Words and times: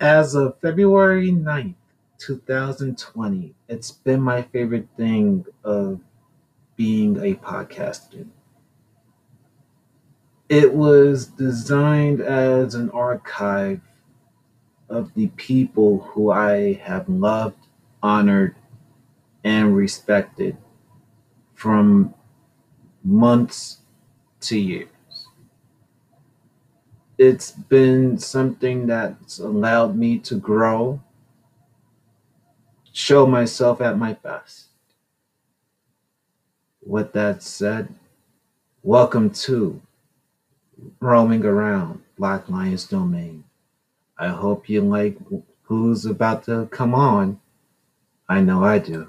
As 0.00 0.36
of 0.36 0.60
February 0.60 1.32
9th, 1.32 1.74
2020, 2.18 3.54
it's 3.68 3.90
been 3.90 4.20
my 4.20 4.42
favorite 4.42 4.86
thing 4.96 5.44
of 5.64 5.98
being 6.76 7.16
a 7.16 7.34
podcaster. 7.34 8.28
It 10.48 10.72
was 10.72 11.26
designed 11.26 12.20
as 12.20 12.76
an 12.76 12.90
archive 12.90 13.80
of 14.88 15.12
the 15.14 15.28
people 15.34 15.98
who 16.12 16.30
I 16.30 16.74
have 16.74 17.08
loved, 17.08 17.66
honored, 18.00 18.54
and 19.42 19.74
respected 19.74 20.56
from 21.54 22.14
months 23.02 23.78
to 24.42 24.56
years. 24.60 24.90
It's 27.18 27.50
been 27.50 28.16
something 28.18 28.86
that's 28.86 29.40
allowed 29.40 29.96
me 29.96 30.20
to 30.20 30.36
grow, 30.36 31.00
show 32.92 33.26
myself 33.26 33.80
at 33.80 33.98
my 33.98 34.12
best. 34.12 34.66
With 36.80 37.12
that 37.14 37.42
said, 37.42 37.92
welcome 38.84 39.30
to 39.30 39.82
Roaming 41.00 41.44
Around 41.44 42.02
Black 42.16 42.48
Lions 42.48 42.84
Domain. 42.84 43.42
I 44.16 44.28
hope 44.28 44.68
you 44.68 44.82
like 44.82 45.18
who's 45.62 46.06
about 46.06 46.44
to 46.44 46.66
come 46.70 46.94
on. 46.94 47.40
I 48.28 48.42
know 48.42 48.62
I 48.62 48.78
do. 48.78 49.08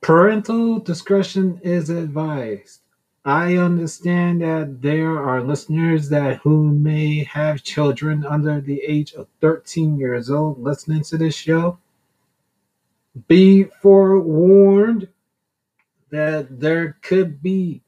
Parental 0.00 0.80
discretion 0.80 1.60
is 1.62 1.90
advised. 1.90 2.80
I 3.24 3.56
understand 3.56 4.42
that 4.42 4.82
there 4.82 5.18
are 5.18 5.42
listeners 5.42 6.10
that 6.10 6.38
who 6.38 6.70
may 6.70 7.24
have 7.24 7.62
children 7.62 8.26
under 8.26 8.60
the 8.60 8.82
age 8.86 9.14
of 9.14 9.28
13 9.40 9.96
years 9.98 10.30
old 10.30 10.60
listening 10.62 11.02
to 11.04 11.16
this 11.16 11.34
show. 11.34 11.78
Be 13.26 13.64
forewarned 13.64 15.08
that 16.10 16.60
there 16.60 16.98
could 17.00 17.42
be 17.42 17.82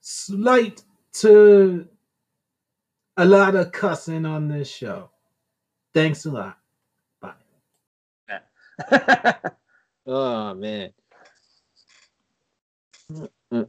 slight 0.00 0.82
to 1.12 1.88
a 3.16 3.24
lot 3.24 3.54
of 3.54 3.72
cussing 3.72 4.26
on 4.26 4.48
this 4.48 4.70
show. 4.70 5.10
Thanks 5.94 6.26
a 6.26 6.30
lot. 6.30 6.58
Bye. 7.22 7.32
oh 10.06 10.54
man. 10.54 10.92
All 13.50 13.64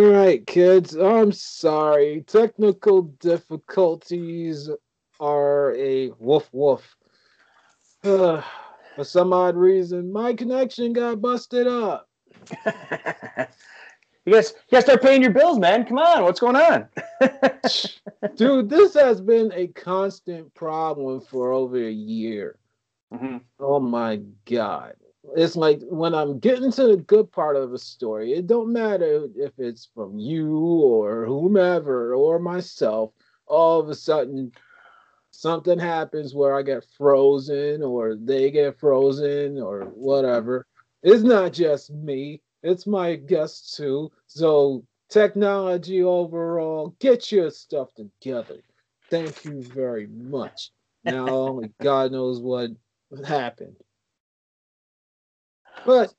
right, 0.00 0.46
kids. 0.46 0.94
I'm 0.94 1.32
sorry. 1.32 2.22
Technical 2.26 3.02
difficulties 3.02 4.70
are 5.18 5.74
a 5.76 6.10
woof 6.18 6.48
woof. 6.52 6.96
Uh, 8.04 8.42
for 8.96 9.04
some 9.04 9.32
odd 9.32 9.56
reason, 9.56 10.12
my 10.12 10.32
connection 10.32 10.92
got 10.92 11.20
busted 11.20 11.66
up. 11.66 12.08
you 14.24 14.32
guys, 14.32 14.54
you 14.54 14.72
guys 14.72 14.84
start 14.84 15.02
paying 15.02 15.22
your 15.22 15.32
bills, 15.32 15.58
man. 15.58 15.84
Come 15.84 15.98
on, 15.98 16.22
what's 16.22 16.40
going 16.40 16.56
on? 16.56 16.88
Dude, 18.36 18.70
this 18.70 18.94
has 18.94 19.20
been 19.20 19.50
a 19.54 19.66
constant 19.68 20.54
problem 20.54 21.20
for 21.20 21.52
over 21.52 21.76
a 21.76 21.90
year. 21.90 22.58
Mm-hmm. 23.12 23.38
Oh 23.60 23.80
my 23.80 24.20
god 24.44 24.94
it's 25.34 25.56
like 25.56 25.80
when 25.84 26.14
I'm 26.14 26.38
getting 26.38 26.70
to 26.72 26.86
the 26.88 26.96
good 26.96 27.30
part 27.32 27.56
of 27.56 27.72
a 27.72 27.78
story, 27.78 28.32
it 28.34 28.46
don't 28.46 28.72
matter 28.72 29.28
if 29.36 29.52
it's 29.58 29.88
from 29.94 30.18
you 30.18 30.56
or 30.56 31.24
whomever 31.26 32.14
or 32.14 32.38
myself. 32.38 33.12
All 33.46 33.80
of 33.80 33.88
a 33.88 33.94
sudden, 33.94 34.52
something 35.30 35.78
happens 35.78 36.34
where 36.34 36.54
I 36.54 36.62
get 36.62 36.86
frozen 36.96 37.82
or 37.82 38.16
they 38.16 38.50
get 38.50 38.78
frozen 38.78 39.60
or 39.60 39.84
whatever. 39.94 40.66
It's 41.02 41.22
not 41.22 41.52
just 41.52 41.90
me; 41.90 42.40
it's 42.62 42.86
my 42.86 43.16
guests 43.16 43.76
too. 43.76 44.10
So 44.26 44.84
technology 45.08 46.02
overall, 46.02 46.94
get 46.98 47.30
your 47.30 47.50
stuff 47.50 47.88
together. 47.94 48.60
Thank 49.10 49.44
you 49.44 49.62
very 49.62 50.08
much. 50.08 50.70
Now 51.04 51.28
only 51.28 51.72
God 51.80 52.10
knows 52.12 52.40
what 52.40 52.70
happened. 53.24 53.76
But 55.86 56.12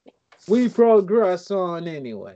we 0.47 0.69
progress 0.69 1.51
on 1.51 1.87
anyway. 1.87 2.35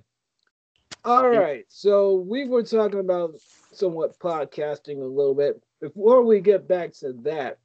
All 1.05 1.29
right. 1.29 1.65
So 1.69 2.15
we 2.15 2.45
were 2.45 2.63
talking 2.63 2.99
about 2.99 3.35
somewhat 3.71 4.19
podcasting 4.19 5.01
a 5.01 5.05
little 5.05 5.33
bit. 5.33 5.61
Before 5.79 6.21
we 6.23 6.41
get 6.41 6.67
back 6.67 6.93
to 6.95 7.13
that, 7.23 7.57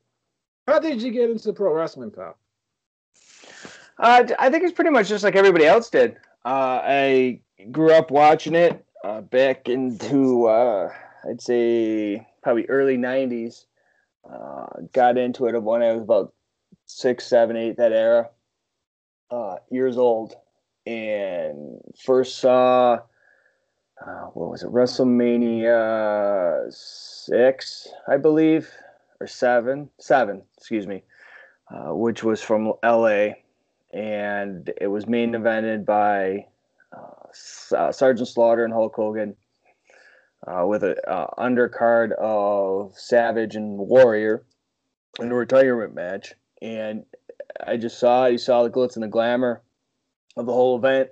how 0.66 0.78
did 0.78 1.02
you 1.02 1.10
get 1.10 1.30
into 1.30 1.52
pro 1.52 1.74
wrestling, 1.74 2.12
pal? 2.12 2.38
Uh, 3.98 4.24
I 4.38 4.50
think 4.50 4.64
it's 4.64 4.72
pretty 4.72 4.90
much 4.90 5.08
just 5.08 5.24
like 5.24 5.36
everybody 5.36 5.66
else 5.66 5.90
did. 5.90 6.16
Uh, 6.44 6.80
I 6.84 7.40
grew 7.72 7.92
up 7.92 8.10
watching 8.10 8.54
it 8.54 8.84
uh, 9.04 9.20
back 9.20 9.68
into, 9.68 10.46
uh, 10.46 10.92
I'd 11.28 11.40
say, 11.40 12.26
probably 12.42 12.66
early 12.66 12.96
90s. 12.96 13.64
Uh, 14.28 14.66
got 14.92 15.18
into 15.18 15.46
it 15.46 15.60
when 15.60 15.82
I 15.82 15.92
was 15.92 16.02
about 16.02 16.32
six, 16.86 17.26
seven, 17.26 17.56
eight, 17.56 17.76
that 17.76 17.92
era 17.92 18.30
uh, 19.30 19.56
years 19.70 19.98
old 19.98 20.34
and 20.86 21.80
first 22.04 22.38
saw 22.38 22.98
uh, 24.04 24.26
what 24.34 24.50
was 24.50 24.62
it 24.62 24.70
WrestleMania 24.70 26.70
six, 26.70 27.88
I 28.06 28.18
believe, 28.18 28.70
or 29.20 29.26
seven, 29.26 29.88
seven, 29.98 30.42
excuse 30.56 30.86
me, 30.86 31.02
uh, 31.70 31.94
which 31.94 32.22
was 32.22 32.42
from 32.42 32.74
LA, 32.84 33.28
and 33.92 34.70
it 34.80 34.88
was 34.88 35.06
main 35.06 35.32
evented 35.32 35.86
by 35.86 36.46
uh, 36.96 37.74
uh, 37.74 37.90
Sergeant 37.90 38.28
Slaughter 38.28 38.64
and 38.64 38.72
Hulk 38.72 38.94
Hogan. 38.94 39.34
Uh, 40.46 40.64
with 40.64 40.84
an 40.84 40.94
uh, 41.08 41.26
undercard 41.38 42.12
of 42.12 42.96
Savage 42.96 43.56
and 43.56 43.78
Warrior 43.78 44.44
in 45.18 45.32
a 45.32 45.34
retirement 45.34 45.92
match, 45.94 46.34
and 46.62 47.04
I 47.66 47.76
just 47.76 47.98
saw 47.98 48.26
you 48.26 48.38
saw 48.38 48.62
the 48.62 48.70
glitz 48.70 48.94
and 48.94 49.02
the 49.02 49.08
glamour 49.08 49.62
of 50.36 50.46
the 50.46 50.52
whole 50.52 50.76
event, 50.76 51.10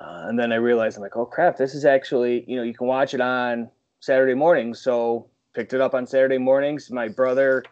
uh, 0.00 0.26
and 0.28 0.38
then 0.38 0.52
I 0.52 0.56
realized 0.56 0.96
I'm 0.96 1.02
like, 1.02 1.16
oh 1.16 1.26
crap, 1.26 1.56
this 1.56 1.74
is 1.74 1.84
actually 1.84 2.44
you 2.46 2.56
know 2.56 2.62
you 2.62 2.74
can 2.74 2.86
watch 2.86 3.14
it 3.14 3.20
on 3.20 3.70
Saturday 4.00 4.34
mornings. 4.34 4.80
So 4.80 5.28
picked 5.54 5.72
it 5.72 5.80
up 5.80 5.94
on 5.94 6.06
Saturday 6.06 6.38
mornings. 6.38 6.90
My 6.90 7.08
brother, 7.08 7.64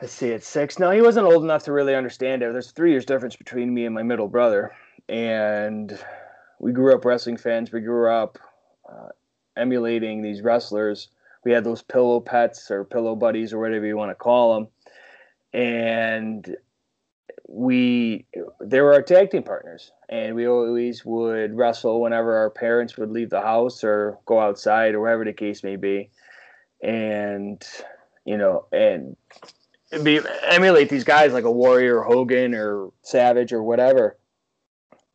let's 0.00 0.12
see, 0.12 0.32
at 0.32 0.42
six. 0.42 0.78
No, 0.78 0.90
he 0.90 1.02
wasn't 1.02 1.26
old 1.26 1.44
enough 1.44 1.64
to 1.64 1.72
really 1.72 1.94
understand 1.94 2.42
it. 2.42 2.52
There's 2.52 2.72
three 2.72 2.90
years 2.90 3.04
difference 3.04 3.36
between 3.36 3.72
me 3.72 3.84
and 3.86 3.94
my 3.94 4.02
middle 4.02 4.28
brother, 4.28 4.72
and 5.08 5.98
we 6.58 6.72
grew 6.72 6.94
up 6.94 7.04
wrestling 7.04 7.36
fans. 7.36 7.72
We 7.72 7.80
grew 7.80 8.10
up 8.10 8.38
uh, 8.90 9.08
emulating 9.56 10.22
these 10.22 10.42
wrestlers. 10.42 11.08
We 11.44 11.52
had 11.52 11.64
those 11.64 11.82
pillow 11.82 12.20
pets 12.20 12.70
or 12.70 12.84
pillow 12.84 13.16
buddies 13.16 13.52
or 13.52 13.58
whatever 13.58 13.84
you 13.84 13.96
want 13.96 14.10
to 14.10 14.14
call 14.14 14.54
them 14.54 14.68
and 15.52 16.56
we 17.48 18.24
they 18.60 18.80
were 18.80 18.94
our 18.94 19.02
tag 19.02 19.30
team 19.30 19.42
partners 19.42 19.92
and 20.08 20.34
we 20.34 20.46
always 20.46 21.04
would 21.04 21.54
wrestle 21.54 22.00
whenever 22.00 22.34
our 22.36 22.50
parents 22.50 22.96
would 22.96 23.10
leave 23.10 23.28
the 23.30 23.40
house 23.40 23.84
or 23.84 24.18
go 24.24 24.40
outside 24.40 24.94
or 24.94 25.00
wherever 25.00 25.24
the 25.24 25.32
case 25.32 25.62
may 25.62 25.76
be. 25.76 26.10
And 26.82 27.62
you 28.24 28.38
know 28.38 28.66
and 28.72 29.16
be 30.02 30.20
emulate 30.44 30.88
these 30.88 31.04
guys 31.04 31.32
like 31.32 31.44
a 31.44 31.52
warrior 31.52 32.00
hogan 32.00 32.54
or 32.54 32.90
savage 33.02 33.52
or 33.52 33.62
whatever. 33.62 34.16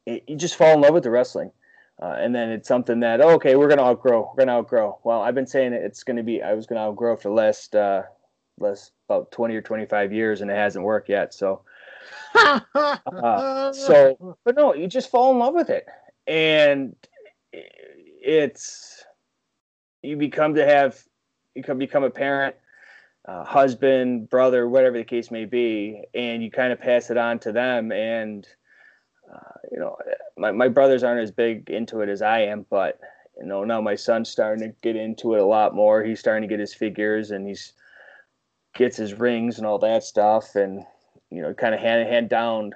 It, 0.05 0.23
you 0.27 0.37
just 0.37 0.55
fall 0.55 0.73
in 0.73 0.81
love 0.81 0.93
with 0.93 1.03
the 1.03 1.11
wrestling. 1.11 1.51
Uh, 1.99 2.15
and 2.19 2.35
then 2.35 2.51
it's 2.51 2.67
something 2.67 2.99
that 2.99 3.19
oh, 3.21 3.31
okay 3.31 3.55
we're 3.55 3.67
gonna 3.67 3.81
outgrow 3.81 4.31
we're 4.31 4.45
gonna 4.45 4.57
outgrow. 4.57 4.99
Well 5.03 5.21
i've 5.21 5.33
been 5.33 5.47
saying 5.47 5.73
it, 5.73 5.81
it's 5.83 6.03
gonna 6.03 6.21
be 6.21 6.43
i 6.43 6.53
was 6.53 6.67
gonna 6.67 6.81
outgrow 6.81 7.17
for 7.17 7.29
the 7.29 7.33
last 7.33 7.75
uh, 7.75 8.03
last 8.59 8.91
about 9.07 9.31
20 9.31 9.55
or 9.55 9.61
25 9.61 10.11
years 10.13 10.41
and 10.41 10.51
it 10.51 10.55
hasn't 10.55 10.83
worked 10.83 11.09
yet 11.09 11.33
so. 11.33 11.61
Uh, 12.35 13.73
so 13.73 14.37
but 14.45 14.55
no 14.55 14.73
you 14.73 14.87
just 14.87 15.09
fall 15.09 15.31
in 15.31 15.39
love 15.39 15.53
with 15.53 15.69
it. 15.69 15.85
And 16.27 16.95
it's 17.53 19.03
you 20.03 20.17
become 20.17 20.55
to 20.55 20.65
have 20.65 21.01
you 21.55 21.63
become 21.63 21.77
become 21.77 22.03
a 22.03 22.09
parent 22.09 22.55
uh, 23.27 23.43
husband 23.43 24.29
brother 24.29 24.69
whatever 24.69 24.97
the 24.97 25.03
case 25.03 25.31
may 25.31 25.45
be 25.45 26.03
and 26.13 26.43
you 26.43 26.51
kind 26.51 26.71
of 26.71 26.79
pass 26.79 27.09
it 27.09 27.17
on 27.17 27.39
to 27.39 27.51
them. 27.51 27.91
And 27.91 28.47
uh, 29.33 29.57
you 29.71 29.79
know 29.79 29.97
my, 30.37 30.51
my 30.51 30.67
brothers 30.67 31.03
aren't 31.03 31.21
as 31.21 31.31
big 31.31 31.69
into 31.69 32.01
it 32.01 32.07
as 32.09 32.21
i 32.21 32.39
am 32.39 32.65
but 32.69 32.99
you 33.37 33.45
know 33.45 33.63
now 33.63 33.81
my 33.81 33.95
son's 33.95 34.29
starting 34.29 34.69
to 34.69 34.75
get 34.81 34.95
into 34.95 35.33
it 35.33 35.41
a 35.41 35.45
lot 35.45 35.75
more. 35.75 36.03
He's 36.03 36.19
starting 36.19 36.47
to 36.47 36.53
get 36.53 36.59
his 36.59 36.73
figures 36.73 37.31
and 37.31 37.47
he's 37.47 37.73
gets 38.75 38.97
his 38.97 39.13
rings 39.13 39.57
and 39.57 39.67
all 39.67 39.79
that 39.79 40.03
stuff, 40.03 40.55
and 40.55 40.85
you 41.29 41.41
know, 41.41 41.53
kind 41.53 41.73
of 41.73 41.81
hand 41.81 42.07
hand 42.07 42.29
down 42.29 42.73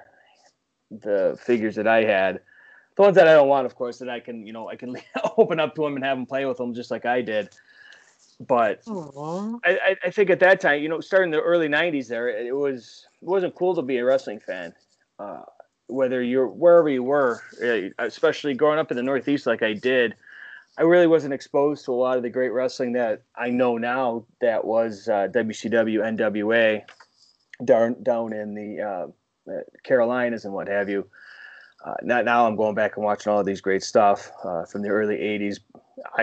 the 0.90 1.38
figures 1.42 1.76
that 1.76 1.86
I 1.86 2.04
had. 2.04 2.40
The 2.96 3.02
ones 3.02 3.14
that 3.16 3.26
I 3.26 3.32
don't 3.32 3.48
want, 3.48 3.64
of 3.64 3.74
course, 3.74 3.98
that 3.98 4.10
I 4.10 4.20
can, 4.20 4.46
you 4.46 4.52
know, 4.52 4.68
I 4.68 4.76
can 4.76 4.96
open 5.38 5.58
up 5.58 5.74
to 5.76 5.86
him 5.86 5.96
and 5.96 6.04
have 6.04 6.18
him 6.18 6.26
play 6.26 6.44
with 6.44 6.58
them 6.58 6.74
just 6.74 6.90
like 6.90 7.06
I 7.06 7.22
did. 7.22 7.48
But 8.40 8.82
I, 9.64 9.96
I, 10.04 10.10
think 10.10 10.28
at 10.28 10.40
that 10.40 10.60
time, 10.60 10.82
you 10.82 10.88
know, 10.88 11.00
starting 11.00 11.30
the 11.30 11.40
early 11.40 11.68
'90s, 11.68 12.08
there 12.08 12.28
it 12.28 12.54
was 12.54 13.06
it 13.20 13.28
wasn't 13.28 13.54
cool 13.54 13.74
to 13.76 13.82
be 13.82 13.98
a 13.98 14.04
wrestling 14.04 14.40
fan. 14.40 14.74
Uh, 15.18 15.42
whether 15.86 16.22
you're 16.22 16.48
wherever 16.48 16.88
you 16.88 17.04
were, 17.04 17.40
eh, 17.60 17.90
especially 17.98 18.54
growing 18.54 18.78
up 18.78 18.90
in 18.90 18.96
the 18.96 19.02
Northeast 19.02 19.46
like 19.46 19.62
I 19.62 19.74
did, 19.74 20.14
I 20.78 20.82
really 20.82 21.06
wasn't 21.06 21.34
exposed 21.34 21.84
to 21.84 21.92
a 21.92 21.94
lot 21.94 22.16
of 22.16 22.22
the 22.22 22.30
great 22.30 22.52
wrestling 22.52 22.92
that 22.94 23.22
I 23.36 23.50
know 23.50 23.76
now. 23.76 24.24
That 24.40 24.64
was 24.64 25.06
uh, 25.06 25.28
WCW, 25.28 26.00
NWA, 26.16 26.82
down 27.64 28.02
down 28.02 28.32
in 28.32 28.54
the 28.54 28.80
uh, 28.80 29.52
Carolinas 29.84 30.44
and 30.44 30.54
what 30.54 30.68
have 30.68 30.88
you. 30.88 31.06
Uh, 31.84 31.94
not 32.02 32.24
now. 32.24 32.46
I'm 32.46 32.56
going 32.56 32.74
back 32.74 32.96
and 32.96 33.04
watching 33.04 33.30
all 33.30 33.40
of 33.40 33.46
these 33.46 33.60
great 33.60 33.82
stuff 33.82 34.32
uh, 34.44 34.64
from 34.64 34.80
the 34.80 34.88
early 34.88 35.16
'80s, 35.16 35.58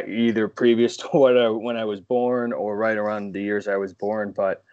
either 0.08 0.48
previous 0.48 0.98
to 0.98 1.08
what 1.10 1.38
I, 1.38 1.50
when 1.50 1.78
I 1.78 1.86
was 1.86 2.00
born 2.00 2.52
or 2.52 2.76
right 2.76 2.98
around 2.98 3.34
the 3.34 3.44
years 3.44 3.68
I 3.68 3.78
was 3.78 3.94
born. 3.94 4.34
But 4.36 4.64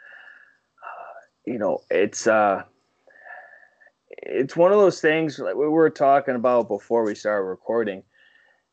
uh, 0.82 1.20
you 1.44 1.58
know, 1.58 1.82
it's 1.90 2.26
uh, 2.26 2.62
it's 4.08 4.56
one 4.56 4.72
of 4.72 4.78
those 4.78 5.02
things 5.02 5.38
like 5.38 5.54
we 5.54 5.68
were 5.68 5.90
talking 5.90 6.34
about 6.34 6.68
before 6.68 7.04
we 7.04 7.14
started 7.14 7.44
recording 7.44 8.02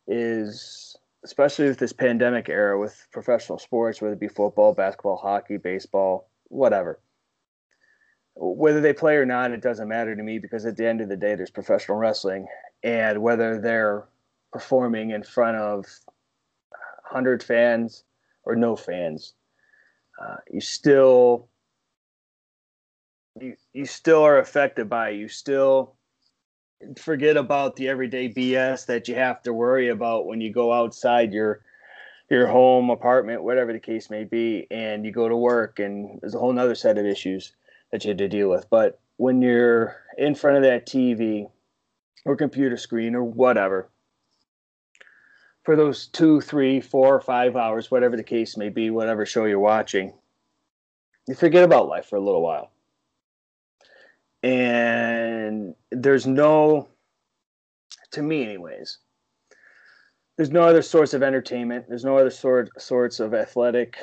is 0.08 0.96
especially 1.24 1.68
with 1.68 1.80
this 1.80 1.94
pandemic 1.94 2.50
era 2.50 2.80
with 2.80 3.08
professional 3.12 3.58
sports 3.58 4.02
whether 4.02 4.14
it 4.14 4.20
be 4.20 4.28
football 4.28 4.74
basketball 4.74 5.18
hockey 5.18 5.58
baseball 5.58 6.30
whatever 6.46 7.00
whether 8.36 8.82
they 8.82 8.94
play 8.94 9.16
or 9.16 9.26
not 9.26 9.52
it 9.52 9.62
doesn't 9.62 9.88
matter 9.88 10.16
to 10.16 10.24
me 10.24 10.40
because 10.40 10.66
at 10.66 10.76
the 10.76 10.88
end 10.88 11.02
of 11.02 11.10
the 11.10 11.16
day 11.16 11.36
there's 11.36 11.52
professional 11.52 11.98
wrestling 11.98 12.46
and 12.84 13.22
whether 13.22 13.60
they're 13.60 14.06
performing 14.52 15.12
in 15.12 15.24
front 15.24 15.58
of 15.58 15.86
100 17.12 17.42
fans 17.42 18.04
or 18.44 18.56
no 18.56 18.76
fans 18.76 19.34
uh, 20.22 20.36
you 20.52 20.62
still 20.62 21.48
you 23.40 23.56
you 23.74 23.86
still 23.86 24.22
are 24.24 24.40
affected 24.40 24.90
by 24.90 25.10
it. 25.10 25.16
You 25.18 25.28
still 25.28 25.96
forget 26.98 27.38
about 27.38 27.76
the 27.76 27.88
everyday 27.88 28.30
BS 28.30 28.86
that 28.88 29.08
you 29.08 29.16
have 29.16 29.42
to 29.44 29.54
worry 29.54 29.90
about 29.90 30.26
when 30.26 30.42
you 30.42 30.52
go 30.52 30.74
outside 30.74 31.34
your 31.34 31.62
your 32.30 32.48
home, 32.48 32.90
apartment, 32.90 33.44
whatever 33.44 33.74
the 33.74 33.80
case 33.80 34.10
may 34.10 34.24
be, 34.24 34.66
and 34.72 35.06
you 35.06 35.12
go 35.12 35.28
to 35.28 35.36
work 35.36 35.80
and 35.80 36.20
there's 36.22 36.34
a 36.34 36.40
whole 36.40 36.54
nother 36.54 36.76
set 36.76 36.98
of 36.98 37.06
issues 37.06 37.54
that 37.92 38.04
you 38.04 38.10
have 38.10 38.18
to 38.18 38.28
deal 38.28 38.50
with. 38.50 38.70
But 38.70 39.00
when 39.18 39.42
you're 39.42 39.98
in 40.18 40.34
front 40.34 40.58
of 40.58 40.64
that 40.64 40.88
TV 40.88 41.50
or 42.26 42.36
computer 42.36 42.78
screen 42.78 43.14
or 43.14 43.24
whatever, 43.24 43.90
for 45.64 45.76
those 45.76 46.08
two, 46.08 46.42
three, 46.42 46.82
four, 46.82 47.22
five 47.22 47.56
hours, 47.56 47.92
whatever 47.92 48.18
the 48.18 48.24
case 48.24 48.58
may 48.58 48.70
be, 48.70 48.90
whatever 48.90 49.26
show 49.26 49.46
you're 49.46 49.60
watching, 49.60 50.14
you 51.28 51.36
forget 51.36 51.64
about 51.64 51.88
life 51.88 52.08
for 52.08 52.16
a 52.16 52.24
little 52.24 52.42
while 52.42 52.73
and 54.44 55.74
there's 55.92 56.28
no 56.28 56.88
to 58.12 58.22
me 58.22 58.44
anyways 58.44 59.00
there's 60.38 60.52
no 60.52 60.64
other 60.64 60.82
source 60.82 61.14
of 61.14 61.22
entertainment. 61.22 61.86
There's 61.88 62.04
no 62.04 62.18
other 62.18 62.32
sort 62.32 62.70
sorts 62.82 63.20
of 63.20 63.34
athletic 63.34 63.98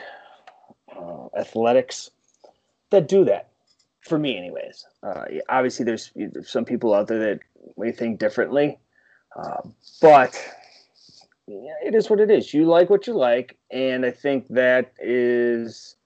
uh, 0.96 1.26
athletics 1.36 2.10
that 2.90 3.08
do 3.08 3.24
that 3.24 3.48
for 4.02 4.18
me 4.18 4.36
anyways. 4.36 4.86
Uh, 5.02 5.24
obviously 5.48 5.84
there's, 5.84 6.12
some 6.44 6.64
people 6.64 6.94
out 6.94 7.08
there 7.08 7.18
that 7.18 7.40
may 7.76 7.92
think 7.92 8.18
differently 8.18 8.78
uh, 9.36 9.62
but 10.00 10.40
yeah, 11.46 11.74
it 11.84 11.94
is 11.94 12.10
what 12.10 12.20
it 12.20 12.30
is. 12.30 12.52
You 12.52 12.64
like 12.64 12.90
what 12.90 13.06
you 13.06 13.14
like 13.14 13.56
and 13.70 14.04
i 14.04 14.10
think 14.10 14.48
that 14.48 14.92
is 14.98 15.96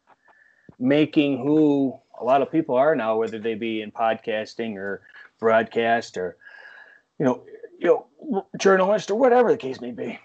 making 0.79 1.39
who 1.39 1.99
a 2.21 2.25
lot 2.25 2.43
of 2.43 2.51
people 2.51 2.77
are 2.77 2.95
now, 2.95 3.17
whether 3.17 3.39
they 3.39 3.55
be 3.55 3.83
in 3.83 3.91
podcasting 3.91 4.77
or 4.77 5.03
broadcast 5.39 6.17
or 6.17 6.37
you 7.19 7.25
know, 7.25 7.45
you 7.79 8.07
know, 8.23 8.47
journalist 8.59 9.11
or 9.11 9.19
whatever 9.19 9.51
the 9.51 9.57
case 9.57 9.81
may 9.81 9.93
be. 9.93 10.19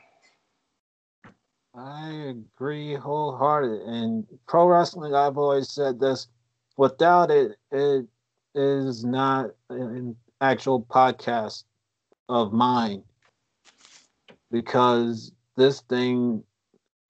I 1.75 2.09
agree 2.09 2.95
wholehearted. 2.95 3.81
And 3.81 4.25
pro 4.47 4.67
wrestling, 4.67 5.13
I've 5.13 5.37
always 5.37 5.69
said 5.69 5.99
this: 5.99 6.27
without 6.77 7.31
it, 7.31 7.57
it 7.71 8.05
is 8.55 9.05
not 9.05 9.51
an 9.69 10.15
actual 10.41 10.81
podcast 10.81 11.63
of 12.27 12.53
mine 12.53 13.03
because 14.51 15.31
this 15.55 15.81
thing 15.81 16.43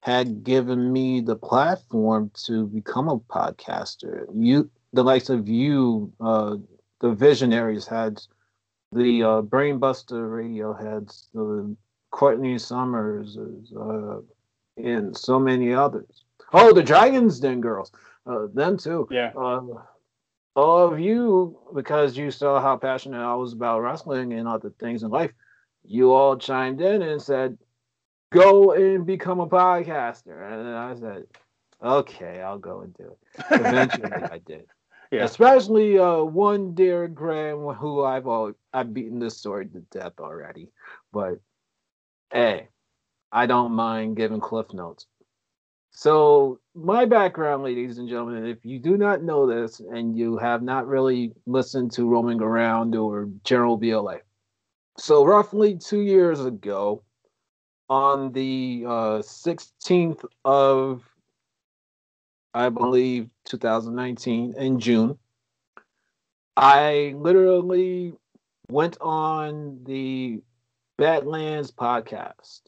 had 0.02 0.44
given 0.44 0.92
me 0.92 1.22
the 1.22 1.36
platform 1.36 2.32
to 2.46 2.68
become 2.68 3.10
a 3.10 3.20
podcaster. 3.20 4.26
You, 4.34 4.70
the 4.94 5.04
likes 5.04 5.30
of 5.30 5.48
you, 5.48 6.14
uh, 6.22 6.56
the 7.02 7.12
visionaries 7.12 7.86
had 7.86 8.22
the 8.92 9.24
uh, 9.24 9.42
Brainbuster 9.42 10.34
radio 10.34 10.74
heads, 10.74 11.28
the 11.34 11.76
Courtney 12.12 12.58
Summers, 12.58 13.38
uh, 13.78 14.20
and 14.78 15.16
so 15.16 15.40
many 15.40 15.74
others. 15.74 16.24
Oh, 16.54 16.74
the 16.74 16.82
Dragons 16.82 17.40
Den 17.40 17.62
girls, 17.62 17.92
uh, 18.26 18.48
them 18.54 18.78
too. 18.78 19.08
Yeah. 19.12 19.32
Uh, 19.36 19.62
all 20.56 20.92
of 20.92 21.00
you, 21.00 21.60
because 21.76 22.18
you 22.18 22.32
saw 22.32 22.60
how 22.60 22.78
passionate 22.78 23.24
I 23.24 23.36
was 23.36 23.54
about 23.54 23.82
wrestling 23.82 24.34
and 24.34 24.48
other 24.48 24.72
things 24.80 25.04
in 25.04 25.12
life, 25.12 25.32
you 25.84 26.12
all 26.12 26.38
chimed 26.38 26.82
in 26.82 27.02
and 27.02 27.22
said, 27.22 27.58
go 28.32 28.74
and 28.74 29.06
become 29.06 29.40
a 29.40 29.48
podcaster. 29.48 30.52
And 30.52 30.70
I 30.70 30.96
said, 30.96 31.24
okay, 31.84 32.42
I'll 32.42 32.60
go 32.60 32.82
and 32.82 32.94
do 32.96 33.12
it. 33.12 33.46
Eventually, 33.52 34.12
I 34.12 34.40
did. 34.46 34.66
Yeah. 35.12 35.24
Especially 35.24 35.98
uh, 35.98 36.22
one 36.22 36.76
dear 36.76 37.08
Graham, 37.08 37.62
who 37.74 38.04
I've 38.04 38.28
all, 38.28 38.52
I've 38.72 38.94
beaten 38.94 39.18
this 39.18 39.40
story 39.40 39.66
to 39.66 39.80
death 39.90 40.14
already. 40.20 40.70
But 41.12 41.40
hey, 42.32 42.68
I 43.32 43.48
don't 43.48 43.72
mind 43.72 44.18
giving 44.18 44.40
cliff 44.40 44.72
notes. 44.72 45.08
So 45.90 46.60
my 46.76 47.06
background, 47.06 47.64
ladies 47.64 47.98
and 47.98 48.08
gentlemen, 48.08 48.46
if 48.46 48.64
you 48.64 48.78
do 48.78 48.98
not 48.98 49.24
know 49.24 49.48
this 49.48 49.80
and 49.80 50.16
you 50.16 50.38
have 50.38 50.62
not 50.62 50.88
really 50.88 51.34
listened 51.48 51.92
to 51.94 52.08
Roaming 52.08 52.42
Around 52.42 52.96
or 52.96 53.30
General 53.44 53.78
BLA, 53.78 54.20
so 54.98 55.26
roughly 55.26 55.76
two 55.76 56.02
years 56.02 56.46
ago, 56.46 57.04
on 57.90 58.32
the 58.32 58.84
uh, 58.86 59.20
16th 59.20 60.24
of, 60.46 61.04
I 62.54 62.70
believe, 62.70 63.30
2019 63.46 64.54
in 64.58 64.80
June. 64.80 65.18
I 66.56 67.14
literally 67.18 68.14
went 68.70 68.98
on 69.02 69.80
the 69.86 70.42
Badlands 70.98 71.72
podcast 71.72 72.62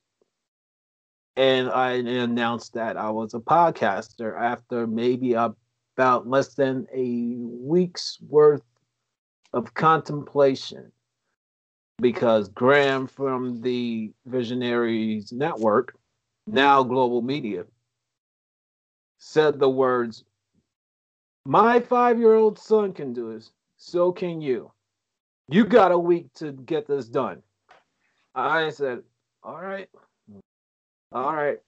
and 1.36 1.70
I 1.70 1.94
announced 1.94 2.74
that 2.74 2.98
I 2.98 3.10
was 3.10 3.34
a 3.34 3.40
podcaster 3.40 4.40
after 4.40 4.88
maybe 4.88 5.34
about 5.34 6.28
less 6.28 6.54
than 6.56 6.88
a 6.94 7.36
week's 7.38 8.18
worth 8.22 8.64
of 9.54 9.74
contemplation 9.74 10.92
because 12.02 12.50
Graham 12.50 13.08
from 13.08 13.62
the 13.62 14.12
Visionaries 14.26 15.32
Network, 15.32 15.96
now 16.48 16.84
Global 16.84 17.22
Media, 17.22 17.66
said 19.20 19.60
the 19.60 19.70
words, 19.70 20.24
My 21.46 21.80
five 21.80 22.20
year 22.20 22.34
old 22.34 22.60
son 22.60 22.92
can 22.94 23.14
do 23.14 23.34
this, 23.34 23.52
so 23.78 24.12
can 24.12 24.42
you. 24.42 24.72
You 25.48 25.66
got 25.66 25.92
a 25.92 25.98
week 25.98 26.34
to 26.36 26.52
get 26.52 26.88
this 26.88 27.08
done. 27.08 27.44
I 28.34 28.70
said, 28.72 29.04
All 29.44 29.62
right, 29.62 29.90
all 31.12 31.36
right. 31.36 31.60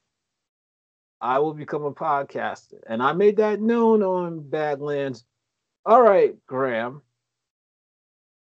I 1.21 1.39
will 1.39 1.53
become 1.53 1.85
a 1.85 1.93
podcaster. 1.93 2.79
And 2.87 3.01
I 3.01 3.13
made 3.13 3.37
that 3.37 3.61
known 3.61 4.03
on 4.03 4.41
Badlands. 4.41 5.23
All 5.85 6.01
right, 6.01 6.35
Graham, 6.47 7.01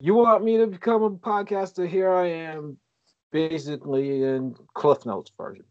you 0.00 0.14
want 0.14 0.44
me 0.44 0.56
to 0.58 0.66
become 0.66 1.02
a 1.02 1.10
podcaster? 1.10 1.88
Here 1.88 2.10
I 2.10 2.26
am, 2.26 2.78
basically 3.32 4.22
in 4.22 4.56
Cliff 4.74 5.04
Notes 5.06 5.30
version. 5.36 5.64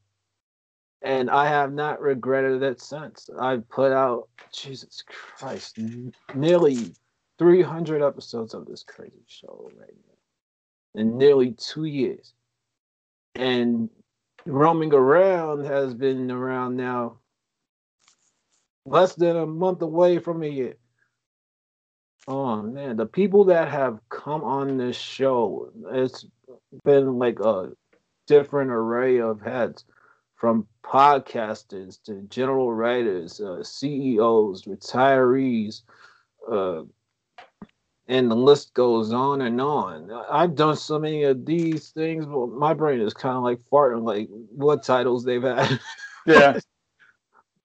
And 1.02 1.30
I 1.30 1.48
have 1.48 1.74
not 1.74 2.02
regretted 2.02 2.62
it 2.62 2.82
since. 2.82 3.30
I've 3.40 3.68
put 3.70 3.92
out, 3.92 4.28
Jesus 4.52 5.04
Christ, 5.08 5.80
n- 5.80 6.14
nearly 6.36 6.94
300 7.38 8.02
episodes 8.02 8.54
of 8.54 8.66
this 8.66 8.84
crazy 8.84 9.24
show 9.26 9.72
right 9.80 9.96
now 9.96 11.02
in 11.02 11.18
nearly 11.18 11.54
two 11.54 11.86
years. 11.86 12.34
And 13.36 13.90
roaming 14.46 14.94
around 14.94 15.66
has 15.66 15.94
been 15.94 16.30
around 16.32 16.76
now 16.76 17.18
less 18.86 19.16
than 19.16 19.38
a 19.38 19.46
month 19.46 19.82
away 19.82 20.20
from 20.20 20.44
a 20.44 20.48
year. 20.48 20.76
Oh 22.30 22.62
man, 22.62 22.96
the 22.96 23.08
people 23.08 23.44
that 23.46 23.70
have 23.70 24.00
come 24.10 24.44
on 24.44 24.78
this 24.78 24.96
show, 24.96 25.72
it's 25.92 26.28
been 26.86 27.18
like 27.18 27.40
a 27.40 27.72
different 28.28 28.70
array 28.70 29.20
of 29.20 29.42
heads 29.42 29.84
from 30.36 30.68
podcasters 30.84 32.00
to 32.04 32.22
general 32.30 32.72
writers, 32.72 33.42
uh, 33.42 33.64
CEOs, 33.64 34.66
retirees, 34.66 35.82
uh, 36.52 36.84
and 38.08 38.30
the 38.30 38.36
list 38.36 38.76
goes 38.76 39.12
on 39.12 39.42
and 39.42 39.60
on. 39.60 40.12
I've 40.30 40.54
done 40.54 40.76
so 40.76 41.00
many 41.00 41.24
of 41.24 41.48
these 41.48 41.90
things, 41.90 42.28
but 42.28 42.50
my 42.50 42.76
brain 42.76 43.02
is 43.02 43.16
kind 43.16 43.38
of 43.38 43.44
like 43.44 43.60
farting, 43.72 44.04
like 44.04 44.30
what 44.52 44.84
titles 44.84 45.26
they've 45.26 45.42
had. 45.42 45.80
Yeah. 46.28 46.60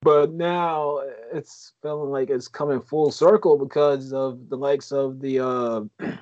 but 0.05 0.35
now 0.35 1.01
it's 1.33 1.73
feeling 1.81 2.11
like 2.11 2.29
it's 2.29 2.47
coming 2.47 2.79
full 2.79 3.11
circle 3.11 3.57
because 3.57 4.13
of 4.13 4.51
the 4.51 4.57
likes 4.57 4.93
of 4.93 5.19
the 5.19 5.41
uh, 5.41 5.81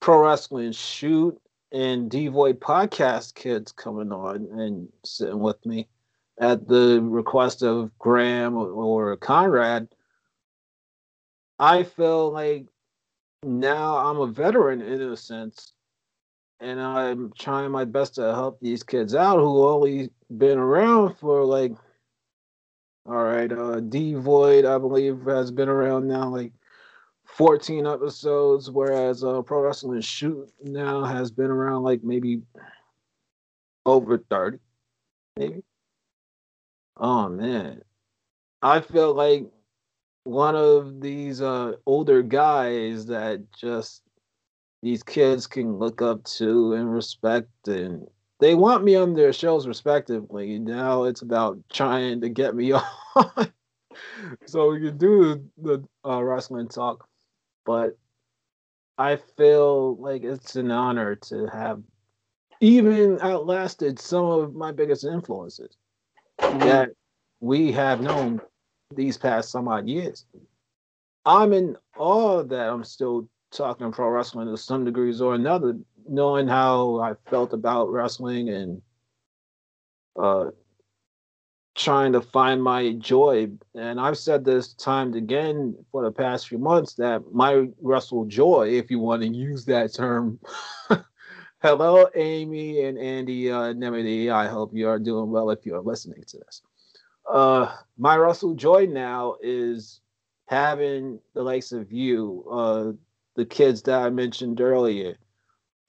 pro 0.00 0.22
wrestling 0.22 0.70
shoot 0.70 1.36
and 1.72 2.08
devoid 2.08 2.60
podcast 2.60 3.34
kids 3.34 3.72
coming 3.72 4.12
on 4.12 4.46
and 4.52 4.88
sitting 5.04 5.40
with 5.40 5.66
me 5.66 5.88
at 6.38 6.68
the 6.68 7.00
request 7.02 7.64
of 7.64 7.90
graham 7.98 8.54
or, 8.56 9.16
conrad. 9.16 9.88
I 11.58 11.82
feel 11.82 12.30
like 12.30 12.66
now 13.42 13.96
i'm 13.96 14.18
a 14.20 14.26
veteran 14.26 14.80
in 14.80 15.02
a 15.02 15.16
sense 15.16 15.74
and 16.60 16.80
i'm 16.80 17.30
trying 17.38 17.70
my 17.70 17.84
best 17.84 18.14
to 18.14 18.22
help 18.22 18.58
these 18.58 18.82
kids 18.82 19.14
out 19.14 19.38
who 19.38 19.68
only 19.68 20.08
been 20.38 20.56
around 20.56 21.14
for 21.18 21.44
like 21.44 21.72
all 23.06 23.24
right, 23.24 23.52
uh 23.52 23.80
D 23.80 24.14
Void, 24.14 24.64
I 24.64 24.78
believe, 24.78 25.22
has 25.26 25.50
been 25.50 25.68
around 25.68 26.08
now 26.08 26.28
like 26.28 26.52
14 27.24 27.86
episodes, 27.86 28.70
whereas 28.70 29.24
uh 29.24 29.42
Pro 29.42 29.60
Wrestling 29.60 30.00
Shoot 30.00 30.50
now 30.62 31.04
has 31.04 31.30
been 31.30 31.50
around 31.50 31.82
like 31.82 32.02
maybe 32.02 32.42
over 33.86 34.18
30, 34.18 34.58
maybe. 35.36 35.62
Oh 36.96 37.28
man. 37.28 37.82
I 38.62 38.80
feel 38.80 39.14
like 39.14 39.46
one 40.24 40.56
of 40.56 41.00
these 41.00 41.42
uh 41.42 41.72
older 41.86 42.22
guys 42.22 43.06
that 43.06 43.42
just 43.52 44.02
these 44.82 45.02
kids 45.02 45.46
can 45.46 45.78
look 45.78 46.00
up 46.02 46.24
to 46.24 46.74
and 46.74 46.92
respect 46.92 47.68
and 47.68 48.06
they 48.44 48.54
want 48.54 48.84
me 48.84 48.94
on 48.94 49.14
their 49.14 49.32
shows 49.32 49.66
respectively. 49.66 50.58
Now 50.58 51.04
it's 51.04 51.22
about 51.22 51.58
trying 51.72 52.20
to 52.20 52.28
get 52.28 52.54
me 52.54 52.72
on. 53.16 53.52
so 54.44 54.70
we 54.70 54.80
can 54.80 54.98
do 54.98 55.42
the 55.56 55.82
uh, 56.06 56.22
wrestling 56.22 56.68
talk, 56.68 57.08
but 57.64 57.96
I 58.98 59.16
feel 59.16 59.96
like 59.96 60.24
it's 60.24 60.56
an 60.56 60.70
honor 60.70 61.14
to 61.16 61.46
have 61.46 61.80
even 62.60 63.18
outlasted 63.22 63.98
some 63.98 64.26
of 64.26 64.54
my 64.54 64.72
biggest 64.72 65.04
influences 65.04 65.78
mm-hmm. 66.38 66.58
that 66.58 66.90
we 67.40 67.72
have 67.72 68.02
known 68.02 68.42
these 68.94 69.16
past 69.16 69.52
some 69.52 69.68
odd 69.68 69.88
years. 69.88 70.26
I'm 71.24 71.54
in 71.54 71.78
awe 71.96 72.42
that 72.42 72.68
I'm 72.68 72.84
still 72.84 73.26
talking 73.50 73.90
pro 73.90 74.10
wrestling 74.10 74.48
to 74.48 74.58
some 74.58 74.84
degrees 74.84 75.22
or 75.22 75.34
another 75.34 75.78
knowing 76.08 76.48
how 76.48 77.00
I 77.00 77.14
felt 77.30 77.52
about 77.52 77.90
wrestling 77.90 78.48
and 78.48 78.82
uh, 80.20 80.50
trying 81.74 82.12
to 82.12 82.20
find 82.20 82.62
my 82.62 82.92
joy. 82.92 83.48
And 83.74 84.00
I've 84.00 84.18
said 84.18 84.44
this 84.44 84.74
time 84.74 85.14
again 85.14 85.76
for 85.90 86.04
the 86.04 86.12
past 86.12 86.48
few 86.48 86.58
months 86.58 86.94
that 86.94 87.22
my 87.32 87.68
wrestle 87.80 88.24
joy, 88.26 88.68
if 88.70 88.90
you 88.90 88.98
want 88.98 89.22
to 89.22 89.28
use 89.28 89.64
that 89.66 89.92
term. 89.92 90.38
Hello, 91.62 92.06
Amy 92.14 92.84
and 92.84 92.98
Andy 92.98 93.50
uh, 93.50 93.72
Nemedy. 93.72 94.30
I 94.30 94.46
hope 94.48 94.74
you 94.74 94.86
are 94.88 94.98
doing 94.98 95.30
well 95.30 95.50
if 95.50 95.64
you 95.64 95.74
are 95.74 95.80
listening 95.80 96.22
to 96.26 96.38
this. 96.38 96.62
Uh, 97.30 97.74
my 97.96 98.16
wrestle 98.16 98.54
joy 98.54 98.86
now 98.86 99.36
is 99.42 100.00
having 100.46 101.18
the 101.32 101.42
likes 101.42 101.72
of 101.72 101.90
you, 101.90 102.44
uh, 102.50 102.92
the 103.34 103.46
kids 103.46 103.82
that 103.82 104.02
I 104.02 104.10
mentioned 104.10 104.60
earlier, 104.60 105.16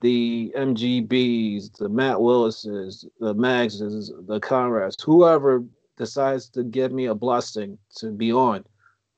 the 0.02 0.52
MGBs, 0.56 1.78
the 1.78 1.90
Matt 1.90 2.20
Willis's, 2.20 3.06
the 3.20 3.34
Maxes, 3.34 4.12
the 4.28 4.40
Conrads, 4.40 5.02
whoever 5.04 5.64
decides 5.98 6.50
to 6.50 6.64
give 6.64 6.92
me 6.92 7.06
a 7.06 7.16
blessing 7.16 7.78
to 7.98 8.12
be 8.12 8.32
on, 8.32 8.64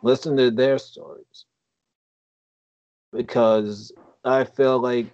listen 0.03 0.37
to 0.37 0.51
their 0.51 0.77
stories. 0.77 1.45
Because 3.11 3.91
I 4.23 4.43
feel 4.43 4.79
like 4.79 5.07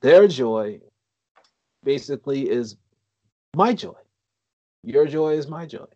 their 0.00 0.26
joy 0.26 0.80
basically 1.84 2.50
is 2.50 2.76
my 3.54 3.72
joy. 3.72 3.94
Your 4.82 5.06
joy 5.06 5.34
is 5.34 5.48
my 5.48 5.66
joy. 5.66 5.86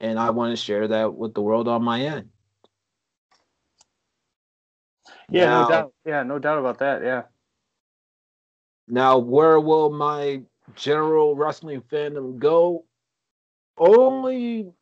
And 0.00 0.18
I 0.18 0.30
want 0.30 0.52
to 0.52 0.56
share 0.56 0.88
that 0.88 1.14
with 1.14 1.34
the 1.34 1.42
world 1.42 1.68
on 1.68 1.82
my 1.82 2.00
end. 2.00 2.30
Yeah, 5.30 5.46
now, 5.46 5.62
no 5.62 5.68
doubt. 5.68 5.92
Yeah, 6.04 6.22
no 6.22 6.38
doubt 6.38 6.58
about 6.58 6.78
that. 6.78 7.02
Yeah. 7.02 7.22
Now, 8.88 9.18
where 9.18 9.60
will 9.60 9.90
my 9.90 10.42
general 10.74 11.34
wrestling 11.36 11.82
fandom 11.82 12.38
go? 12.38 12.84
Only 13.78 14.72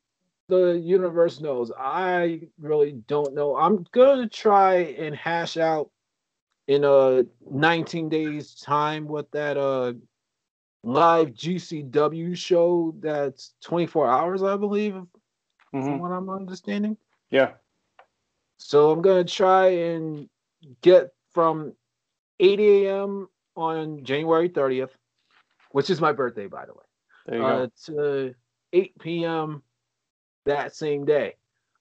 the 0.48 0.78
universe 0.78 1.40
knows. 1.40 1.70
I 1.78 2.42
really 2.60 2.92
don't 3.06 3.34
know. 3.34 3.56
I'm 3.56 3.86
gonna 3.92 4.28
try 4.28 4.74
and 4.98 5.14
hash 5.14 5.56
out 5.56 5.90
in 6.66 6.84
a 6.84 7.24
19 7.50 8.08
days 8.08 8.54
time 8.54 9.06
what 9.06 9.30
that 9.32 9.56
uh 9.56 9.94
live 10.84 11.28
GCW 11.28 12.36
show 12.36 12.94
that's 12.98 13.54
24 13.62 14.08
hours, 14.08 14.42
I 14.42 14.56
believe, 14.56 14.94
mm-hmm. 14.94 15.82
from 15.82 16.00
what 16.00 16.10
I'm 16.10 16.28
understanding. 16.28 16.96
Yeah. 17.30 17.52
So 18.58 18.90
I'm 18.90 19.00
gonna 19.00 19.24
try 19.24 19.68
and 19.68 20.28
get 20.82 21.12
from 21.32 21.72
8 22.40 22.60
a.m 22.60 23.28
on 23.56 24.04
January 24.04 24.48
30th, 24.48 24.90
which 25.70 25.90
is 25.90 26.00
my 26.00 26.12
birthday, 26.12 26.46
by 26.46 26.66
the 26.66 26.72
way. 26.72 26.84
There 27.26 27.38
you 27.38 27.44
uh, 27.44 27.66
go. 27.66 27.70
To 27.86 28.34
8 28.72 28.98
p.m. 28.98 29.62
that 30.44 30.74
same 30.74 31.04
day. 31.04 31.34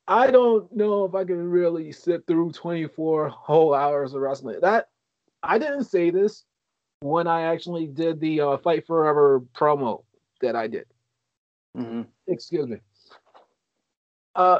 I 0.08 0.30
don't 0.30 0.72
know 0.76 1.06
if 1.06 1.16
I 1.16 1.24
can 1.24 1.50
really 1.50 1.92
sit 1.92 2.26
through 2.28 2.52
24 2.52 3.30
whole 3.30 3.74
hours 3.74 4.14
of 4.14 4.22
wrestling. 4.22 4.60
That 4.62 4.90
I 5.42 5.58
didn't 5.58 5.86
say 5.86 6.10
this 6.10 6.44
when 7.00 7.28
I 7.28 7.44
actually 7.44 7.88
did 7.88 8.20
the 8.20 8.42
uh, 8.42 8.58
Fight 8.58 8.86
Forever 8.86 9.42
promo 9.56 10.04
that 10.42 10.56
I 10.56 10.68
did. 10.68 10.86
Mm-hmm. 11.78 12.02
Excuse 12.28 12.68
me. 12.68 12.78
Uh, 14.36 14.60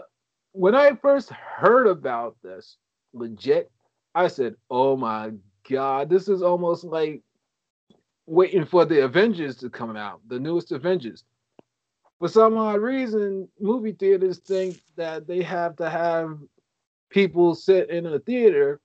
when 0.54 0.76
I 0.76 0.96
first 0.96 1.30
heard 1.30 1.88
about 1.88 2.38
this, 2.44 2.78
legit, 3.14 3.72
I 4.16 4.28
said, 4.28 4.56
"Oh 4.70 4.96
my 4.96 5.32
god, 5.70 6.10
this 6.10 6.28
is 6.28 6.42
almost 6.42 6.84
like 6.84 7.22
waiting 8.26 8.66
for 8.66 8.86
the 8.86 9.04
Avengers 9.04 9.58
to 9.58 9.70
come 9.70 9.96
out, 9.96 10.22
the 10.28 10.40
newest 10.40 10.72
Avengers. 10.72 11.24
For 12.20 12.28
some 12.28 12.58
odd 12.58 12.82
reason, 12.82 13.48
movie 13.60 13.94
theaters 13.94 14.40
think 14.40 14.80
that 14.96 15.28
they 15.28 15.42
have 15.42 15.76
to 15.78 15.90
have 15.90 16.38
people 17.10 17.56
sit 17.56 17.90
in 17.90 18.06
a 18.06 18.20
theater, 18.20 18.80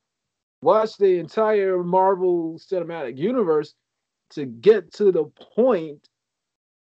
watch 0.62 0.97
the 0.97 1.18
entire 1.18 1.83
Marvel 1.83 2.59
Cinematic 2.59 3.16
Universe 3.18 3.75
to 4.30 4.47
get 4.47 4.92
to 4.95 5.12
the 5.12 5.25
point 5.54 6.09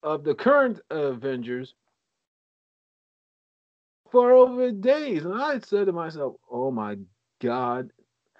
of 0.03 0.23
the 0.23 0.35
current 0.35 0.79
Avengers 0.91 1.73
for 4.11 4.31
over 4.31 4.71
days. 4.71 5.25
And 5.25 5.33
I 5.33 5.59
said 5.59 5.87
to 5.87 5.91
myself, 5.91 6.35
oh 6.49 6.71
my 6.71 6.97
God, 7.41 7.91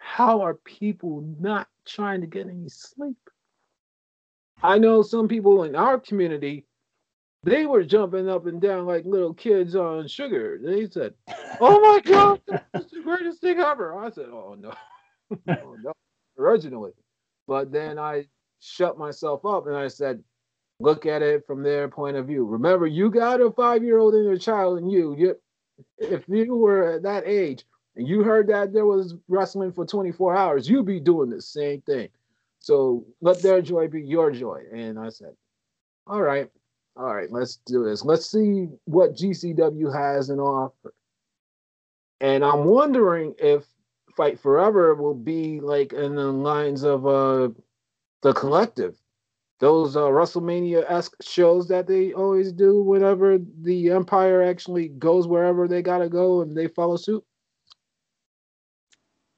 how 0.06 0.42
are 0.42 0.54
people 0.54 1.26
not 1.40 1.68
trying 1.86 2.22
to 2.22 2.28
get 2.28 2.48
any 2.48 2.70
sleep? 2.70 3.18
I 4.62 4.78
know 4.78 5.02
some 5.02 5.28
people 5.28 5.64
in 5.64 5.76
our 5.76 6.00
community, 6.00 6.66
they 7.44 7.66
were 7.66 7.84
jumping 7.84 8.30
up 8.30 8.46
and 8.46 8.62
down 8.62 8.86
like 8.86 9.04
little 9.06 9.34
kids 9.34 9.76
on 9.76 10.08
sugar. 10.08 10.60
They 10.64 10.88
said, 10.88 11.16
Oh 11.60 11.82
my 11.82 12.00
God, 12.00 12.40
that's 12.72 12.92
the 12.92 13.02
greatest 13.02 13.42
thing 13.42 13.60
ever. 13.60 13.98
I 13.98 14.12
said, 14.12 14.28
Oh 14.32 14.56
no, 14.58 14.74
oh, 15.50 15.76
no, 15.84 15.92
originally. 16.38 16.92
But 17.48 17.72
then 17.72 17.98
I 17.98 18.26
shut 18.60 18.98
myself 18.98 19.44
up 19.44 19.66
and 19.66 19.76
I 19.76 19.88
said, 19.88 20.24
Look 20.80 21.06
at 21.08 21.24
it 21.24 21.48
from 21.48 21.64
their 21.64 21.90
point 21.90 22.16
of 22.16 22.28
view. 22.28 22.46
Remember, 22.46 22.86
you 22.86 23.10
got 23.10 23.42
a 23.42 23.52
five 23.52 23.84
year 23.84 23.98
old 23.98 24.14
and 24.14 24.30
a 24.30 24.40
child 24.40 24.78
and 24.78 24.92
you. 24.92 25.16
you. 25.18 25.36
If 25.98 26.24
you 26.30 26.56
were 26.56 26.94
at 26.94 27.04
that 27.04 27.28
age, 27.28 27.66
and 27.96 28.08
you 28.08 28.24
heard 28.24 28.48
that 28.48 28.74
there 28.74 28.86
was 28.86 29.16
wrestling 29.28 29.72
for 29.72 29.86
24 29.86 30.36
hours, 30.36 30.70
you'd 30.70 30.86
be 30.86 31.00
doing 31.00 31.30
the 31.30 31.42
same 31.42 31.82
thing. 31.82 32.10
So 32.60 33.06
let 33.22 33.42
their 33.42 33.62
joy 33.62 33.88
be 33.88 34.02
your 34.02 34.32
joy. 34.32 34.64
And 34.74 35.00
I 35.00 35.10
said, 35.10 35.36
all 36.08 36.22
right, 36.22 36.50
all 36.98 37.14
right, 37.14 37.32
let's 37.32 37.58
do 37.66 37.84
this. 37.86 38.04
Let's 38.04 38.26
see 38.26 38.68
what 38.86 39.16
GCW 39.16 39.94
has 39.94 40.30
in 40.30 40.40
offer. 40.40 40.94
And 42.22 42.44
I'm 42.44 42.66
wondering 42.66 43.36
if 43.38 43.66
Fight 44.16 44.40
Forever 44.40 44.96
will 44.96 45.16
be 45.16 45.60
like 45.60 45.94
in 45.94 46.16
the 46.16 46.32
lines 46.32 46.84
of 46.84 47.06
uh 47.06 47.50
the 48.22 48.34
collective. 48.34 48.96
those 49.60 49.96
uh, 49.96 50.02
WrestleMania 50.02 50.90
esque 50.90 51.16
shows 51.22 51.68
that 51.70 51.88
they 51.88 52.14
always 52.14 52.52
do 52.52 52.82
whenever 52.82 53.38
the 53.62 53.92
Empire 53.92 54.42
actually 54.42 54.90
goes 54.90 55.28
wherever 55.28 55.68
they 55.68 55.82
gotta 55.82 56.10
go 56.10 56.42
and 56.42 56.56
they 56.58 56.68
follow 56.68 56.98
suit. 56.98 57.24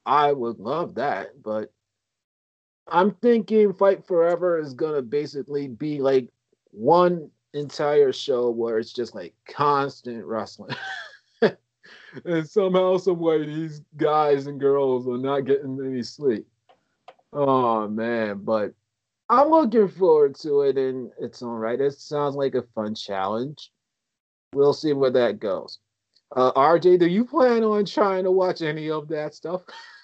I 0.08 0.32
would 0.32 0.58
love 0.58 0.94
that, 0.94 1.42
but 1.42 1.70
I'm 2.90 3.10
thinking 3.16 3.74
Fight 3.74 4.06
Forever 4.06 4.58
is 4.58 4.72
gonna 4.72 5.02
basically 5.02 5.68
be 5.68 6.00
like 6.00 6.30
one 6.70 7.30
entire 7.52 8.10
show 8.10 8.48
where 8.48 8.78
it's 8.78 8.94
just 8.94 9.14
like 9.14 9.34
constant 9.46 10.24
wrestling. 10.24 10.74
and 12.24 12.48
somehow, 12.48 12.96
some 12.96 13.18
way, 13.18 13.44
these 13.44 13.82
guys 13.98 14.46
and 14.46 14.58
girls 14.58 15.06
are 15.06 15.18
not 15.18 15.40
getting 15.40 15.78
any 15.84 16.02
sleep. 16.02 16.46
Oh 17.34 17.86
man, 17.86 18.40
but 18.44 18.72
I'm 19.28 19.48
looking 19.48 19.88
forward 19.88 20.36
to 20.36 20.62
it, 20.62 20.78
and 20.78 21.10
it's 21.20 21.42
all 21.42 21.50
right. 21.50 21.78
It 21.78 21.92
sounds 21.92 22.34
like 22.34 22.54
a 22.54 22.62
fun 22.74 22.94
challenge. 22.94 23.70
We'll 24.54 24.72
see 24.72 24.94
where 24.94 25.10
that 25.10 25.38
goes. 25.38 25.80
Uh, 26.34 26.52
RJ, 26.52 26.98
do 26.98 27.06
you 27.06 27.26
plan 27.26 27.62
on 27.62 27.84
trying 27.84 28.24
to 28.24 28.30
watch 28.32 28.62
any 28.62 28.90
of 28.90 29.08
that 29.08 29.34
stuff? 29.34 29.60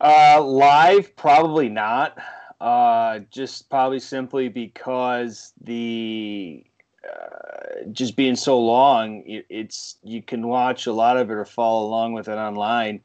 uh, 0.00 0.42
live, 0.42 1.14
probably 1.16 1.68
not. 1.68 2.18
Uh, 2.60 3.20
just 3.30 3.68
probably 3.68 3.98
simply 3.98 4.48
because 4.48 5.52
the 5.60 6.64
uh, 7.04 7.90
just 7.90 8.14
being 8.14 8.36
so 8.36 8.58
long, 8.60 9.24
it, 9.26 9.44
it's 9.48 9.96
you 10.04 10.22
can 10.22 10.46
watch 10.46 10.86
a 10.86 10.92
lot 10.92 11.16
of 11.16 11.28
it 11.28 11.34
or 11.34 11.44
follow 11.44 11.84
along 11.84 12.12
with 12.12 12.28
it 12.28 12.36
online, 12.36 13.00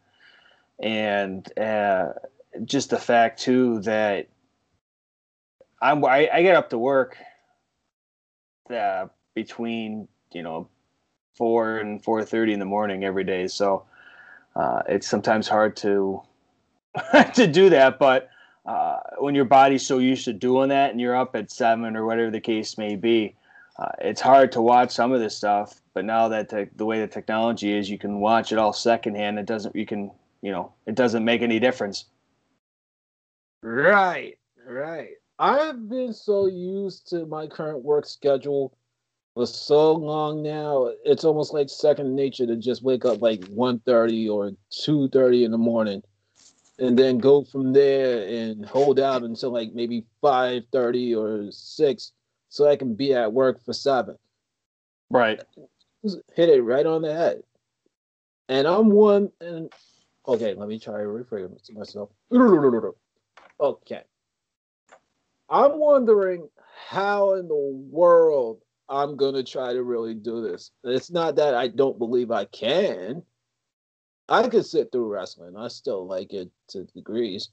and 0.80 1.52
uh, 1.58 2.10
just 2.66 2.92
the 2.92 3.00
fact 3.00 3.40
too 3.40 3.80
that 3.82 4.28
I'm 5.82 6.06
I, 6.06 6.30
I 6.32 6.44
get 6.44 6.56
up 6.56 6.70
to 6.70 6.78
work 6.78 7.18
uh, 8.70 9.08
between 9.34 10.08
you 10.34 10.44
know 10.44 10.68
four 11.34 11.80
and 11.80 12.04
four 12.04 12.24
thirty 12.24 12.54
in 12.54 12.60
the 12.60 12.66
morning 12.66 13.04
every 13.04 13.24
day, 13.24 13.48
so 13.48 13.86
uh, 14.58 14.82
it's 14.88 15.08
sometimes 15.08 15.48
hard 15.48 15.76
to 15.78 16.22
to 17.36 17.48
do 17.48 17.70
that. 17.70 18.00
But 18.00 18.30
uh, 18.66 18.98
when 19.20 19.36
your 19.36 19.46
body's 19.46 19.86
so 19.86 20.00
used 20.00 20.26
to 20.26 20.34
doing 20.34 20.70
that, 20.70 20.92
and 20.92 21.00
you're 21.00 21.16
up 21.16 21.36
at 21.36 21.52
seven 21.52 21.96
or 21.96 22.06
whatever 22.06 22.32
the 22.32 22.42
case 22.42 22.78
may 22.78 22.96
be, 22.96 23.36
uh, 23.78 23.92
it's 24.00 24.20
hard 24.20 24.52
to 24.54 24.62
watch 24.62 24.92
some 24.92 25.12
of 25.12 25.20
this 25.20 25.38
stuff. 25.38 25.80
But 25.94 26.06
now 26.06 26.28
that 26.30 26.50
te- 26.50 26.72
the 26.76 26.86
way 26.86 27.00
the 27.00 27.08
technology 27.08 27.78
is, 27.78 27.90
you 27.90 28.00
can 28.00 28.20
watch 28.20 28.52
it 28.52 28.58
all 28.58 28.74
secondhand. 28.74 29.38
It 29.38 29.46
doesn't 29.46 29.76
you 29.76 29.86
can 29.86 30.12
you 30.42 30.52
know 30.52 30.74
it 30.88 30.96
doesn't 30.96 31.24
make 31.24 31.44
any 31.44 31.60
difference. 31.60 32.06
Right, 33.62 34.38
right. 34.68 35.10
I've 35.40 35.88
been 35.88 36.14
so 36.14 36.48
used 36.48 37.08
to 37.10 37.28
my 37.28 37.46
current 37.46 37.84
work 37.84 38.08
schedule 38.08 38.76
for 39.38 39.46
so 39.46 39.94
long 39.94 40.42
now. 40.42 40.92
It's 41.06 41.24
almost 41.24 41.54
like 41.54 41.70
second 41.70 42.16
nature 42.16 42.48
to 42.48 42.56
just 42.56 42.82
wake 42.82 43.06
up 43.06 43.22
like 43.22 43.42
1.30 43.42 44.32
or 44.32 44.52
2.30 44.72 45.46
in 45.46 45.52
the 45.52 45.60
morning 45.60 46.02
and 46.80 46.98
then 46.98 47.20
go 47.20 47.44
from 47.44 47.72
there 47.72 48.28
and 48.28 48.66
hold 48.66 49.00
out 49.00 49.22
until 49.22 49.52
like 49.52 49.74
maybe 49.74 50.06
5.30 50.24 51.18
or 51.18 51.52
6 51.52 52.12
so 52.50 52.68
I 52.68 52.76
can 52.76 52.96
be 52.96 53.14
at 53.14 53.32
work 53.32 53.64
for 53.64 53.74
7. 53.74 54.18
Right. 55.12 55.40
Hit 56.34 56.50
it 56.50 56.62
right 56.64 56.86
on 56.86 57.04
the 57.04 57.14
head. 57.14 57.44
And 58.50 58.66
I'm 58.66 58.90
one 58.90 59.32
and 59.40 59.72
okay, 60.28 60.56
let 60.56 60.68
me 60.68 60.80
try 60.80 60.98
to 61.02 61.08
rephrase 61.08 61.72
myself. 61.74 62.10
Okay. 63.60 64.02
I'm 65.48 65.78
wondering 65.78 66.50
how 66.90 67.36
in 67.36 67.48
the 67.48 67.88
world 67.92 68.62
I'm 68.90 69.18
gonna 69.18 69.44
try 69.44 69.74
to 69.74 69.84
really 69.84 70.14
do 70.14 70.42
this. 70.42 70.72
It's 70.84 71.12
not 71.12 71.36
that 71.36 71.54
I 71.54 71.68
don't 71.68 72.00
believe 72.00 72.32
I 72.32 72.46
can. 72.46 73.24
I 74.30 74.48
could 74.48 74.66
sit 74.66 74.92
through 74.92 75.12
wrestling. 75.12 75.56
I 75.58 75.68
still 75.68 76.06
like 76.06 76.34
it 76.34 76.50
to 76.70 76.84
degrees, 76.86 77.50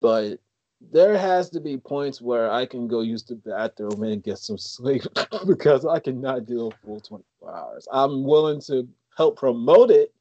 but 0.00 0.38
there 0.80 1.18
has 1.18 1.50
to 1.50 1.60
be 1.60 1.76
points 1.76 2.20
where 2.20 2.50
I 2.50 2.64
can 2.64 2.86
go 2.86 3.00
use 3.00 3.24
the 3.24 3.34
bathroom 3.34 4.02
and 4.04 4.22
get 4.22 4.38
some 4.38 4.58
sleep 4.58 5.02
because 5.46 5.84
I 5.84 5.98
cannot 5.98 6.46
do 6.46 6.68
a 6.68 6.86
full 6.86 7.00
24 7.00 7.56
hours. 7.56 7.88
I'm 7.92 8.24
willing 8.24 8.60
to 8.62 8.88
help 9.16 9.38
promote 9.38 9.90
it 9.90 10.14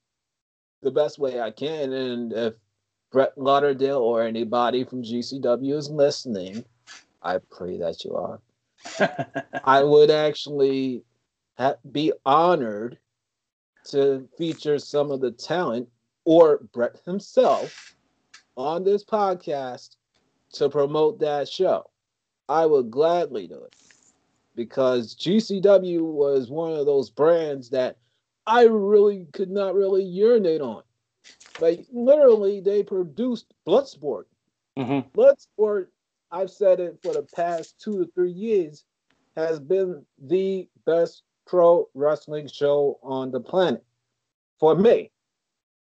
the 0.81 0.91
best 0.91 1.19
way 1.19 1.39
I 1.41 1.51
can, 1.51 1.93
and 1.93 2.33
if 2.33 2.53
Brett 3.11 3.37
Lauderdale 3.37 3.99
or 3.99 4.23
anybody 4.23 4.83
from 4.83 5.03
GCW 5.03 5.73
is 5.75 5.89
listening, 5.89 6.65
I 7.21 7.39
pray 7.49 7.77
that 7.77 8.03
you 8.03 8.15
are. 8.15 8.39
I 9.63 9.83
would 9.83 10.09
actually 10.09 11.03
ha- 11.57 11.75
be 11.91 12.13
honored 12.25 12.97
to 13.89 14.27
feature 14.37 14.79
some 14.79 15.11
of 15.11 15.21
the 15.21 15.31
talent 15.31 15.89
or 16.25 16.59
Brett 16.73 16.99
himself 17.05 17.95
on 18.55 18.83
this 18.83 19.03
podcast 19.03 19.95
to 20.53 20.69
promote 20.69 21.19
that 21.19 21.47
show. 21.47 21.89
I 22.49 22.65
would 22.65 22.91
gladly 22.91 23.47
do 23.47 23.63
it 23.63 23.75
because 24.55 25.15
GCW 25.15 26.01
was 26.01 26.49
one 26.49 26.73
of 26.73 26.85
those 26.85 27.09
brands 27.09 27.69
that 27.69 27.97
I 28.45 28.63
really 28.63 29.27
could 29.33 29.51
not 29.51 29.75
really 29.75 30.03
urinate 30.03 30.61
on. 30.61 30.83
Like 31.59 31.85
literally, 31.91 32.61
they 32.61 32.83
produced 32.83 33.53
Bloodsport. 33.67 34.23
Mm-hmm. 34.77 35.17
Bloodsport 35.17 35.87
I've 36.31 36.51
said 36.51 36.79
it 36.79 36.99
for 37.01 37.13
the 37.13 37.27
past 37.35 37.79
two 37.79 38.03
to 38.03 38.11
three 38.13 38.31
years, 38.31 38.83
has 39.35 39.59
been 39.59 40.05
the 40.21 40.67
best 40.85 41.23
pro 41.45 41.87
wrestling 41.93 42.47
show 42.47 42.99
on 43.03 43.31
the 43.31 43.39
planet. 43.39 43.83
For 44.59 44.75
me, 44.75 45.11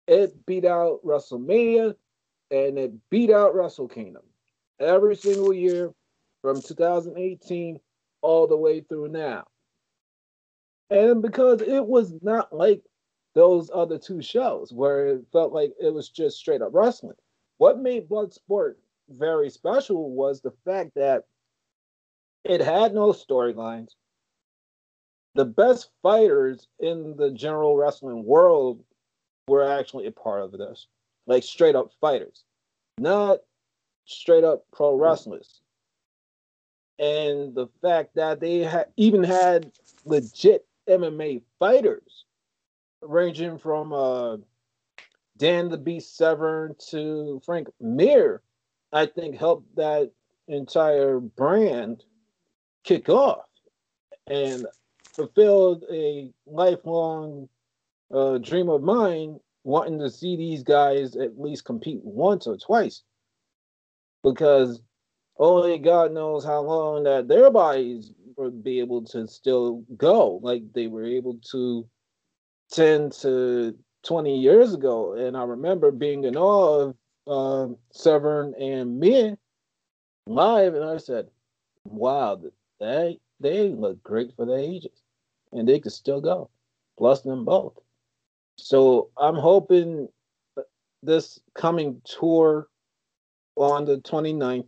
it 0.07 0.45
beat 0.45 0.65
out 0.65 0.99
WrestleMania 1.03 1.95
and 2.51 2.79
it 2.79 3.09
beat 3.09 3.31
out 3.31 3.55
Wrestle 3.55 3.87
Kingdom 3.87 4.23
every 4.79 5.15
single 5.15 5.53
year 5.53 5.93
from 6.41 6.61
2018 6.61 7.79
all 8.21 8.47
the 8.47 8.57
way 8.57 8.81
through 8.81 9.09
now. 9.09 9.45
And 10.89 11.21
because 11.21 11.61
it 11.61 11.85
was 11.85 12.13
not 12.21 12.53
like 12.55 12.81
those 13.35 13.69
other 13.73 13.97
two 13.97 14.21
shows 14.21 14.73
where 14.73 15.07
it 15.07 15.25
felt 15.31 15.53
like 15.53 15.73
it 15.79 15.93
was 15.93 16.09
just 16.09 16.37
straight 16.37 16.61
up 16.61 16.71
wrestling. 16.73 17.15
What 17.57 17.79
made 17.79 18.09
Bloodsport 18.09 18.75
very 19.09 19.49
special 19.49 20.11
was 20.11 20.41
the 20.41 20.53
fact 20.65 20.91
that 20.95 21.23
it 22.43 22.61
had 22.61 22.93
no 22.93 23.11
storylines. 23.11 23.89
The 25.35 25.45
best 25.45 25.89
fighters 26.01 26.67
in 26.79 27.15
the 27.17 27.31
general 27.31 27.75
wrestling 27.75 28.23
world 28.25 28.83
were 29.47 29.63
actually 29.63 30.07
a 30.07 30.11
part 30.11 30.41
of 30.41 30.51
this, 30.51 30.87
like 31.27 31.43
straight 31.43 31.75
up 31.75 31.91
fighters, 31.99 32.43
not 32.97 33.39
straight 34.05 34.43
up 34.43 34.65
pro 34.71 34.95
wrestlers. 34.95 35.61
And 36.97 37.55
the 37.55 37.67
fact 37.81 38.15
that 38.15 38.39
they 38.39 38.63
ha- 38.63 38.85
even 38.97 39.23
had 39.23 39.71
legit 40.05 40.65
MMA 40.89 41.41
fighters, 41.59 42.25
ranging 43.01 43.57
from 43.57 43.93
uh, 43.93 44.37
Dan 45.37 45.69
the 45.69 45.77
Beast 45.77 46.17
Severn 46.17 46.75
to 46.89 47.41
Frank 47.45 47.69
Mir, 47.79 48.41
I 48.91 49.05
think 49.05 49.37
helped 49.37 49.75
that 49.75 50.11
entire 50.47 51.19
brand 51.19 52.03
kick 52.83 53.09
off 53.09 53.45
and 54.27 54.65
fulfilled 55.03 55.83
a 55.91 56.31
lifelong 56.47 57.49
uh, 58.13 58.37
dream 58.39 58.69
of 58.69 58.81
mine 58.81 59.39
wanting 59.63 59.99
to 59.99 60.09
see 60.09 60.35
these 60.35 60.63
guys 60.63 61.15
at 61.15 61.39
least 61.39 61.65
compete 61.65 61.99
once 62.03 62.47
or 62.47 62.57
twice 62.57 63.03
because 64.23 64.81
only 65.37 65.77
God 65.77 66.11
knows 66.11 66.43
how 66.43 66.61
long 66.61 67.03
that 67.03 67.27
their 67.27 67.49
bodies 67.51 68.11
would 68.35 68.63
be 68.63 68.79
able 68.79 69.03
to 69.03 69.27
still 69.27 69.83
go 69.97 70.39
like 70.41 70.63
they 70.73 70.87
were 70.87 71.05
able 71.05 71.39
to 71.51 71.87
10 72.71 73.09
to 73.21 73.77
20 74.03 74.37
years 74.37 74.73
ago. 74.73 75.13
And 75.13 75.35
I 75.35 75.43
remember 75.43 75.91
being 75.91 76.23
in 76.23 76.35
awe 76.35 76.81
of 76.81 76.95
uh, 77.29 77.67
Severn 77.91 78.55
and 78.55 78.99
Mir 78.99 79.37
live, 80.25 80.73
and 80.73 80.83
I 80.83 80.97
said, 80.97 81.29
"Wow, 81.85 82.41
they 82.79 83.19
they 83.39 83.69
look 83.69 84.01
great 84.03 84.35
for 84.35 84.45
their 84.45 84.57
ages, 84.57 85.03
and 85.51 85.67
they 85.67 85.79
could 85.79 85.91
still 85.91 86.21
go, 86.21 86.49
plus 86.97 87.21
them 87.21 87.45
both." 87.45 87.77
So 88.57 89.09
I'm 89.17 89.35
hoping 89.35 90.09
this 91.03 91.39
coming 91.53 92.01
tour 92.03 92.67
on 93.55 93.85
the 93.85 93.97
29th 93.99 94.67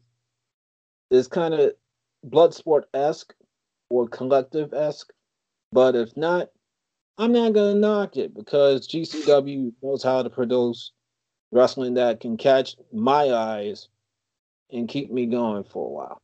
is 1.09 1.27
kind 1.27 1.53
of 1.53 1.73
Bloodsport 2.25 2.83
esque 2.93 3.33
or 3.89 4.07
collective 4.07 4.73
esque, 4.73 5.11
but 5.71 5.95
if 5.95 6.15
not, 6.15 6.49
I'm 7.17 7.33
not 7.33 7.53
gonna 7.53 7.75
knock 7.75 8.17
it 8.17 8.33
because 8.33 8.87
GCW 8.87 9.73
knows 9.81 10.03
how 10.03 10.23
to 10.23 10.29
produce 10.29 10.91
wrestling 11.51 11.95
that 11.95 12.19
can 12.19 12.37
catch 12.37 12.75
my 12.93 13.31
eyes 13.31 13.89
and 14.71 14.87
keep 14.87 15.11
me 15.11 15.25
going 15.25 15.63
for 15.63 15.85
a 15.85 15.91
while. 15.91 16.21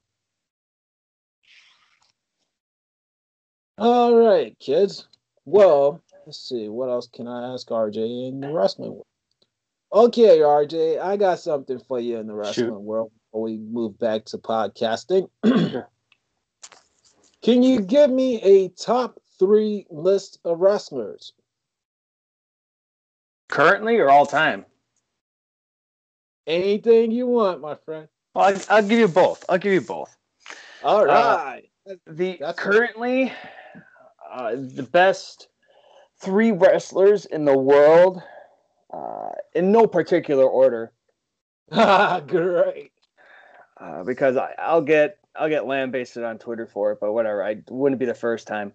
All 3.77 4.15
right, 4.15 4.57
kids. 4.59 5.07
Well, 5.45 6.01
let's 6.25 6.39
see. 6.39 6.67
What 6.67 6.89
else 6.89 7.07
can 7.07 7.27
I 7.27 7.53
ask 7.53 7.67
RJ 7.67 8.29
in 8.29 8.39
the 8.39 8.51
wrestling 8.51 8.91
world? 8.91 9.05
Okay, 9.93 10.39
RJ, 10.39 10.99
I 10.99 11.15
got 11.15 11.39
something 11.39 11.79
for 11.79 11.99
you 11.99 12.17
in 12.17 12.27
the 12.27 12.33
wrestling 12.33 12.67
Shoot. 12.67 12.81
world 12.81 13.11
before 13.13 13.43
we 13.43 13.57
move 13.57 13.97
back 13.99 14.25
to 14.25 14.37
podcasting. 14.37 15.29
can 17.41 17.63
you 17.63 17.79
give 17.81 18.09
me 18.09 18.41
a 18.41 18.69
top 18.69 19.19
three 19.39 19.85
list 19.89 20.39
of 20.43 20.59
wrestlers? 20.59 21.33
Currently 23.47 23.97
or 23.97 24.09
all 24.09 24.25
time? 24.25 24.65
Anything 26.47 27.11
you 27.11 27.27
want, 27.27 27.61
my 27.61 27.75
friend. 27.75 28.07
Well, 28.33 28.45
I'll, 28.45 28.77
I'll 28.77 28.87
give 28.87 28.99
you 28.99 29.07
both. 29.09 29.43
I'll 29.49 29.57
give 29.57 29.73
you 29.73 29.81
both. 29.81 30.15
All 30.81 31.05
right. 31.05 31.13
uh. 31.13 31.61
Uh, 31.89 31.95
the 32.07 32.37
That's 32.39 32.59
currently 32.59 33.31
uh, 34.29 34.55
the 34.55 34.83
best 34.83 35.47
three 36.19 36.51
wrestlers 36.51 37.25
in 37.25 37.45
the 37.45 37.57
world, 37.57 38.21
uh, 38.93 39.29
in 39.55 39.71
no 39.71 39.87
particular 39.87 40.45
order. 40.45 40.91
Great. 41.71 42.91
Uh, 43.79 44.03
because 44.03 44.37
I, 44.37 44.73
will 44.73 44.81
get 44.81 45.17
I'll 45.35 45.49
get 45.49 45.67
lambasted 45.67 46.23
on 46.23 46.39
Twitter 46.39 46.65
for 46.65 46.91
it, 46.93 46.99
but 46.99 47.13
whatever. 47.13 47.43
I 47.43 47.57
wouldn't 47.69 47.99
be 47.99 48.05
the 48.05 48.13
first 48.13 48.47
time. 48.47 48.73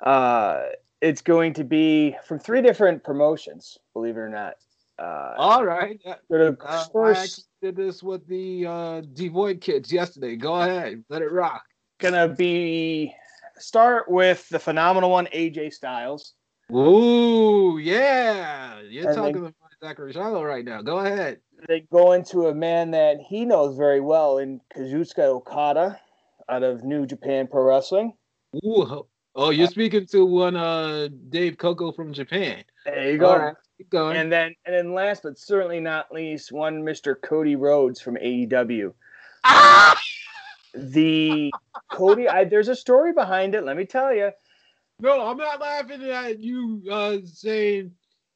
Uh, 0.00 0.62
it's 1.00 1.20
going 1.20 1.52
to 1.54 1.64
be 1.64 2.16
from 2.24 2.38
three 2.38 2.62
different 2.62 3.04
promotions, 3.04 3.78
believe 3.92 4.16
it 4.16 4.20
or 4.20 4.28
not. 4.28 4.54
Uh, 4.98 5.34
All 5.36 5.64
right. 5.64 6.00
Uh, 6.06 6.84
first, 6.92 7.48
I 7.62 7.66
did 7.66 7.76
this 7.76 8.02
with 8.02 8.26
the 8.26 8.66
uh, 8.66 9.00
Devoid 9.12 9.60
kids 9.60 9.92
yesterday. 9.92 10.36
Go 10.36 10.54
ahead, 10.54 11.02
let 11.08 11.22
it 11.22 11.32
rock. 11.32 11.64
Gonna 11.98 12.28
be 12.28 13.14
start 13.58 14.10
with 14.10 14.48
the 14.48 14.58
phenomenal 14.58 15.10
one, 15.10 15.26
AJ 15.26 15.72
Styles. 15.72 16.34
Ooh, 16.72 17.78
yeah, 17.78 18.80
you're 18.82 19.08
and 19.08 19.16
talking 19.16 19.36
about 19.36 19.54
Zachary 19.82 20.12
Shiloh 20.12 20.44
right 20.44 20.64
now. 20.64 20.82
Go 20.82 20.98
ahead. 20.98 21.40
They 21.68 21.80
go 21.92 22.12
into 22.12 22.46
a 22.46 22.54
man 22.54 22.90
that 22.92 23.18
he 23.20 23.44
knows 23.44 23.76
very 23.76 24.00
well 24.00 24.38
in 24.38 24.60
Kazuchika 24.74 25.20
Okada 25.20 26.00
out 26.48 26.62
of 26.62 26.84
New 26.84 27.06
Japan 27.06 27.46
Pro 27.46 27.64
Wrestling. 27.64 28.14
Ooh, 28.64 29.06
oh, 29.34 29.50
you're 29.50 29.68
speaking 29.68 30.06
to 30.06 30.24
one 30.24 30.56
uh 30.56 31.08
Dave 31.28 31.58
Coco 31.58 31.92
from 31.92 32.12
Japan. 32.12 32.64
There 32.84 33.12
you 33.12 33.18
go. 33.18 33.52
Keep 33.82 33.90
going. 33.90 34.16
And 34.16 34.30
then 34.30 34.54
and 34.64 34.72
then 34.72 34.94
last 34.94 35.24
but 35.24 35.36
certainly 35.36 35.80
not 35.80 36.12
least, 36.12 36.52
one 36.52 36.84
Mr. 36.84 37.20
Cody 37.20 37.56
Rhodes 37.56 38.00
from 38.00 38.14
AEW. 38.14 38.94
Ah! 39.42 40.00
The 40.72 41.52
Cody, 41.90 42.28
I, 42.28 42.44
there's 42.44 42.68
a 42.68 42.76
story 42.76 43.12
behind 43.12 43.56
it. 43.56 43.64
Let 43.64 43.76
me 43.76 43.84
tell 43.84 44.14
you. 44.14 44.30
No, 45.00 45.26
I'm 45.26 45.36
not 45.36 45.60
laughing 45.60 46.00
at 46.04 46.38
you 46.38 46.80
uh, 46.88 47.18
saying 47.24 47.90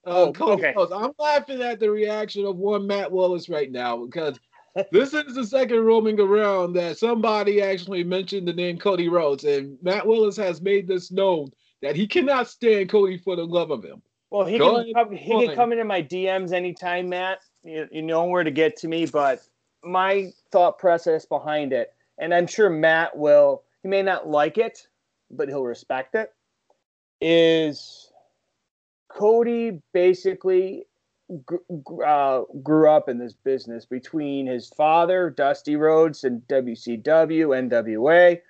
uh, 0.05 0.11
oh, 0.11 0.33
Cody 0.33 0.65
okay. 0.65 0.75
Rhodes. 0.77 0.91
I'm 0.91 1.13
laughing 1.17 1.63
at 1.63 1.79
the 1.79 1.93
reaction 1.93 2.45
of 2.45 2.57
one 2.57 2.85
Matt 2.85 3.13
Willis 3.13 3.49
right 3.49 3.71
now 3.71 4.05
because 4.05 4.41
this 4.91 5.15
is 5.15 5.37
the 5.37 5.47
second 5.47 5.79
roaming 5.79 6.19
around 6.19 6.73
that 6.73 6.99
somebody 6.99 7.63
actually 7.63 8.03
mentioned 8.03 8.49
the 8.49 8.53
name 8.53 8.79
Cody 8.79 9.09
Rhodes, 9.09 9.45
and 9.45 9.79
Matt 9.81 10.09
Willis 10.09 10.37
has 10.39 10.61
made 10.61 10.89
this 10.89 11.13
known 11.13 11.53
that 11.83 11.95
he 11.95 12.09
cannot 12.09 12.49
stand 12.49 12.89
Cody 12.89 13.17
for 13.17 13.37
the 13.37 13.47
love 13.47 13.71
of 13.71 13.85
him. 13.85 14.03
Well, 14.31 14.47
he 14.47 14.59
Go 14.59 14.83
can 14.83 14.93
come, 14.93 15.13
he 15.13 15.47
can 15.47 15.55
come 15.55 15.73
into 15.73 15.85
my 15.85 16.03
DMs 16.03 16.53
anytime, 16.53 17.09
Matt. 17.09 17.39
You, 17.63 17.89
you 17.91 18.03
know 18.03 18.25
where 18.25 18.45
to 18.45 18.51
get 18.51 18.77
to 18.79 18.89
me, 18.89 19.07
but 19.07 19.41
my 19.85 20.31
thought 20.51 20.79
process 20.79 21.25
behind 21.25 21.73
it, 21.73 21.95
and 22.19 22.35
I'm 22.35 22.47
sure 22.47 22.69
Matt 22.71 23.17
will. 23.17 23.63
He 23.83 23.89
may 23.89 24.03
not 24.03 24.29
like 24.29 24.59
it, 24.59 24.89
but 25.31 25.49
he'll 25.49 25.63
respect 25.65 26.15
it. 26.17 26.33
Is 27.21 28.11
Cody 29.09 29.81
basically 29.93 30.87
uh, 32.05 32.43
grew 32.63 32.91
up 32.91 33.09
in 33.09 33.19
this 33.19 33.35
business 33.35 33.87
between 33.87 34.47
his 34.47 34.69
father, 34.69 35.31
Dusty 35.31 35.77
Rhodes, 35.77 36.25
and 36.25 36.43
WCW, 36.43 37.05
NWA, 37.05 38.41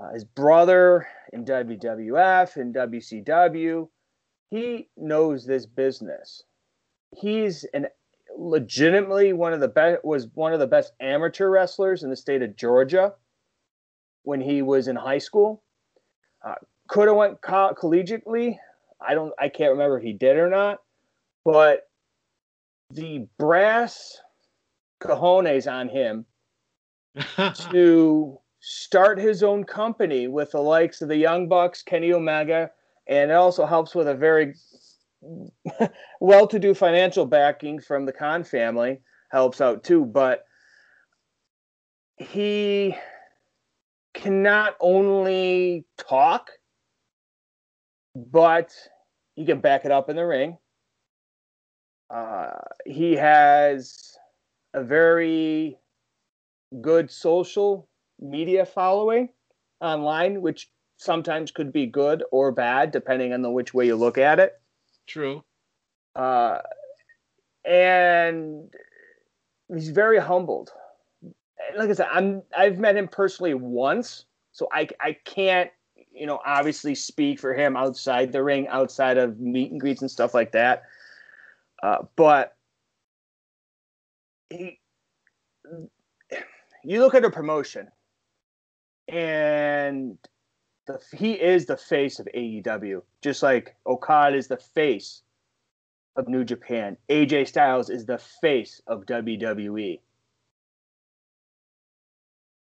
uh, 0.00 0.12
his 0.12 0.24
brother 0.24 1.06
in 1.32 1.44
WWF 1.44 2.56
and 2.56 2.74
WCW. 2.74 3.88
He 4.50 4.88
knows 4.96 5.44
this 5.44 5.66
business. 5.66 6.42
He's 7.14 7.64
an 7.74 7.86
legitimately 8.36 9.32
one 9.32 9.52
of 9.52 9.60
the 9.60 9.68
best 9.68 10.04
was 10.04 10.28
one 10.34 10.52
of 10.52 10.60
the 10.60 10.66
best 10.66 10.92
amateur 11.00 11.48
wrestlers 11.48 12.02
in 12.02 12.10
the 12.10 12.16
state 12.16 12.42
of 12.42 12.56
Georgia 12.56 13.14
when 14.22 14.40
he 14.40 14.62
was 14.62 14.88
in 14.88 14.96
high 14.96 15.18
school. 15.18 15.62
Uh, 16.44 16.54
could 16.88 17.08
have 17.08 17.16
went 17.16 17.40
co- 17.40 17.74
collegiately. 17.74 18.56
I 19.00 19.14
don't. 19.14 19.32
I 19.38 19.48
can't 19.48 19.72
remember 19.72 19.98
if 19.98 20.04
he 20.04 20.12
did 20.12 20.36
or 20.36 20.48
not. 20.48 20.78
But 21.44 21.88
the 22.90 23.26
brass 23.38 24.18
cojones 25.00 25.70
on 25.70 25.88
him 25.88 26.24
to 27.72 28.38
start 28.60 29.18
his 29.18 29.42
own 29.42 29.64
company 29.64 30.28
with 30.28 30.52
the 30.52 30.60
likes 30.60 31.02
of 31.02 31.08
the 31.08 31.16
Young 31.16 31.48
Bucks, 31.48 31.82
Kenny 31.82 32.12
Omega, 32.12 32.70
and 33.08 33.30
it 33.30 33.34
also 33.34 33.66
helps 33.66 33.94
with 33.94 34.08
a 34.08 34.14
very 34.14 34.54
well-to-do 36.20 36.74
financial 36.74 37.26
backing 37.26 37.80
from 37.80 38.06
the 38.06 38.12
Khan 38.12 38.44
family 38.44 39.00
helps 39.30 39.60
out 39.60 39.82
too. 39.82 40.04
But 40.04 40.44
he 42.16 42.94
can 44.14 44.42
not 44.42 44.76
only 44.80 45.86
talk, 45.96 46.50
but 48.14 48.74
he 49.36 49.44
can 49.44 49.60
back 49.60 49.84
it 49.84 49.90
up 49.90 50.10
in 50.10 50.16
the 50.16 50.26
ring. 50.26 50.58
Uh, 52.10 52.50
he 52.86 53.14
has 53.14 54.16
a 54.74 54.82
very 54.82 55.76
good 56.80 57.10
social 57.10 57.88
media 58.20 58.64
following 58.64 59.28
online, 59.80 60.40
which 60.40 60.68
sometimes 60.98 61.50
could 61.50 61.72
be 61.72 61.86
good 61.86 62.22
or 62.30 62.52
bad, 62.52 62.90
depending 62.90 63.32
on 63.32 63.40
the 63.40 63.50
which 63.50 63.72
way 63.72 63.86
you 63.86 63.96
look 63.96 64.18
at 64.18 64.38
it. 64.38 64.60
True. 65.06 65.42
Uh, 66.14 66.58
and 67.64 68.68
he's 69.72 69.90
very 69.90 70.18
humbled. 70.18 70.72
Like 71.76 71.90
I 71.90 71.92
said, 71.92 72.08
I'm 72.12 72.42
I've 72.56 72.78
met 72.78 72.96
him 72.96 73.08
personally 73.08 73.54
once, 73.54 74.26
so 74.52 74.68
I 74.72 74.88
I 75.00 75.16
can't 75.24 75.70
you 76.12 76.26
know 76.26 76.40
obviously 76.44 76.94
speak 76.94 77.38
for 77.38 77.54
him 77.54 77.76
outside 77.76 78.32
the 78.32 78.42
ring, 78.42 78.68
outside 78.68 79.18
of 79.18 79.38
meet 79.38 79.70
and 79.70 79.80
greets 79.80 80.02
and 80.02 80.10
stuff 80.10 80.34
like 80.34 80.52
that. 80.52 80.82
Uh, 81.82 81.98
but 82.16 82.56
he, 84.50 84.80
you 86.84 87.00
look 87.00 87.14
at 87.14 87.24
a 87.24 87.30
promotion, 87.30 87.88
and 89.08 90.18
the 90.88 91.16
he 91.16 91.34
is 91.34 91.66
the 91.66 91.76
face 91.76 92.18
of 92.18 92.28
AEW, 92.34 93.02
just 93.22 93.42
like 93.42 93.76
Okada 93.86 94.36
is 94.36 94.48
the 94.48 94.56
face 94.56 95.22
of 96.16 96.26
New 96.26 96.44
Japan. 96.44 96.96
AJ 97.08 97.46
Styles 97.48 97.90
is 97.90 98.06
the 98.06 98.18
face 98.18 98.82
of 98.88 99.06
WWE. 99.06 100.00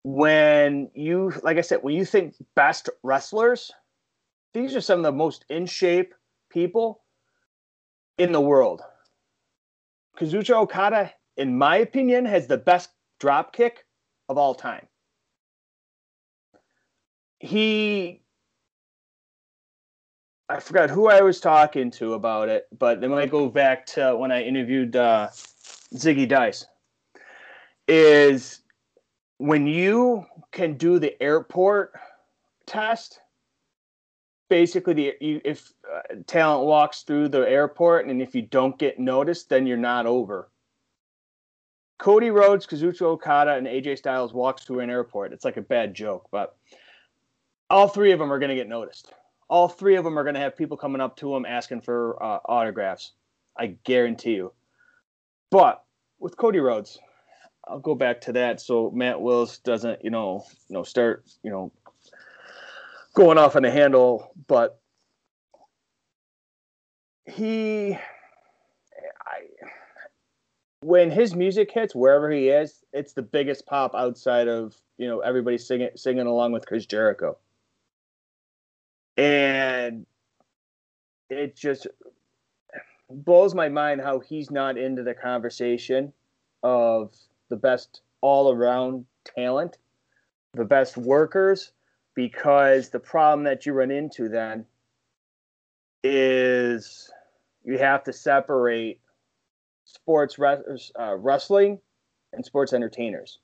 When 0.04 0.90
you, 0.94 1.32
like 1.42 1.58
I 1.58 1.62
said, 1.62 1.80
when 1.82 1.96
you 1.96 2.06
think 2.06 2.36
best 2.56 2.90
wrestlers, 3.02 3.72
these 4.54 4.76
are 4.76 4.82
some 4.82 5.00
of 5.00 5.04
the 5.04 5.12
most 5.12 5.46
in 5.50 5.66
shape 5.66 6.14
people 6.50 7.02
in 8.18 8.32
the 8.32 8.42
world. 8.42 8.82
Kazuchika 10.18 10.56
Okada, 10.56 11.12
in 11.38 11.58
my 11.58 11.78
opinion, 11.78 12.26
has 12.26 12.48
the 12.48 12.58
best 12.58 12.90
drop 13.20 13.54
kick 13.54 13.86
of 14.28 14.38
all 14.38 14.54
time 14.54 14.88
he 17.42 18.22
I 20.48 20.60
forgot 20.60 20.90
who 20.90 21.08
I 21.08 21.22
was 21.22 21.40
talking 21.40 21.90
to 21.92 22.14
about 22.14 22.50
it, 22.50 22.68
but 22.78 23.00
they 23.00 23.08
might 23.08 23.32
go 23.32 23.48
back 23.50 23.86
to 23.88 24.16
when 24.18 24.32
I 24.32 24.44
interviewed 24.44 24.96
uh, 24.96 25.30
Ziggy 25.96 26.28
Dice. 26.28 26.66
Is 27.88 28.62
when 29.38 29.66
you 29.66 30.26
can 30.52 30.76
do 30.76 31.00
the 31.00 31.22
airport 31.24 31.94
test, 32.68 33.22
basically, 34.50 34.94
the 34.94 35.14
you, 35.22 35.42
if 35.44 35.72
uh, 35.92 36.16
talent 36.28 36.68
walks 36.68 37.04
through 37.04 37.30
the 37.30 37.50
airport 37.50 38.08
and 38.08 38.22
if 38.22 38.36
you 38.36 38.42
don't 38.42 38.78
get 38.78 39.00
noticed, 39.00 39.50
then 39.50 39.66
you're 39.66 39.78
not 39.78 40.06
over. 40.06 40.52
Cody 41.98 42.30
Rhodes, 42.30 42.68
Kazuchika 42.68 43.04
Okada, 43.04 43.54
and 43.54 43.68
AJ 43.68 44.00
Styles 44.00 44.34
walks 44.34 44.64
through 44.64 44.82
an 44.82 44.90
airport. 44.90 45.34
It's 45.34 45.46
like 45.46 45.58
a 45.58 45.62
bad 45.62 45.94
joke, 45.94 46.28
but 46.32 46.58
all 47.72 47.88
three 47.88 48.12
of 48.12 48.20
them 48.20 48.32
are 48.32 48.40
going 48.40 48.50
to 48.50 48.56
get 48.56 48.68
noticed. 48.68 49.14
All 49.50 49.68
three 49.68 49.96
of 49.96 50.04
them 50.04 50.18
are 50.20 50.24
going 50.24 50.36
to 50.36 50.42
have 50.42 50.58
people 50.58 50.78
coming 50.78 51.02
up 51.02 51.16
to 51.18 51.34
them 51.34 51.46
asking 51.46 51.82
for 51.82 52.22
uh, 52.22 52.40
autographs. 52.46 53.14
I 53.58 53.78
guarantee 53.84 54.36
you. 54.36 54.54
But 55.50 55.84
with 56.20 56.38
Cody 56.38 56.60
Rhodes, 56.60 57.00
I'll 57.68 57.80
go 57.80 57.96
back 57.96 58.22
to 58.22 58.34
that 58.34 58.62
so 58.62 58.92
Matt 58.92 59.22
Willis 59.22 59.58
doesn't, 59.60 60.04
you 60.04 60.10
know, 60.10 60.46
you 60.68 60.74
know, 60.74 60.84
start, 60.84 61.26
you 61.44 61.52
know, 61.52 61.72
going 63.14 63.38
off 63.38 63.56
on 63.56 63.66
a 63.66 63.72
handle, 63.72 64.32
but 64.48 64.80
he 67.26 67.94
I 67.94 69.42
when 70.82 71.12
his 71.12 71.36
music 71.36 71.72
hits 71.72 71.94
wherever 71.94 72.32
he 72.32 72.50
is, 72.50 72.84
it's 72.92 73.14
the 73.14 73.22
biggest 73.22 73.66
pop 73.68 73.94
outside 73.94 74.48
of, 74.48 74.76
you 74.98 75.08
know, 75.08 75.20
everybody 75.20 75.58
singing 75.58 75.90
singing 75.96 76.28
along 76.28 76.52
with 76.54 76.66
Chris 76.66 76.86
Jericho. 76.86 77.38
And 79.18 80.06
it 81.30 81.56
just 81.56 81.88
blows 83.10 83.54
my 83.54 83.70
mind 83.70 84.02
how 84.02 84.20
he's 84.20 84.52
not 84.52 84.78
into 84.78 85.04
the 85.04 85.14
conversation 85.14 86.14
of 86.64 87.14
the 87.50 87.56
best 87.56 88.02
all 88.22 88.52
around 88.52 89.06
talent, 89.36 89.78
the 90.54 90.66
best 90.66 90.98
workers, 90.98 91.72
because 92.16 92.90
the 92.90 93.00
problem 93.00 93.44
that 93.46 93.66
you 93.66 93.74
run 93.74 93.92
into 93.92 94.30
then 94.30 94.66
is 96.04 97.12
you 97.64 97.78
have 97.78 98.04
to 98.04 98.14
separate 98.14 99.00
sports 99.86 100.38
uh, 100.40 101.16
wrestling 101.16 101.80
and 102.34 102.46
sports 102.46 102.74
entertainers. 102.74 103.40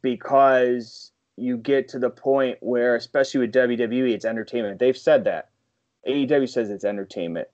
Because 0.00 1.11
you 1.36 1.56
get 1.56 1.88
to 1.88 1.98
the 1.98 2.10
point 2.10 2.58
where, 2.60 2.96
especially 2.96 3.40
with 3.40 3.52
WWE, 3.52 4.12
it's 4.12 4.24
entertainment. 4.24 4.78
They've 4.78 4.96
said 4.96 5.24
that. 5.24 5.50
AEW 6.06 6.48
says 6.48 6.70
it's 6.70 6.84
entertainment. 6.84 7.48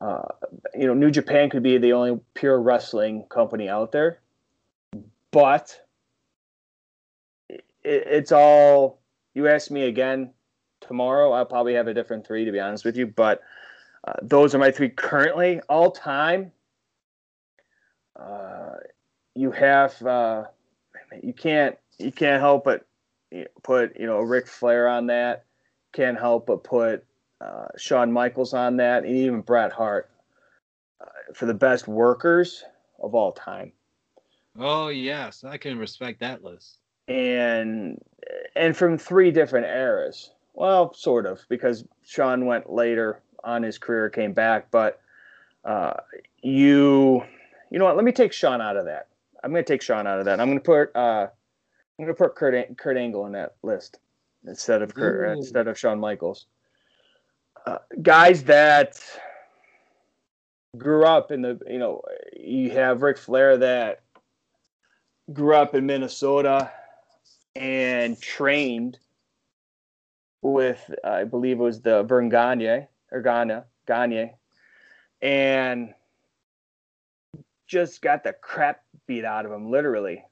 Uh, 0.00 0.28
you 0.74 0.86
know, 0.86 0.94
New 0.94 1.10
Japan 1.10 1.48
could 1.48 1.62
be 1.62 1.78
the 1.78 1.92
only 1.92 2.20
pure 2.34 2.60
wrestling 2.60 3.24
company 3.28 3.68
out 3.68 3.92
there, 3.92 4.18
but 5.30 5.80
it, 7.48 7.64
it's 7.84 8.32
all. 8.32 8.98
You 9.34 9.48
ask 9.48 9.70
me 9.70 9.84
again 9.84 10.30
tomorrow, 10.80 11.32
I'll 11.32 11.46
probably 11.46 11.74
have 11.74 11.86
a 11.86 11.94
different 11.94 12.26
three 12.26 12.44
to 12.44 12.52
be 12.52 12.60
honest 12.60 12.84
with 12.84 12.96
you. 12.96 13.06
But 13.06 13.42
uh, 14.06 14.14
those 14.22 14.54
are 14.54 14.58
my 14.58 14.70
three 14.70 14.90
currently 14.90 15.60
all 15.68 15.90
time. 15.90 16.52
Uh, 18.18 18.74
you 19.34 19.50
have 19.52 20.00
uh, 20.02 20.44
you 21.22 21.32
can't 21.32 21.76
you 21.98 22.12
can't 22.12 22.40
help 22.40 22.64
but 22.64 22.84
put 23.62 23.98
you 23.98 24.06
know 24.06 24.20
Ric 24.20 24.46
Flair 24.46 24.88
on 24.88 25.06
that. 25.06 25.44
Can't 25.92 26.18
help 26.18 26.46
but 26.46 26.64
put 26.64 27.04
uh, 27.40 27.66
Shawn 27.76 28.12
Michaels 28.12 28.54
on 28.54 28.76
that, 28.78 29.04
and 29.04 29.16
even 29.16 29.40
Bret 29.40 29.72
Hart 29.72 30.10
uh, 31.00 31.32
for 31.34 31.46
the 31.46 31.54
best 31.54 31.88
workers 31.88 32.64
of 33.02 33.14
all 33.14 33.32
time. 33.32 33.72
Oh 34.58 34.88
yes, 34.88 35.44
I 35.44 35.56
can 35.56 35.78
respect 35.78 36.20
that 36.20 36.44
list. 36.44 36.78
And 37.08 38.00
and 38.54 38.76
from 38.76 38.98
three 38.98 39.30
different 39.30 39.66
eras. 39.66 40.30
Well, 40.54 40.92
sort 40.92 41.24
of, 41.26 41.40
because 41.48 41.84
Shawn 42.04 42.44
went 42.44 42.70
later 42.70 43.20
on 43.42 43.62
his 43.62 43.78
career, 43.78 44.10
came 44.10 44.34
back, 44.34 44.70
but 44.70 45.00
uh, 45.64 45.94
you 46.42 47.22
you 47.70 47.78
know 47.78 47.86
what? 47.86 47.96
Let 47.96 48.04
me 48.04 48.12
take 48.12 48.32
Shawn 48.32 48.60
out 48.60 48.76
of 48.76 48.84
that. 48.84 49.08
I'm 49.42 49.50
going 49.50 49.64
to 49.64 49.72
take 49.72 49.82
Shawn 49.82 50.06
out 50.06 50.18
of 50.18 50.26
that. 50.26 50.40
I'm 50.40 50.48
going 50.48 50.60
to 50.60 50.64
put 50.64 50.94
uh, 50.94 51.28
I'm 52.02 52.06
going 52.06 52.16
to 52.16 52.24
put 52.24 52.34
Kurt 52.34 52.76
Kurt 52.76 52.96
Angle 52.96 53.22
on 53.22 53.30
that 53.32 53.54
list 53.62 54.00
instead 54.44 54.82
of 54.82 54.92
Kurt, 54.92 55.38
instead 55.38 55.68
of 55.68 55.78
Shawn 55.78 56.00
Michaels. 56.00 56.46
Uh, 57.64 57.78
guys 58.02 58.42
that 58.42 59.00
grew 60.76 61.04
up 61.04 61.30
in 61.30 61.42
the 61.42 61.60
you 61.68 61.78
know 61.78 62.02
you 62.36 62.70
have 62.70 63.02
Ric 63.02 63.18
Flair 63.18 63.56
that 63.56 64.02
grew 65.32 65.54
up 65.54 65.76
in 65.76 65.86
Minnesota 65.86 66.72
and 67.54 68.20
trained 68.20 68.98
with 70.40 70.92
I 71.04 71.22
believe 71.22 71.60
it 71.60 71.62
was 71.62 71.82
the 71.82 72.02
Verne 72.02 72.30
Gagne 72.30 72.88
or 73.12 73.22
Gagne 73.22 73.60
Gagne 73.86 74.32
and 75.20 75.94
just 77.68 78.02
got 78.02 78.24
the 78.24 78.32
crap 78.32 78.82
beat 79.06 79.24
out 79.24 79.46
of 79.46 79.52
him 79.52 79.70
literally 79.70 80.24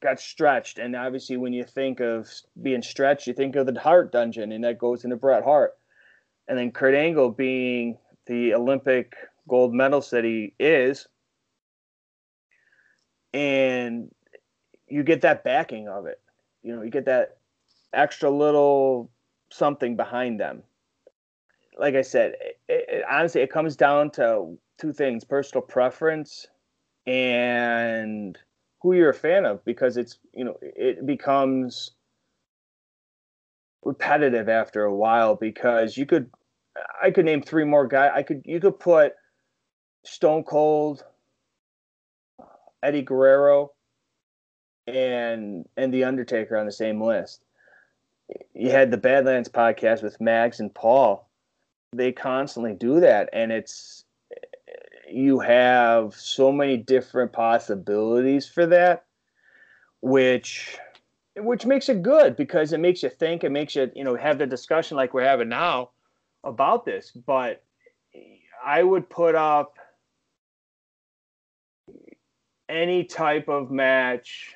got 0.00 0.20
stretched 0.20 0.78
and 0.78 0.94
obviously 0.94 1.36
when 1.36 1.52
you 1.52 1.64
think 1.64 2.00
of 2.00 2.28
being 2.60 2.82
stretched 2.82 3.26
you 3.26 3.32
think 3.32 3.56
of 3.56 3.66
the 3.66 3.80
Hart 3.80 4.12
dungeon 4.12 4.52
and 4.52 4.62
that 4.64 4.78
goes 4.78 5.04
into 5.04 5.16
Bret 5.16 5.44
Hart 5.44 5.78
and 6.48 6.58
then 6.58 6.72
Kurt 6.72 6.94
Angle 6.94 7.30
being 7.30 7.98
the 8.26 8.54
Olympic 8.54 9.14
gold 9.48 9.74
medalist 9.74 10.10
that 10.12 10.24
he 10.24 10.54
is, 10.58 11.06
and 13.32 14.10
you 14.88 15.02
get 15.02 15.20
that 15.20 15.44
backing 15.44 15.88
of 15.88 16.06
it. 16.06 16.20
You 16.62 16.74
know, 16.74 16.82
you 16.82 16.90
get 16.90 17.04
that 17.04 17.38
extra 17.92 18.30
little 18.30 19.10
something 19.50 19.96
behind 19.96 20.40
them. 20.40 20.62
Like 21.78 21.94
I 21.94 22.02
said, 22.02 22.34
it, 22.40 22.58
it, 22.68 23.04
honestly, 23.10 23.42
it 23.42 23.52
comes 23.52 23.76
down 23.76 24.10
to 24.12 24.58
two 24.78 24.92
things: 24.92 25.24
personal 25.24 25.62
preference 25.62 26.46
and 27.06 28.38
who 28.80 28.92
you're 28.92 29.10
a 29.10 29.14
fan 29.14 29.44
of. 29.44 29.64
Because 29.64 29.96
it's 29.96 30.18
you 30.32 30.44
know 30.44 30.56
it 30.62 31.06
becomes 31.06 31.92
repetitive 33.82 34.48
after 34.48 34.84
a 34.84 34.94
while 34.94 35.34
because 35.34 35.96
you 35.96 36.06
could 36.06 36.30
I 37.02 37.10
could 37.10 37.24
name 37.24 37.42
three 37.42 37.64
more 37.64 37.86
guys. 37.86 38.12
I 38.14 38.22
could 38.22 38.42
you 38.44 38.60
could 38.60 38.78
put 38.78 39.12
Stone 40.04 40.44
Cold, 40.44 41.04
Eddie 42.82 43.02
Guerrero, 43.02 43.72
and 44.86 45.66
and 45.76 45.92
The 45.92 46.04
Undertaker 46.04 46.56
on 46.56 46.66
the 46.66 46.72
same 46.72 47.02
list. 47.02 47.42
You 48.54 48.70
had 48.70 48.90
the 48.90 48.98
Badlands 48.98 49.48
podcast 49.48 50.02
with 50.02 50.20
Mags 50.20 50.60
and 50.60 50.74
Paul. 50.74 51.28
They 51.94 52.12
constantly 52.12 52.74
do 52.74 53.00
that, 53.00 53.30
and 53.32 53.50
it's 53.50 54.04
you 55.10 55.40
have 55.40 56.14
so 56.14 56.52
many 56.52 56.76
different 56.76 57.32
possibilities 57.32 58.46
for 58.46 58.66
that, 58.66 59.04
which 60.00 60.78
which 61.36 61.66
makes 61.66 61.88
it 61.88 62.02
good 62.02 62.36
because 62.36 62.72
it 62.72 62.80
makes 62.80 63.02
you 63.02 63.10
think. 63.10 63.44
It 63.44 63.50
makes 63.50 63.74
you 63.74 63.90
you 63.94 64.04
know 64.04 64.16
have 64.16 64.38
the 64.38 64.46
discussion 64.46 64.96
like 64.96 65.14
we're 65.14 65.24
having 65.24 65.48
now 65.48 65.90
about 66.44 66.84
this, 66.84 67.10
but 67.10 67.62
I 68.64 68.82
would 68.82 69.08
put 69.08 69.34
up 69.34 69.78
any 72.68 73.04
type 73.04 73.48
of 73.48 73.70
match 73.70 74.54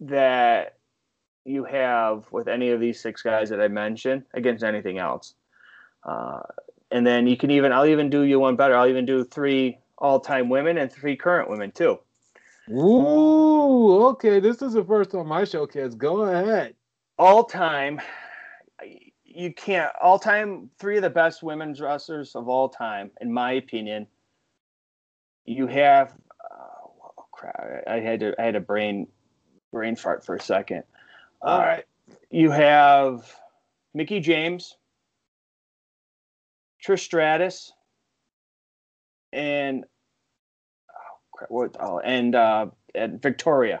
that 0.00 0.78
you 1.44 1.64
have 1.64 2.24
with 2.30 2.48
any 2.48 2.70
of 2.70 2.80
these 2.80 3.00
six 3.00 3.22
guys 3.22 3.50
that 3.50 3.60
I 3.60 3.68
mentioned 3.68 4.24
against 4.34 4.64
anything 4.64 4.98
else. 4.98 5.34
Uh, 6.04 6.40
and 6.90 7.06
then 7.06 7.26
you 7.26 7.36
can 7.36 7.50
even, 7.50 7.72
I'll 7.72 7.86
even 7.86 8.10
do 8.10 8.22
you 8.22 8.38
one 8.38 8.56
better. 8.56 8.76
I'll 8.76 8.88
even 8.88 9.06
do 9.06 9.24
three 9.24 9.78
all 10.02 10.20
time 10.20 10.48
women 10.48 10.76
and 10.76 10.92
three 10.92 11.16
current 11.16 11.48
women 11.48 11.70
too. 11.70 11.98
Ooh, 12.70 14.04
okay. 14.08 14.40
This 14.40 14.60
is 14.60 14.74
the 14.74 14.84
first 14.84 15.14
on 15.14 15.26
my 15.26 15.44
showcase. 15.44 15.94
Go 15.94 16.22
ahead. 16.22 16.74
All 17.18 17.44
time, 17.44 18.00
you 19.24 19.52
can't 19.54 19.92
all 20.02 20.18
time 20.18 20.68
three 20.78 20.96
of 20.96 21.02
the 21.02 21.10
best 21.10 21.42
women's 21.42 21.80
wrestlers 21.80 22.34
of 22.34 22.48
all 22.48 22.68
time, 22.68 23.10
in 23.20 23.32
my 23.32 23.52
opinion. 23.52 24.06
You 25.44 25.66
have 25.68 26.12
uh, 26.50 26.88
oh, 27.18 27.24
crap. 27.30 27.84
I 27.86 28.00
had 28.00 28.20
to 28.20 28.34
I 28.38 28.44
had 28.44 28.56
a 28.56 28.60
brain 28.60 29.06
brain 29.72 29.96
fart 29.96 30.24
for 30.26 30.34
a 30.34 30.40
second. 30.40 30.82
All 31.40 31.60
uh, 31.60 31.64
right. 31.64 31.84
You 32.30 32.50
have 32.50 33.32
Mickie 33.94 34.20
James, 34.20 34.76
Trish 36.84 37.00
Stratus, 37.00 37.72
and 39.32 39.84
oh, 41.42 41.54
what 41.54 41.76
oh, 41.80 41.98
and 42.00 42.34
uh, 42.34 42.66
and 42.94 43.20
Victoria. 43.20 43.80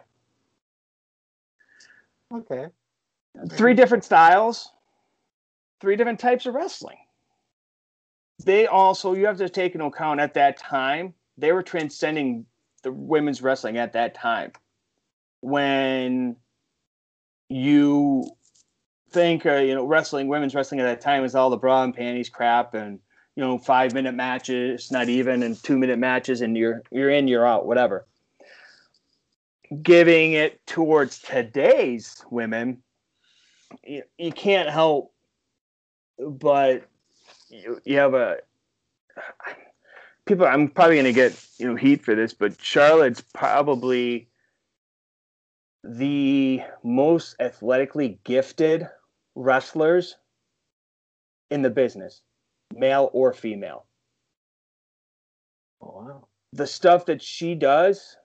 Okay. 2.32 2.66
Three 3.56 3.74
different 3.74 4.04
styles 4.04 4.70
three 5.82 5.96
different 5.96 6.20
types 6.20 6.46
of 6.46 6.54
wrestling. 6.54 6.96
They 8.44 8.68
also, 8.68 9.14
you 9.14 9.26
have 9.26 9.36
to 9.38 9.48
take 9.48 9.74
into 9.74 9.86
account 9.86 10.20
at 10.20 10.34
that 10.34 10.56
time, 10.56 11.12
they 11.36 11.50
were 11.50 11.62
transcending 11.62 12.46
the 12.84 12.92
women's 12.92 13.42
wrestling 13.42 13.78
at 13.78 13.92
that 13.94 14.14
time. 14.14 14.52
When 15.40 16.36
you 17.48 18.30
think, 19.10 19.44
uh, 19.44 19.56
you 19.56 19.74
know, 19.74 19.84
wrestling, 19.84 20.28
women's 20.28 20.54
wrestling 20.54 20.80
at 20.80 20.84
that 20.84 21.00
time 21.00 21.24
is 21.24 21.34
all 21.34 21.50
the 21.50 21.56
bra 21.56 21.82
and 21.82 21.94
panties 21.94 22.28
crap 22.28 22.74
and, 22.74 23.00
you 23.36 23.42
know, 23.42 23.58
five 23.58 23.94
minute 23.94 24.14
matches, 24.14 24.90
not 24.90 25.08
even, 25.08 25.42
and 25.42 25.60
two 25.62 25.78
minute 25.78 25.98
matches, 25.98 26.40
and 26.40 26.56
you're 26.56 26.82
you're 26.90 27.10
in, 27.10 27.28
you're 27.28 27.46
out, 27.46 27.66
whatever. 27.66 28.06
Giving 29.82 30.32
it 30.32 30.64
towards 30.66 31.18
today's 31.20 32.22
women, 32.30 32.82
you, 33.82 34.02
you 34.18 34.32
can't 34.32 34.68
help 34.68 35.12
but 36.18 36.88
you, 37.48 37.80
you 37.84 37.98
have 37.98 38.14
a 38.14 38.38
people. 40.26 40.46
I'm 40.46 40.68
probably 40.68 40.96
going 40.96 41.04
to 41.06 41.12
get 41.12 41.46
you 41.58 41.68
know 41.68 41.76
heat 41.76 42.04
for 42.04 42.14
this, 42.14 42.32
but 42.32 42.60
Charlotte's 42.60 43.22
probably 43.34 44.28
the 45.84 46.62
most 46.84 47.36
athletically 47.40 48.18
gifted 48.24 48.88
wrestlers 49.34 50.16
in 51.50 51.62
the 51.62 51.70
business, 51.70 52.22
male 52.76 53.10
or 53.12 53.32
female. 53.32 53.86
Oh, 55.80 56.04
wow. 56.04 56.28
The 56.52 56.66
stuff 56.66 57.06
that 57.06 57.22
she 57.22 57.54
does 57.54 58.16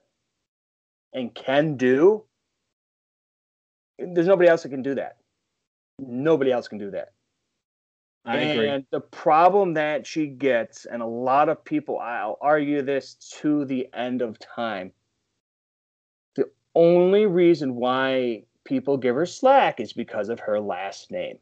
and 1.12 1.34
can 1.34 1.76
do, 1.76 2.24
there's 3.98 4.26
nobody 4.26 4.48
else 4.48 4.62
that 4.62 4.68
can 4.68 4.82
do 4.82 4.94
that. 4.94 5.16
Nobody 5.98 6.52
else 6.52 6.68
can 6.68 6.78
do 6.78 6.90
that. 6.92 7.12
I 8.24 8.36
and 8.36 8.58
agree. 8.58 8.86
the 8.90 9.00
problem 9.00 9.74
that 9.74 10.06
she 10.06 10.26
gets, 10.26 10.84
and 10.84 11.00
a 11.00 11.06
lot 11.06 11.48
of 11.48 11.64
people, 11.64 11.98
I'll 11.98 12.38
argue 12.40 12.82
this 12.82 13.14
to 13.40 13.64
the 13.64 13.88
end 13.94 14.20
of 14.20 14.38
time. 14.38 14.92
The 16.36 16.50
only 16.74 17.26
reason 17.26 17.74
why 17.74 18.44
people 18.64 18.98
give 18.98 19.16
her 19.16 19.24
slack 19.24 19.80
is 19.80 19.94
because 19.94 20.28
of 20.28 20.40
her 20.40 20.60
last 20.60 21.10
name. 21.10 21.38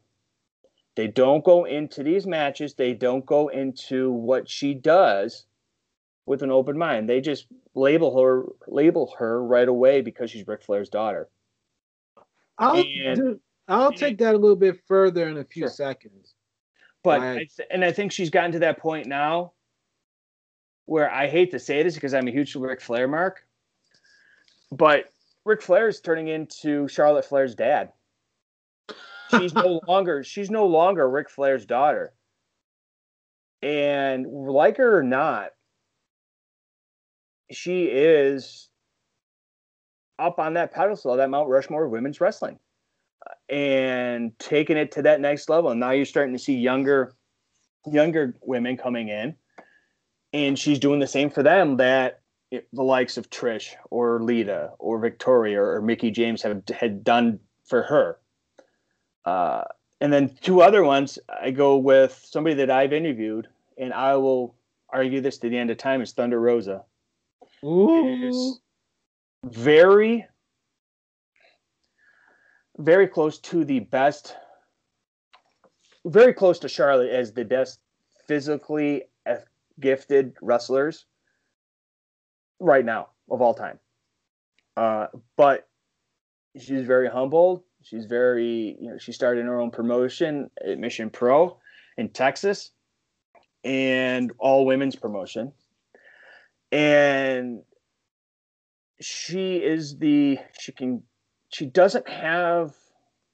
They 0.97 1.05
don't 1.05 1.43
go 1.45 1.65
into 1.65 2.01
these 2.01 2.25
matches, 2.25 2.73
they 2.73 2.95
don't 2.95 3.23
go 3.23 3.49
into 3.49 4.11
what 4.11 4.49
she 4.49 4.73
does 4.73 5.45
with 6.25 6.41
an 6.41 6.49
open 6.49 6.75
mind. 6.75 7.07
They 7.07 7.21
just 7.21 7.45
label 7.75 8.19
her 8.19 8.45
label 8.67 9.13
her 9.19 9.43
right 9.43 9.67
away 9.67 10.01
because 10.01 10.31
she's 10.31 10.47
Ric 10.47 10.63
Flair's 10.63 10.89
daughter. 10.89 11.29
I'll 12.57 12.77
and- 12.83 13.15
do, 13.15 13.39
I'll 13.67 13.91
take 13.91 14.17
that 14.17 14.33
a 14.33 14.37
little 14.39 14.55
bit 14.55 14.79
further 14.87 15.29
in 15.29 15.37
a 15.37 15.43
few 15.43 15.63
Sure. 15.63 15.69
seconds. 15.69 16.33
But. 17.03 17.21
I 17.21 17.35
th- 17.55 17.69
and 17.69 17.85
I 17.85 17.91
think 17.91 18.11
she's 18.11 18.31
gotten 18.31 18.53
to 18.53 18.59
that 18.59 18.79
point 18.79 19.05
now 19.05 19.53
where 20.85 21.11
I 21.11 21.27
hate 21.27 21.51
to 21.51 21.59
say 21.59 21.83
this 21.83 21.93
because 21.93 22.15
I'm 22.15 22.27
a 22.27 22.31
huge 22.31 22.55
Ric 22.55 22.81
Flair 22.81 23.07
mark, 23.07 23.45
but 24.71 25.11
Ric 25.45 25.61
Flair 25.61 25.89
is 25.89 26.01
turning 26.01 26.27
into 26.29 26.87
Charlotte 26.87 27.25
Flair's 27.25 27.53
dad. 27.53 27.93
She's 29.31 29.53
no 29.53 29.81
longer 29.87 30.23
she's 30.23 30.49
no 30.49 30.65
longer 30.67 31.09
Ric 31.09 31.29
Flair's 31.29 31.65
daughter. 31.65 32.13
And 33.61 34.27
like 34.27 34.77
her 34.77 34.99
or 34.99 35.03
not, 35.03 35.49
she 37.51 37.85
is 37.85 38.69
up 40.19 40.39
on 40.39 40.53
that 40.53 40.73
pedestal, 40.73 41.17
that 41.17 41.29
Mount 41.29 41.49
Rushmore 41.49 41.85
of 41.85 41.91
women's 41.91 42.21
wrestling 42.21 42.59
uh, 43.25 43.53
and 43.53 44.37
taking 44.39 44.77
it 44.77 44.91
to 44.93 45.01
that 45.03 45.21
next 45.21 45.49
level. 45.49 45.71
And 45.71 45.79
now 45.79 45.91
you're 45.91 46.05
starting 46.05 46.33
to 46.33 46.39
see 46.39 46.55
younger, 46.57 47.15
younger 47.85 48.35
women 48.41 48.77
coming 48.77 49.09
in, 49.09 49.35
and 50.33 50.57
she's 50.57 50.79
doing 50.79 50.99
the 50.99 51.07
same 51.07 51.29
for 51.29 51.43
them 51.43 51.77
that 51.77 52.21
it- 52.51 52.67
the 52.73 52.83
likes 52.83 53.17
of 53.17 53.29
Trish 53.29 53.73
or 53.89 54.21
Lita 54.21 54.71
or 54.79 54.99
Victoria 54.99 55.61
or 55.61 55.81
Mickie 55.81 56.11
James 56.11 56.41
have 56.43 56.61
had 56.69 57.03
done 57.03 57.39
for 57.65 57.83
her. 57.83 58.19
Uh, 59.27 59.65
and 59.99 60.13
then 60.13 60.33
two 60.41 60.61
other 60.61 60.85
ones, 60.85 61.19
I 61.27 61.51
go 61.51 61.75
with 61.75 62.25
somebody 62.25 62.55
that 62.55 62.71
I've 62.71 62.93
interviewed, 62.93 63.49
and 63.77 63.91
I 63.91 64.15
will 64.15 64.55
argue 64.89 65.19
this 65.19 65.37
to 65.39 65.49
the 65.49 65.57
end 65.57 65.69
of 65.69 65.75
time 65.75 66.01
is 66.01 66.13
Thunder 66.13 66.39
Rosa 66.39 66.85
Ooh. 67.61 68.07
is 68.07 68.59
very 69.43 70.25
very 72.77 73.07
close 73.07 73.39
to 73.39 73.65
the 73.65 73.79
best 73.79 74.35
very 76.05 76.33
close 76.33 76.59
to 76.59 76.69
charlotte 76.69 77.09
as 77.09 77.33
the 77.33 77.43
best 77.43 77.79
physically 78.27 79.03
gifted 79.79 80.33
wrestlers 80.41 81.05
right 82.59 82.85
now 82.85 83.09
of 83.29 83.41
all 83.41 83.53
time 83.53 83.79
uh, 84.77 85.07
but 85.35 85.67
she's 86.57 86.85
very 86.85 87.09
humble 87.09 87.63
she's 87.87 88.05
very 88.05 88.77
you 88.79 88.91
know 88.91 88.97
she 88.97 89.11
started 89.11 89.45
her 89.45 89.59
own 89.59 89.71
promotion 89.71 90.49
at 90.65 90.77
mission 90.77 91.09
pro 91.09 91.57
in 91.97 92.09
texas 92.09 92.71
and 93.67 94.31
all 94.39 94.65
women's 94.65 94.95
promotion. 94.95 95.51
And 96.71 97.61
she 98.99 99.57
is 99.57 99.97
the 99.97 100.39
she 100.59 100.71
can 100.71 101.03
she 101.49 101.65
doesn't 101.65 102.07
have 102.09 102.73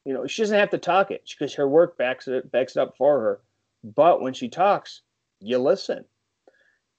you 0.05 0.13
know 0.13 0.27
she 0.27 0.41
doesn't 0.41 0.57
have 0.57 0.71
to 0.71 0.77
talk 0.77 1.11
it. 1.11 1.23
Because 1.29 1.53
her 1.55 1.67
work 1.67 1.97
backs 1.97 2.27
it 2.27 2.51
backs 2.51 2.75
it 2.75 2.79
up 2.79 2.95
for 2.97 3.19
her. 3.19 3.41
But 3.83 4.21
when 4.21 4.33
she 4.33 4.49
talks 4.49 5.01
you 5.39 5.59
listen. 5.59 6.05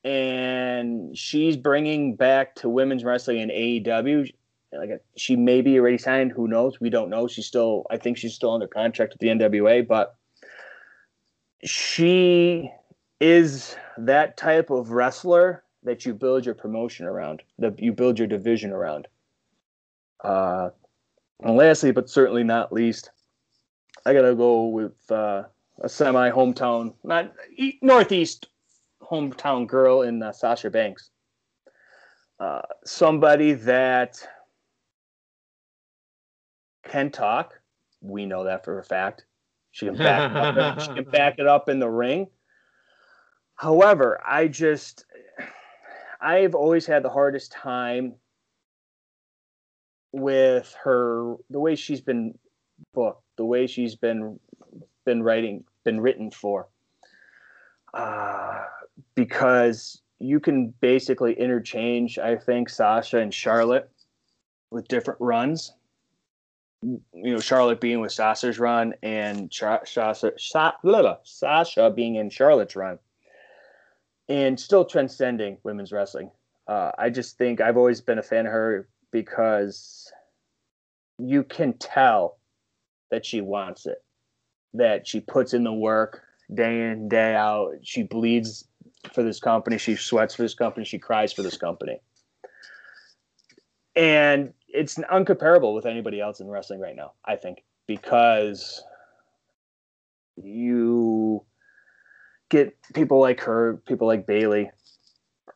And 0.05 1.17
she's 1.17 1.57
bringing 1.57 2.15
back 2.15 2.57
to 2.57 2.69
women's 2.69 3.05
wrestling 3.05 3.39
in 3.39 3.49
AEW 3.49 4.31
like 4.79 5.03
she 5.17 5.37
may 5.37 5.61
be 5.61 5.79
already 5.79 5.99
signed 5.99 6.33
who 6.33 6.49
knows 6.49 6.81
we 6.81 6.91
don't 6.91 7.11
know 7.11 7.29
she's 7.29 7.47
still 7.47 7.87
I 7.91 7.97
think 7.97 8.17
she's 8.19 8.35
still 8.35 8.53
under 8.53 8.67
contract 8.67 9.13
with 9.13 9.21
the 9.21 9.29
NWA 9.29 9.87
but 9.87 10.17
she 11.65 12.71
is 13.21 13.77
that 13.97 14.37
type 14.37 14.71
of 14.71 14.91
wrestler 14.91 15.63
that 15.83 16.05
you 16.05 16.15
build 16.15 16.45
your 16.45 16.55
promotion 16.55 17.07
around, 17.07 17.43
that 17.59 17.81
you 17.81 17.93
build 17.93 18.19
your 18.19 18.29
division 18.29 18.71
around. 18.71 19.07
Uh, 20.23 20.71
and 21.43 21.57
lastly, 21.57 21.93
but 21.93 22.09
certainly 22.09 22.43
not 22.43 22.73
least, 22.73 23.11
I 24.07 24.13
gotta 24.13 24.35
go 24.35 24.67
with 24.67 25.11
uh, 25.11 25.45
a 25.81 25.89
semi 25.89 26.31
hometown, 26.31 26.95
not 27.03 27.33
northeast 27.83 28.49
hometown 29.03 29.67
girl 29.67 30.03
in 30.03 30.23
uh, 30.23 30.33
Sasha 30.33 30.71
Banks. 30.71 31.11
Uh, 32.41 32.63
somebody 32.85 33.53
that 33.53 34.27
can 36.89 37.11
talk. 37.11 37.61
We 38.01 38.27
know 38.27 38.45
that 38.45 38.65
for 38.65 38.79
a 38.79 38.85
fact. 38.85 39.25
She 39.73 39.87
can 39.87 39.97
back 39.97 40.31
it 40.31 40.59
up, 40.59 40.81
she 40.81 40.95
can 40.95 41.05
back 41.11 41.39
it 41.39 41.47
up 41.47 41.69
in 41.69 41.79
the 41.79 41.91
ring. 41.91 42.29
However, 43.57 44.21
I 44.25 44.49
just 44.49 45.05
I've 46.21 46.55
always 46.55 46.87
had 46.87 47.03
the 47.03 47.11
hardest 47.11 47.53
time 47.53 48.15
with 50.13 50.75
her 50.83 51.37
the 51.51 51.61
way 51.61 51.75
she's 51.75 52.01
been 52.01 52.39
booked, 52.93 53.23
the 53.37 53.45
way 53.45 53.67
she's 53.67 53.97
been 53.97 54.39
been 55.05 55.23
writing, 55.23 55.65
been 55.85 56.01
written 56.01 56.31
for. 56.31 56.69
Uh, 57.93 58.63
because 59.15 60.01
you 60.19 60.41
can 60.41 60.73
basically 60.81 61.39
interchange, 61.39 62.19
I 62.19 62.37
think, 62.37 62.69
Sasha 62.69 63.19
and 63.19 63.33
Charlotte 63.33 63.91
with 64.71 64.89
different 64.89 65.21
runs. 65.21 65.73
You 66.85 67.01
know, 67.35 67.41
Charlotte 67.41 67.81
being 67.81 68.01
with 68.01 68.13
Sasha's 68.13 68.59
run 68.59 68.95
and 69.03 69.51
Cha- 69.51 69.85
Sasha, 69.85 70.33
Sa- 70.37 70.73
Sasha 71.25 71.91
being 71.91 72.17
in 72.17 72.29
Charlotte's 72.29 72.77
run 72.77 72.99
and 74.29 74.59
still 74.59 74.85
transcending 74.85 75.59
women's 75.63 75.93
wrestling. 75.93 76.31
Uh, 76.67 76.91
I 76.99 77.11
just 77.11 77.39
think 77.39 77.61
I've 77.61 77.77
always 77.77 78.01
been 78.01 78.19
a 78.19 78.23
fan 78.23 78.47
of 78.47 78.53
her 78.53 78.89
because 79.11 80.11
you 81.19 81.43
can 81.43 81.75
tell 81.75 82.39
that 83.11 83.25
she 83.25 83.41
wants 83.41 83.87
it, 83.87 84.03
that 84.75 85.07
she 85.07 85.21
puts 85.21 85.55
in 85.55 85.65
the 85.65 85.73
work 85.73 86.23
day 86.53 86.91
in, 86.91 87.09
day 87.09 87.35
out. 87.35 87.73
She 87.83 88.03
bleeds 88.03 88.67
for 89.13 89.23
this 89.23 89.41
company, 89.41 89.79
she 89.79 89.97
sweats 89.97 90.35
for 90.35 90.43
this 90.43 90.55
company, 90.55 90.85
she 90.85 90.99
cries 90.99 91.33
for 91.33 91.43
this 91.43 91.57
company. 91.57 92.01
And 93.95 94.53
it's 94.75 94.97
uncomparable 94.97 95.73
with 95.73 95.87
anybody 95.87 96.21
else 96.21 96.41
in 96.41 96.51
wrestling 96.51 96.81
right 96.81 96.97
now, 96.97 97.13
I 97.25 97.37
think, 97.37 97.63
because 97.87 98.83
you 100.37 101.45
get 102.51 102.77
people 102.93 103.21
like 103.21 103.41
her, 103.43 103.81
people 103.87 104.09
like 104.09 104.27
Bayley, 104.27 104.71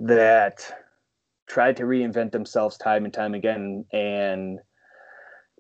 that 0.01 0.73
tried 1.49 1.77
to 1.79 1.83
reinvent 1.83 2.31
themselves 2.31 2.79
time 2.79 3.05
and 3.05 3.13
time 3.13 3.35
again, 3.35 3.85
and 3.93 4.61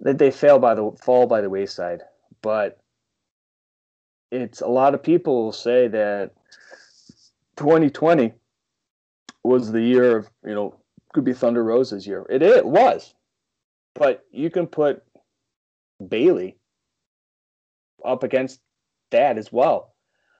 that 0.00 0.18
they 0.18 0.30
fail 0.30 0.60
by 0.60 0.74
the 0.74 0.92
fall 1.02 1.26
by 1.26 1.40
the 1.40 1.50
wayside. 1.50 2.02
But 2.42 2.78
it's 4.30 4.60
a 4.60 4.68
lot 4.68 4.94
of 4.94 5.02
people 5.02 5.50
say 5.50 5.88
that 5.88 6.30
2020 7.56 8.32
was 9.42 9.72
the 9.72 9.82
year 9.82 10.18
of 10.18 10.28
you 10.44 10.54
know 10.54 10.76
could 11.12 11.24
be 11.24 11.32
Thunder 11.32 11.64
Rosa's 11.64 12.06
year. 12.06 12.24
It, 12.30 12.42
it 12.42 12.64
was, 12.64 13.14
but 13.98 14.24
you 14.30 14.50
can 14.50 14.66
put 14.66 15.02
Bayley 16.08 16.56
up 18.04 18.22
against 18.22 18.60
that 19.10 19.38
as 19.38 19.52
well. 19.52 19.94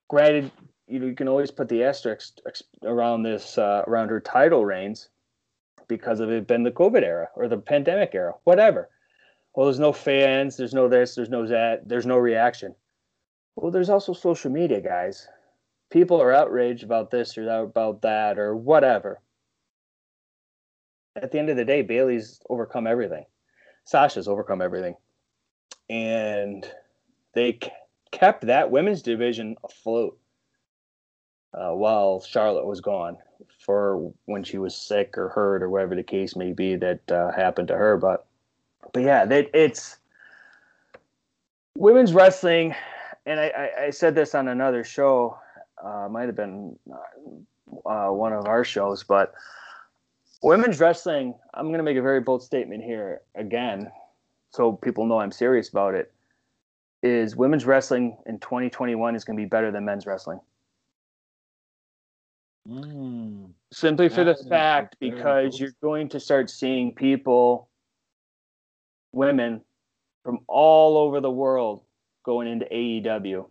Granted, 0.09 0.51
you 0.87 0.99
know 0.99 1.07
you 1.07 1.15
can 1.15 1.29
always 1.29 1.51
put 1.51 1.69
the 1.69 1.85
asterisk 1.85 2.39
around 2.85 3.23
this 3.23 3.59
uh, 3.59 3.83
around 3.87 4.09
her 4.09 4.21
title 4.21 4.65
reigns 4.65 5.09
because 5.89 6.21
of 6.21 6.31
it 6.31 6.47
been 6.47 6.63
the 6.63 6.71
COVID 6.71 7.03
era 7.03 7.29
or 7.35 7.49
the 7.49 7.59
pandemic 7.59 8.15
era, 8.15 8.35
whatever. 8.45 8.89
Well, 9.55 9.67
there's 9.67 9.81
no 9.81 9.93
fans, 9.93 10.57
there's 10.57 10.75
no 10.75 10.89
this, 10.89 11.15
there's 11.15 11.31
no 11.31 11.47
that, 11.47 11.89
there's 11.89 12.07
no 12.07 12.17
reaction. 12.17 12.75
Well, 13.57 13.73
there's 13.73 13.91
also 13.91 14.13
social 14.13 14.51
media, 14.51 14.81
guys. 14.81 15.27
People 15.91 16.23
are 16.23 16.33
outraged 16.33 16.85
about 16.85 17.11
this 17.11 17.37
or 17.37 17.49
about 17.49 18.03
that 18.03 18.39
or 18.39 18.55
whatever. 18.55 19.21
At 21.17 21.33
the 21.33 21.39
end 21.39 21.51
of 21.51 21.57
the 21.57 21.65
day, 21.65 21.83
Bayley's 21.83 22.41
overcome 22.49 22.87
everything. 22.87 23.25
Sasha's 23.89 24.29
overcome 24.29 24.61
everything. 24.61 24.97
And 25.89 26.71
they 27.33 27.59
kept 28.11 28.47
that 28.47 28.71
women's 28.71 29.01
division 29.01 29.57
afloat 29.65 30.19
uh, 31.55 31.71
while 31.71 32.21
Charlotte 32.21 32.67
was 32.67 32.83
gone 32.83 33.17
for 33.65 34.13
when 34.27 34.45
she 34.45 34.59
was 34.59 34.77
sick 34.77 35.17
or 35.17 35.31
hurt 35.31 35.63
or 35.63 35.71
whatever 35.71 35.95
the 35.95 36.03
case 36.03 36.37
may 36.37 36.53
be 36.53 36.77
that 36.77 37.11
uh, 37.11 37.33
happened 37.33 37.69
to 37.69 37.77
her. 37.77 37.97
But 37.97 38.27
but 38.93 39.05
yeah, 39.05 39.25
it's 39.31 39.97
women's 41.75 42.13
wrestling, 42.13 42.75
and 43.25 43.41
I, 43.41 43.47
I, 43.47 43.85
I 43.85 43.91
said 43.91 44.15
this 44.15 44.35
on 44.35 44.49
another 44.49 44.85
show. 44.85 45.39
Uh, 45.83 46.09
might 46.11 46.27
have 46.27 46.37
been 46.37 46.79
uh, 47.87 48.09
one 48.09 48.35
of 48.35 48.45
our 48.47 48.65
shows, 48.65 49.03
but 49.03 49.33
women's 50.43 50.81
wrestling. 50.81 51.35
I'm 51.55 51.67
going 51.67 51.79
to 51.79 51.85
make 51.85 51.97
a 51.97 52.03
very 52.03 52.21
bold 52.21 52.43
statement 52.43 52.83
here 52.83 53.23
again, 53.35 53.91
so 54.51 54.73
people 54.73 55.07
know 55.07 55.21
I'm 55.21 55.33
serious 55.33 55.69
about 55.69 55.95
it. 55.95 56.13
Is 57.03 57.37
women's 57.37 57.65
wrestling 57.65 58.17
in 58.27 58.39
2021 58.41 59.15
is 59.15 59.25
going 59.25 59.37
to 59.37 59.43
be 59.43 59.49
better 59.49 59.71
than 59.71 59.85
men's 59.85 60.07
wrestling? 60.07 60.41
Mm. 62.69 63.51
Simply 63.73 64.09
for 64.09 64.25
the 64.25 64.35
fact 64.49 64.97
because 64.99 65.59
you're 65.61 65.75
going 65.83 66.09
to 66.11 66.21
start 66.21 66.51
seeing 66.51 66.95
people, 66.95 67.69
women 69.13 69.63
from 70.25 70.41
all 70.47 70.99
over 70.99 71.21
the 71.21 71.31
world 71.31 71.83
going 72.25 72.49
into 72.49 72.67
AEW. 72.67 73.47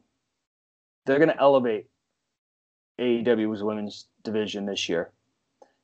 They're 1.05 1.17
going 1.17 1.29
to 1.29 1.41
elevate 1.41 1.87
AEW's 2.99 3.63
women's 3.63 4.07
division 4.23 4.65
this 4.65 4.87
year. 4.89 5.11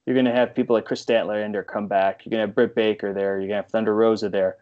You're 0.05 0.15
going 0.15 0.25
to 0.25 0.31
have 0.31 0.53
people 0.53 0.75
like 0.75 0.85
Kris 0.85 1.05
Statlander 1.05 1.65
come 1.65 1.87
back. 1.87 2.25
You're 2.25 2.31
going 2.31 2.41
to 2.41 2.47
have 2.47 2.55
Britt 2.55 2.75
Baker 2.75 3.13
there. 3.13 3.39
You're 3.39 3.47
going 3.47 3.49
to 3.49 3.63
have 3.63 3.69
Thunder 3.69 3.95
Rosa 3.95 4.29
there. 4.29 4.57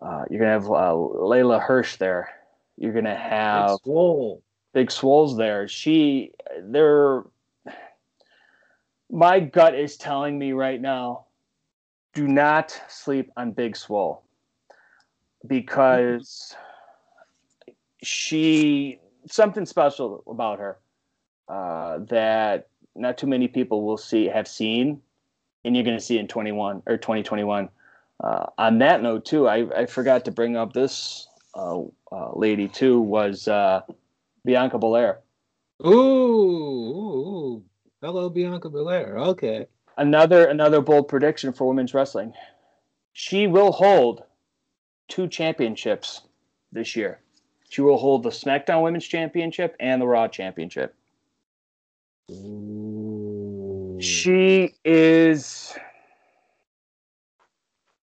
Uh, 0.00 0.24
you're 0.30 0.40
going 0.40 0.48
to 0.48 0.60
have 0.60 0.66
uh, 0.66 0.94
Leyla 0.94 1.60
Hirsch 1.60 1.96
there. 1.96 2.30
You're 2.76 2.92
going 2.92 3.04
to 3.04 3.14
have 3.14 3.70
Big 3.70 3.80
Swole. 3.84 4.42
Big 4.72 4.90
Swole's 4.90 5.36
there. 5.36 5.68
She, 5.68 6.32
they're 6.60 7.24
my 9.10 9.40
gut 9.40 9.74
is 9.74 9.96
telling 9.96 10.38
me 10.38 10.52
right 10.52 10.80
now 10.80 11.26
do 12.14 12.26
not 12.26 12.80
sleep 12.88 13.30
on 13.36 13.52
Big 13.52 13.76
Swole 13.76 14.22
because 15.46 16.56
she 18.02 18.98
something 19.30 19.66
special 19.66 20.22
about 20.26 20.58
her 20.58 20.78
uh, 21.48 21.98
that 22.08 22.68
not 22.96 23.18
too 23.18 23.26
many 23.26 23.48
people 23.48 23.84
will 23.84 23.96
see 23.96 24.26
have 24.26 24.48
seen 24.48 25.00
and 25.64 25.74
you're 25.74 25.84
going 25.84 25.96
to 25.96 26.04
see 26.04 26.18
in 26.18 26.28
21 26.28 26.82
or 26.86 26.96
2021 26.96 27.68
uh, 28.22 28.46
on 28.58 28.78
that 28.78 29.02
note 29.02 29.24
too 29.24 29.48
I, 29.48 29.66
I 29.76 29.86
forgot 29.86 30.24
to 30.24 30.30
bring 30.30 30.56
up 30.56 30.72
this 30.72 31.28
uh, 31.54 31.80
uh 32.12 32.32
lady 32.34 32.68
too 32.68 33.00
was 33.00 33.48
uh, 33.48 33.82
bianca 34.44 34.78
belair 34.78 35.20
ooh, 35.84 35.90
ooh, 35.90 37.64
Hello, 38.02 38.28
Bianca 38.28 38.68
Belair. 38.68 39.16
Okay. 39.18 39.66
Another 39.96 40.46
another 40.46 40.82
bold 40.82 41.08
prediction 41.08 41.52
for 41.52 41.66
women's 41.66 41.94
wrestling. 41.94 42.34
She 43.14 43.46
will 43.46 43.72
hold 43.72 44.22
two 45.08 45.26
championships 45.26 46.20
this 46.70 46.94
year. 46.94 47.20
She 47.70 47.80
will 47.80 47.96
hold 47.96 48.22
the 48.22 48.28
SmackDown 48.28 48.82
Women's 48.82 49.06
Championship 49.06 49.74
and 49.80 50.00
the 50.00 50.06
Raw 50.06 50.28
Championship. 50.28 50.94
She 54.00 54.74
is. 54.84 55.78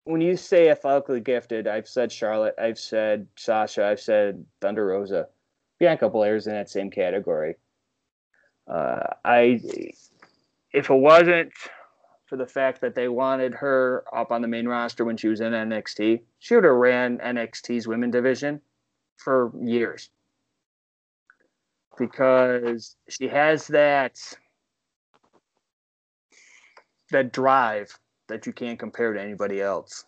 When 0.06 0.22
you 0.22 0.36
say 0.38 0.70
athletically 0.70 1.20
gifted, 1.20 1.68
I've 1.68 1.88
said 1.88 2.12
Charlotte, 2.12 2.56
I've 2.58 2.80
said 2.80 3.28
Sasha, 3.36 3.86
I've 3.86 4.00
said 4.00 4.44
Thunder 4.62 4.88
Rosa. 4.88 5.28
Bianca 5.80 6.10
Belair's 6.10 6.48
in 6.48 6.54
that 6.54 6.70
same 6.70 6.90
category. 6.90 7.58
Uh, 8.68 9.04
I, 9.24 9.62
if 10.74 10.90
it 10.90 10.96
wasn't 10.96 11.52
for 12.26 12.38
the 12.38 12.48
fact 12.48 12.82
that 12.82 12.96
they 12.96 13.10
wanted 13.10 13.54
her 13.54 14.04
up 14.12 14.32
on 14.32 14.42
the 14.42 14.48
main 14.48 14.68
roster 14.68 15.06
when 15.06 15.18
she 15.18 15.28
was 15.28 15.42
in 15.42 15.54
NXT, 15.54 16.22
she 16.40 16.56
would 16.56 16.64
have 16.64 16.74
ran 16.74 17.20
NXT's 17.20 17.88
women 17.88 18.10
division 18.10 18.62
for 19.18 19.52
years 19.62 20.10
because 21.98 22.96
she 23.10 23.28
has 23.28 23.68
that 23.68 24.18
that 27.12 27.32
drive 27.32 27.98
that 28.28 28.46
you 28.46 28.54
can't 28.54 28.80
compare 28.80 29.14
to 29.14 29.22
anybody 29.22 29.62
else. 29.62 30.06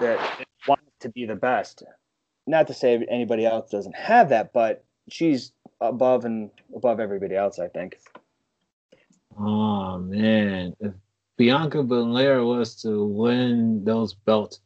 That 0.00 0.18
wants 0.66 0.84
to 1.00 1.08
be 1.10 1.26
the 1.26 1.36
best. 1.36 1.84
Not 2.46 2.66
to 2.66 2.74
say 2.74 3.06
anybody 3.08 3.46
else 3.46 3.70
doesn't 3.70 3.94
have 3.94 4.30
that, 4.30 4.52
but 4.52 4.84
she's 5.08 5.52
above 5.80 6.24
and 6.24 6.50
above 6.74 6.98
everybody 7.00 7.36
else. 7.36 7.58
I 7.58 7.68
think. 7.68 7.98
Oh 9.38 9.98
man, 9.98 10.74
if 10.80 10.92
Bianca 11.36 11.82
Belair 11.82 12.44
was 12.44 12.74
to 12.82 13.04
win 13.04 13.84
those 13.84 14.14
belts, 14.14 14.60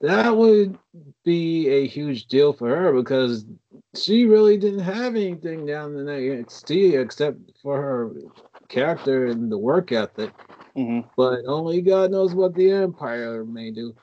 that 0.00 0.36
would 0.36 0.78
be 1.24 1.68
a 1.68 1.86
huge 1.86 2.26
deal 2.26 2.52
for 2.52 2.68
her 2.68 2.92
because 2.92 3.44
she 3.96 4.24
really 4.24 4.56
didn't 4.56 4.80
have 4.80 5.14
anything 5.14 5.66
down 5.66 5.96
in 5.96 6.06
NXT 6.06 7.00
except 7.00 7.38
for 7.62 7.80
her 7.80 8.12
character 8.68 9.26
and 9.26 9.50
the 9.50 9.58
work 9.58 9.92
ethic. 9.92 10.32
Mm-hmm. 10.76 11.08
But 11.16 11.40
only 11.46 11.80
God 11.80 12.10
knows 12.10 12.34
what 12.34 12.54
the 12.54 12.70
Empire 12.70 13.44
may 13.44 13.70
do. 13.70 13.94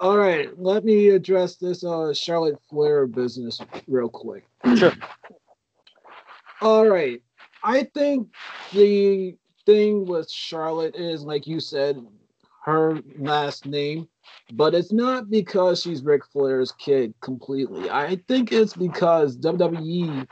All 0.00 0.18
right, 0.18 0.50
let 0.58 0.84
me 0.84 1.10
address 1.10 1.56
this 1.56 1.84
uh, 1.84 2.12
Charlotte 2.12 2.58
Flair 2.68 3.06
business 3.06 3.60
real 3.86 4.08
quick. 4.08 4.44
Sure. 4.76 4.92
All 6.60 6.88
right. 6.88 7.22
I 7.62 7.84
think 7.94 8.28
the 8.72 9.36
thing 9.64 10.04
with 10.04 10.30
Charlotte 10.30 10.96
is, 10.96 11.22
like 11.22 11.46
you 11.46 11.60
said, 11.60 12.04
her 12.64 12.98
last 13.18 13.66
name, 13.66 14.08
but 14.54 14.74
it's 14.74 14.92
not 14.92 15.28
because 15.28 15.82
she's 15.82 16.02
Ric 16.02 16.22
Flair's 16.32 16.72
kid 16.72 17.12
completely. 17.20 17.90
I 17.90 18.16
think 18.26 18.52
it's 18.52 18.74
because 18.74 19.36
WWE 19.36 20.26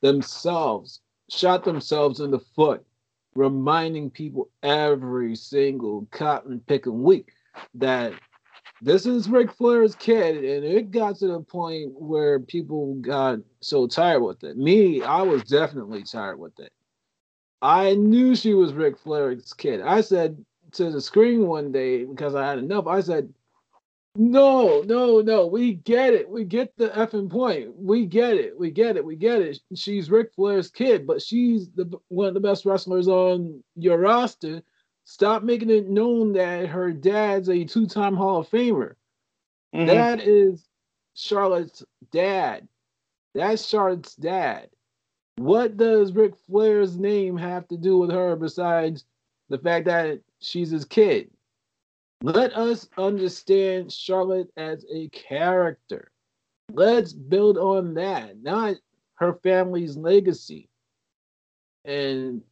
themselves 0.00 1.00
shot 1.30 1.62
themselves 1.64 2.20
in 2.20 2.30
the 2.30 2.40
foot, 2.56 2.84
reminding 3.34 4.10
people 4.10 4.48
every 4.62 5.36
single 5.36 6.08
cotton 6.10 6.62
picking 6.66 7.02
week 7.02 7.32
that 7.74 8.14
this 8.80 9.04
is 9.04 9.28
Ric 9.28 9.52
Flair's 9.52 9.94
kid, 9.94 10.36
and 10.36 10.64
it 10.64 10.90
got 10.90 11.16
to 11.16 11.26
the 11.26 11.40
point 11.40 11.92
where 11.92 12.40
people 12.40 12.94
got 12.94 13.40
so 13.60 13.86
tired 13.86 14.22
with 14.22 14.42
it. 14.42 14.56
Me, 14.56 15.02
I 15.02 15.20
was 15.20 15.42
definitely 15.44 16.02
tired 16.02 16.38
with 16.38 16.58
it. 16.58 16.72
I 17.60 17.94
knew 17.94 18.34
she 18.34 18.54
was 18.54 18.72
Ric 18.72 18.98
Flair's 18.98 19.52
kid. 19.52 19.80
I 19.82 20.00
said 20.00 20.44
to 20.74 20.90
the 20.90 21.00
screen 21.00 21.46
one 21.46 21.72
day 21.72 22.04
because 22.04 22.34
I 22.34 22.46
had 22.46 22.58
enough. 22.58 22.86
I 22.86 23.00
said, 23.00 23.32
"No, 24.16 24.82
no, 24.82 25.20
no. 25.20 25.46
We 25.46 25.74
get 25.74 26.14
it. 26.14 26.28
We 26.28 26.44
get 26.44 26.76
the 26.76 26.88
effing 26.90 27.30
point. 27.30 27.76
We 27.76 28.06
get 28.06 28.34
it. 28.34 28.58
We 28.58 28.70
get 28.70 28.96
it. 28.96 29.04
We 29.04 29.16
get 29.16 29.40
it. 29.42 29.58
She's 29.74 30.10
Ric 30.10 30.32
Flair's 30.34 30.70
kid, 30.70 31.06
but 31.06 31.22
she's 31.22 31.70
the 31.70 31.90
one 32.08 32.28
of 32.28 32.34
the 32.34 32.40
best 32.40 32.64
wrestlers 32.64 33.08
on 33.08 33.62
your 33.76 33.98
roster." 33.98 34.62
Stop 35.06 35.42
making 35.42 35.68
it 35.68 35.88
known 35.88 36.32
that 36.32 36.66
her 36.66 36.90
dad's 36.90 37.50
a 37.50 37.64
two-time 37.64 38.16
Hall 38.16 38.40
of 38.40 38.48
Famer. 38.48 38.94
Mm-hmm. 39.74 39.86
That 39.86 40.20
is 40.20 40.66
Charlotte's 41.14 41.84
dad. 42.10 42.66
That's 43.34 43.66
Charlotte's 43.66 44.14
dad. 44.14 44.70
What 45.36 45.76
does 45.76 46.12
Ric 46.12 46.34
Flair's 46.46 46.96
name 46.96 47.36
have 47.36 47.68
to 47.68 47.76
do 47.76 47.98
with 47.98 48.12
her 48.12 48.34
besides 48.36 49.04
the 49.54 49.62
fact 49.62 49.86
that 49.86 50.20
she's 50.40 50.70
his 50.70 50.84
kid? 50.84 51.30
Let 52.22 52.56
us 52.56 52.88
understand 52.98 53.92
Charlotte 53.92 54.50
as 54.56 54.84
a 54.92 55.08
character. 55.10 56.10
Let's 56.72 57.12
build 57.12 57.56
on 57.56 57.94
that, 57.94 58.42
not 58.42 58.76
her 59.16 59.34
family's 59.44 59.96
legacy. 59.96 60.68
And 61.84 62.42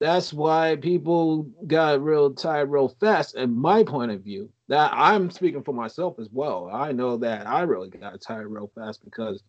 that's 0.00 0.34
why 0.34 0.76
people 0.76 1.44
got 1.66 2.02
real 2.02 2.32
tired 2.34 2.70
real 2.70 2.88
fast 3.00 3.36
in 3.36 3.56
my 3.56 3.84
point 3.84 4.10
of 4.10 4.22
view 4.22 4.50
that 4.68 4.90
i'm 4.94 5.30
speaking 5.30 5.62
for 5.62 5.74
myself 5.74 6.18
as 6.18 6.28
well 6.32 6.70
i 6.72 6.90
know 6.90 7.18
that 7.18 7.46
i 7.46 7.60
really 7.60 7.90
got 7.90 8.18
tired 8.18 8.48
real 8.48 8.70
fast 8.74 9.04
because 9.04 9.42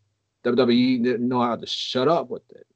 wwe 0.44 1.02
didn't 1.02 1.28
know 1.28 1.42
how 1.42 1.56
to 1.56 1.66
shut 1.66 2.10
up 2.10 2.30
with 2.30 2.44
it 2.52 2.68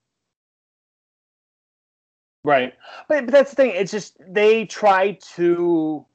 right 2.45 2.73
but, 3.07 3.25
but 3.25 3.31
that's 3.31 3.51
the 3.51 3.55
thing 3.55 3.71
it's 3.71 3.91
just 3.91 4.17
they 4.27 4.65
try 4.65 5.17
to 5.21 6.05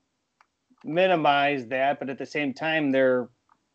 minimize 0.84 1.66
that 1.66 1.98
but 1.98 2.08
at 2.08 2.18
the 2.18 2.26
same 2.26 2.54
time 2.54 2.90
they're 2.90 3.28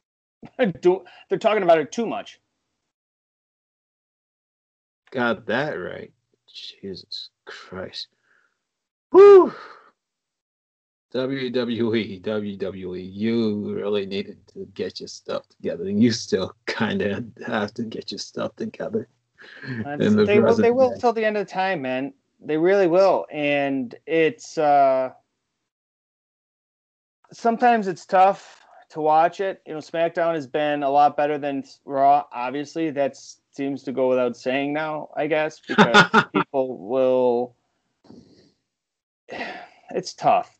they're 0.57 1.39
talking 1.39 1.63
about 1.63 1.77
it 1.77 1.91
too 1.91 2.05
much 2.05 2.39
got 5.11 5.45
that 5.45 5.73
right 5.73 6.11
jesus 6.51 7.29
Christ. 7.45 8.07
Whew. 9.11 9.53
WWE, 11.13 12.21
WWE, 12.21 13.09
you 13.13 13.73
really 13.73 14.05
needed 14.05 14.45
to 14.47 14.65
get 14.73 14.99
your 14.99 15.07
stuff 15.07 15.47
together, 15.47 15.85
and 15.85 16.03
you 16.03 16.11
still 16.11 16.53
kind 16.65 17.01
of 17.01 17.23
have 17.47 17.73
to 17.75 17.83
get 17.83 18.11
your 18.11 18.19
stuff 18.19 18.53
together. 18.57 19.07
The 19.63 20.25
they 20.27 20.39
will. 20.39 20.55
They 20.55 20.71
will 20.71 20.91
until 20.91 21.13
the 21.13 21.23
end 21.23 21.37
of 21.37 21.47
the 21.47 21.53
time, 21.53 21.81
man. 21.83 22.13
They 22.39 22.57
really 22.57 22.87
will, 22.87 23.25
and 23.31 23.93
it's 24.05 24.57
uh 24.57 25.11
sometimes 27.31 27.87
it's 27.87 28.05
tough 28.05 28.61
to 28.89 29.01
watch 29.01 29.39
it. 29.39 29.61
You 29.65 29.73
know, 29.73 29.79
SmackDown 29.79 30.35
has 30.35 30.47
been 30.47 30.83
a 30.83 30.89
lot 30.89 31.17
better 31.17 31.37
than 31.37 31.63
Raw. 31.85 32.23
Obviously, 32.31 32.91
that 32.91 33.17
seems 33.51 33.83
to 33.83 33.91
go 33.91 34.09
without 34.09 34.37
saying 34.37 34.73
now. 34.73 35.09
I 35.15 35.27
guess 35.27 35.59
because 35.67 36.25
people 36.33 36.77
will. 36.77 37.55
It's 39.91 40.13
tough 40.13 40.57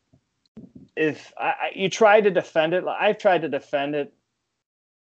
if 0.96 1.32
I, 1.38 1.70
you 1.74 1.90
try 1.90 2.20
to 2.20 2.30
defend 2.30 2.72
it, 2.72 2.84
I've 2.86 3.18
tried 3.18 3.42
to 3.42 3.48
defend 3.48 3.94
it 3.94 4.12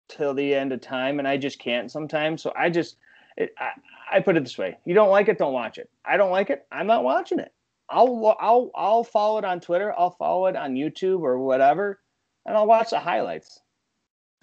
till 0.08 0.34
the 0.34 0.54
end 0.54 0.72
of 0.72 0.80
time, 0.80 1.18
and 1.20 1.26
I 1.26 1.36
just 1.36 1.58
can't 1.58 1.90
sometimes. 1.90 2.42
So 2.42 2.52
I 2.56 2.68
just, 2.68 2.96
it, 3.36 3.54
I, 3.58 3.70
I 4.10 4.20
put 4.20 4.36
it 4.36 4.44
this 4.44 4.58
way: 4.58 4.78
you 4.84 4.94
don't 4.94 5.10
like 5.10 5.28
it, 5.28 5.38
don't 5.38 5.52
watch 5.52 5.78
it. 5.78 5.90
I 6.04 6.16
don't 6.16 6.30
like 6.30 6.50
it, 6.50 6.66
I'm 6.70 6.86
not 6.86 7.04
watching 7.04 7.38
it. 7.38 7.52
I'll 7.88 8.36
I'll 8.40 8.70
I'll 8.74 9.04
follow 9.04 9.38
it 9.38 9.44
on 9.44 9.60
Twitter. 9.60 9.94
I'll 9.96 10.10
follow 10.10 10.46
it 10.46 10.56
on 10.56 10.74
YouTube 10.74 11.20
or 11.20 11.38
whatever, 11.38 12.00
and 12.46 12.56
I'll 12.56 12.66
watch 12.66 12.90
the 12.90 12.98
highlights. 12.98 13.60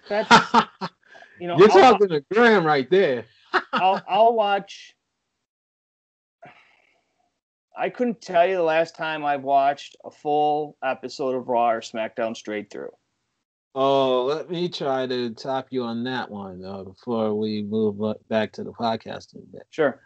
That's 0.08 0.30
you 1.40 1.48
know. 1.48 1.58
You're 1.58 1.72
I'll, 1.72 1.94
talking 1.94 2.10
to 2.10 2.22
Graham 2.32 2.66
right 2.66 2.90
there. 2.90 3.26
I'll 3.74 4.02
I'll 4.08 4.34
watch 4.34 4.96
I 7.78 7.90
couldn't 7.90 8.22
tell 8.22 8.48
you 8.48 8.56
the 8.56 8.64
last 8.64 8.96
time 8.96 9.26
I've 9.26 9.44
watched 9.44 9.96
a 10.04 10.12
full 10.12 10.78
episode 10.84 11.36
of 11.36 11.48
Raw 11.48 11.72
or 11.72 11.82
SmackDown 11.82 12.36
straight 12.36 12.70
through. 12.70 12.92
Oh, 13.74 14.26
let 14.26 14.50
me 14.50 14.68
try 14.68 15.08
to 15.08 15.30
top 15.32 15.68
you 15.70 15.84
on 15.84 16.04
that 16.04 16.30
one 16.30 16.64
uh, 16.66 16.84
before 16.84 17.34
we 17.34 17.64
move 17.64 17.98
back 18.28 18.52
to 18.54 18.64
the 18.64 18.72
podcasting 18.72 19.50
bit. 19.52 19.64
Sure. 19.70 20.02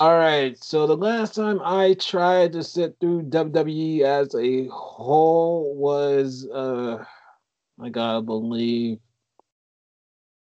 All 0.00 0.16
right. 0.16 0.56
So 0.62 0.86
the 0.86 0.96
last 0.96 1.34
time 1.34 1.60
I 1.62 1.94
tried 1.94 2.52
to 2.52 2.62
sit 2.62 2.96
through 3.00 3.24
WWE 3.24 4.02
as 4.02 4.34
a 4.34 4.68
whole 4.68 5.74
was, 5.74 6.48
uh, 6.48 7.04
I 7.80 7.88
gotta 7.88 8.22
believe, 8.22 8.98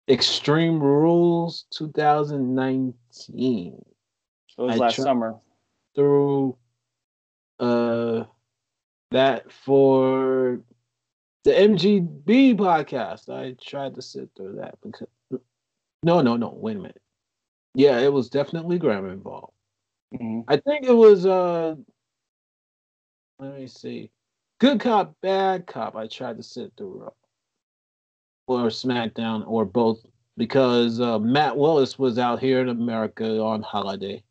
Extreme 0.08 0.80
Rules 0.80 1.64
2019. 1.70 3.84
It 4.56 4.62
was 4.62 4.74
I 4.74 4.76
last 4.76 4.96
summer 4.96 5.36
through 5.94 6.56
uh 7.58 8.24
that 9.10 9.52
for 9.52 10.60
the 11.44 11.52
MGB 11.52 12.56
podcast. 12.56 13.28
I 13.28 13.54
tried 13.62 13.94
to 13.94 14.02
sit 14.02 14.30
through 14.36 14.56
that 14.56 14.76
because 14.82 15.08
no, 16.02 16.20
no, 16.20 16.36
no. 16.36 16.54
Wait 16.56 16.76
a 16.76 16.80
minute. 16.80 17.00
Yeah, 17.74 17.98
it 17.98 18.12
was 18.12 18.28
definitely 18.28 18.78
grammar 18.78 19.12
involved. 19.12 19.52
Mm-hmm. 20.14 20.40
I 20.48 20.56
think 20.58 20.84
it 20.86 20.94
was 20.94 21.26
uh 21.26 21.74
let 23.38 23.58
me 23.58 23.66
see. 23.66 24.10
Good 24.60 24.80
cop, 24.80 25.14
bad 25.20 25.66
cop. 25.66 25.96
I 25.96 26.06
tried 26.06 26.36
to 26.36 26.42
sit 26.42 26.72
through 26.76 27.10
or 28.46 28.68
SmackDown 28.68 29.44
or 29.46 29.64
both 29.64 30.04
because 30.36 31.00
uh, 31.00 31.18
Matt 31.18 31.56
Willis 31.56 31.98
was 31.98 32.18
out 32.18 32.40
here 32.40 32.60
in 32.60 32.68
America 32.68 33.40
on 33.40 33.62
holiday. 33.62 34.22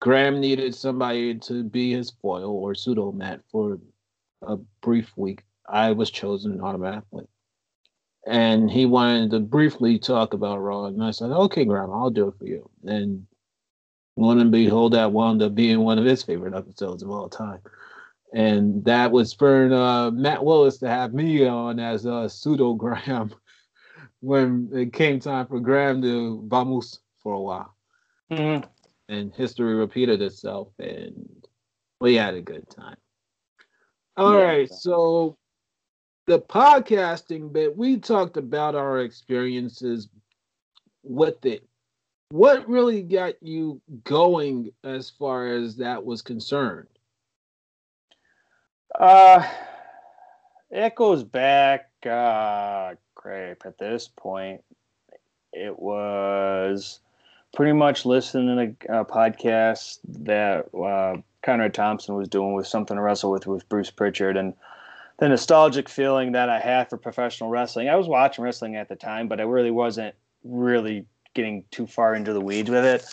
Graham 0.00 0.40
needed 0.40 0.74
somebody 0.74 1.34
to 1.34 1.64
be 1.64 1.92
his 1.92 2.10
foil 2.10 2.50
or 2.50 2.74
pseudo 2.74 3.12
Matt 3.12 3.40
for 3.50 3.78
a 4.42 4.56
brief 4.80 5.12
week. 5.16 5.42
I 5.68 5.92
was 5.92 6.10
chosen 6.10 6.60
automatically. 6.60 7.26
And 8.26 8.70
he 8.70 8.84
wanted 8.84 9.30
to 9.30 9.40
briefly 9.40 9.98
talk 9.98 10.34
about 10.34 10.58
Raw. 10.58 10.86
And 10.86 11.02
I 11.02 11.12
said, 11.12 11.30
okay, 11.30 11.64
Graham, 11.64 11.90
I'll 11.90 12.10
do 12.10 12.28
it 12.28 12.34
for 12.38 12.46
you. 12.46 12.68
And 12.84 13.26
lo 14.16 14.30
and 14.30 14.52
behold, 14.52 14.92
that 14.92 15.12
wound 15.12 15.42
up 15.42 15.54
being 15.54 15.80
one 15.80 15.98
of 15.98 16.04
his 16.04 16.22
favorite 16.22 16.54
episodes 16.54 17.02
of 17.02 17.10
all 17.10 17.28
time. 17.28 17.60
And 18.34 18.84
that 18.84 19.10
was 19.10 19.32
for 19.32 19.72
uh, 19.72 20.10
Matt 20.10 20.44
Willis 20.44 20.78
to 20.78 20.88
have 20.88 21.14
me 21.14 21.46
on 21.46 21.80
as 21.80 22.04
a 22.04 22.28
pseudo 22.28 22.74
Graham 22.74 23.34
when 24.20 24.68
it 24.72 24.92
came 24.92 25.20
time 25.20 25.46
for 25.46 25.60
Graham 25.60 26.02
to 26.02 26.42
vamos 26.46 27.00
for 27.22 27.32
a 27.32 27.40
while. 27.40 27.74
Mm-hmm 28.30 28.68
and 29.08 29.34
history 29.34 29.74
repeated 29.74 30.20
itself 30.22 30.68
and 30.78 31.46
we 32.00 32.14
had 32.14 32.34
a 32.34 32.42
good 32.42 32.68
time. 32.70 32.96
All 34.16 34.34
yeah. 34.34 34.44
right, 34.44 34.70
so 34.70 35.36
the 36.28 36.38
podcasting 36.38 37.50
bit, 37.50 37.74
we 37.76 37.96
talked 37.96 38.36
about 38.36 38.74
our 38.74 39.00
experiences 39.00 40.08
with 41.02 41.44
it. 41.46 41.66
What 42.30 42.68
really 42.68 43.02
got 43.02 43.42
you 43.42 43.80
going 44.04 44.70
as 44.84 45.08
far 45.08 45.46
as 45.46 45.76
that 45.76 46.04
was 46.04 46.20
concerned? 46.20 46.88
Uh 49.00 49.42
it 50.70 50.94
goes 50.94 51.24
back 51.24 51.88
uh 52.04 52.94
crap 53.14 53.64
at 53.64 53.78
this 53.78 54.08
point. 54.08 54.62
It 55.54 55.78
was 55.78 57.00
pretty 57.54 57.72
much 57.72 58.04
listening 58.04 58.76
to 58.86 59.00
a 59.00 59.04
podcast 59.06 59.98
that 60.04 60.66
uh, 60.74 61.22
Conrad 61.42 61.72
Thompson 61.72 62.14
was 62.14 62.28
doing 62.28 62.52
with 62.52 62.66
something 62.66 62.96
to 62.96 63.02
wrestle 63.02 63.30
with 63.30 63.46
with 63.46 63.66
Bruce 63.70 63.90
Prichard 63.90 64.36
and 64.36 64.52
the 65.18 65.28
nostalgic 65.28 65.88
feeling 65.88 66.32
that 66.32 66.48
I 66.48 66.60
had 66.60 66.88
for 66.88 66.96
professional 66.96 67.50
wrestling. 67.50 67.88
I 67.88 67.96
was 67.96 68.08
watching 68.08 68.44
wrestling 68.44 68.76
at 68.76 68.88
the 68.88 68.96
time, 68.96 69.28
but 69.28 69.40
I 69.40 69.44
really 69.44 69.70
wasn't 69.70 70.14
really 70.44 71.06
getting 71.34 71.64
too 71.70 71.86
far 71.86 72.14
into 72.14 72.32
the 72.32 72.40
weeds 72.40 72.70
with 72.70 72.84
it. 72.84 73.04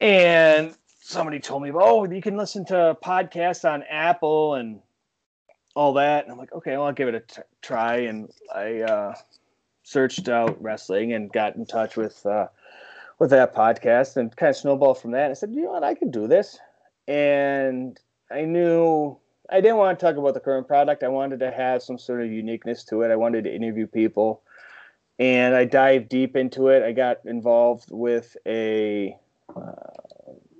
And 0.00 0.74
somebody 1.00 1.40
told 1.40 1.62
me, 1.62 1.72
"Oh, 1.74 2.04
you 2.04 2.22
can 2.22 2.36
listen 2.36 2.64
to 2.66 2.96
podcasts 3.02 3.70
on 3.70 3.82
Apple 3.84 4.54
and 4.54 4.80
all 5.74 5.92
that." 5.94 6.24
And 6.24 6.32
I'm 6.32 6.38
like, 6.38 6.52
"Okay, 6.52 6.72
well, 6.72 6.86
I'll 6.86 6.92
give 6.92 7.08
it 7.08 7.14
a 7.14 7.20
t- 7.20 7.42
try." 7.62 7.96
And 7.96 8.30
I 8.54 8.80
uh, 8.80 9.14
searched 9.82 10.28
out 10.28 10.60
wrestling 10.62 11.12
and 11.12 11.32
got 11.32 11.56
in 11.56 11.66
touch 11.66 11.96
with 11.96 12.24
uh, 12.26 12.48
with 13.20 13.30
that 13.30 13.54
podcast 13.54 14.16
and 14.16 14.34
kind 14.34 14.50
of 14.50 14.56
snowballed 14.56 14.98
from 14.98 15.12
that. 15.12 15.30
I 15.30 15.34
said, 15.34 15.52
you 15.52 15.62
know 15.62 15.70
what, 15.70 15.84
I 15.84 15.94
can 15.94 16.10
do 16.10 16.26
this. 16.26 16.58
And 17.06 18.00
I 18.30 18.42
knew 18.42 19.16
I 19.50 19.60
didn't 19.60 19.78
want 19.78 19.98
to 19.98 20.06
talk 20.06 20.16
about 20.16 20.34
the 20.34 20.40
current 20.40 20.68
product. 20.68 21.02
I 21.02 21.08
wanted 21.08 21.40
to 21.40 21.50
have 21.50 21.82
some 21.82 21.98
sort 21.98 22.22
of 22.22 22.30
uniqueness 22.30 22.84
to 22.84 23.02
it. 23.02 23.10
I 23.10 23.16
wanted 23.16 23.44
to 23.44 23.54
interview 23.54 23.86
people. 23.86 24.42
And 25.18 25.54
I 25.54 25.64
dived 25.64 26.08
deep 26.08 26.36
into 26.36 26.68
it. 26.68 26.82
I 26.82 26.92
got 26.92 27.18
involved 27.24 27.88
with 27.90 28.36
a 28.46 29.16
uh, 29.54 29.72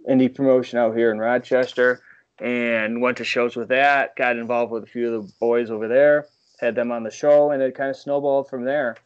indie 0.09 0.35
promotion 0.35 0.79
out 0.79 0.97
here 0.97 1.13
in 1.13 1.19
Rochester 1.19 2.03
and 2.39 3.01
went 3.01 3.17
to 3.19 3.25
shows 3.25 3.57
with 3.57 3.69
that. 3.69 4.17
Got 4.17 4.37
involved 4.37 4.73
with 4.73 4.83
a 4.83 4.87
few 4.87 5.15
of 5.15 5.27
the 5.27 5.33
boys 5.41 5.71
over 5.71 5.89
there, 5.89 6.27
had 6.59 6.75
them 6.75 6.93
on 6.93 7.05
the 7.05 7.11
show, 7.11 7.53
and 7.53 7.63
it 7.63 7.75
kind 7.75 7.91
of 7.91 7.97
snowballed 7.97 8.49
from 8.49 8.65
there 8.65 8.97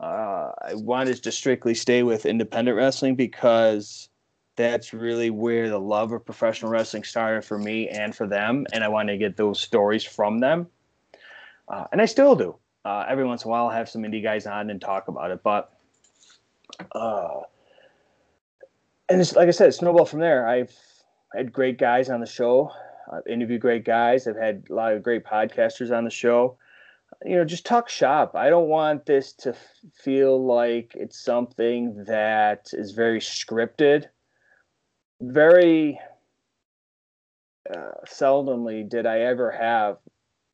uh, 0.00 0.52
I 0.60 0.74
wanted 0.74 1.22
to 1.22 1.32
strictly 1.32 1.74
stay 1.74 2.02
with 2.02 2.26
independent 2.26 2.76
wrestling 2.76 3.14
because 3.14 4.08
that's 4.56 4.92
really 4.92 5.30
where 5.30 5.68
the 5.68 5.80
love 5.80 6.12
of 6.12 6.24
professional 6.24 6.70
wrestling 6.70 7.04
started 7.04 7.44
for 7.44 7.58
me 7.58 7.88
and 7.88 8.14
for 8.14 8.26
them. 8.26 8.66
And 8.72 8.84
I 8.84 8.88
wanted 8.88 9.12
to 9.12 9.18
get 9.18 9.36
those 9.36 9.60
stories 9.60 10.04
from 10.04 10.40
them. 10.40 10.68
Uh, 11.68 11.84
and 11.92 12.00
I 12.00 12.06
still 12.06 12.36
do. 12.36 12.56
Uh, 12.84 13.04
every 13.08 13.24
once 13.24 13.44
in 13.44 13.48
a 13.48 13.50
while, 13.50 13.66
I'll 13.66 13.70
have 13.70 13.88
some 13.88 14.02
indie 14.02 14.22
guys 14.22 14.46
on 14.46 14.70
and 14.70 14.80
talk 14.80 15.08
about 15.08 15.30
it. 15.30 15.42
But, 15.42 15.72
uh, 16.92 17.40
and 19.08 19.20
it's, 19.20 19.34
like 19.34 19.48
I 19.48 19.52
said, 19.52 19.72
snowball 19.74 20.04
from 20.04 20.20
there. 20.20 20.46
I've 20.46 20.74
had 21.34 21.52
great 21.52 21.78
guys 21.78 22.10
on 22.10 22.20
the 22.20 22.26
show. 22.26 22.70
I've 23.12 23.26
interviewed 23.26 23.60
great 23.60 23.84
guys. 23.84 24.26
I've 24.26 24.36
had 24.36 24.64
a 24.70 24.74
lot 24.74 24.92
of 24.92 25.02
great 25.02 25.24
podcasters 25.24 25.96
on 25.96 26.04
the 26.04 26.10
show 26.10 26.58
you 27.24 27.36
know, 27.36 27.44
just 27.44 27.66
talk 27.66 27.88
shop. 27.88 28.34
I 28.34 28.50
don't 28.50 28.68
want 28.68 29.06
this 29.06 29.32
to 29.34 29.54
feel 29.94 30.44
like 30.44 30.92
it's 30.94 31.18
something 31.18 32.04
that 32.04 32.70
is 32.72 32.92
very 32.92 33.20
scripted. 33.20 34.06
Very 35.20 35.98
uh, 37.72 37.92
seldomly 38.06 38.88
did 38.88 39.06
I 39.06 39.20
ever 39.20 39.50
have 39.50 39.98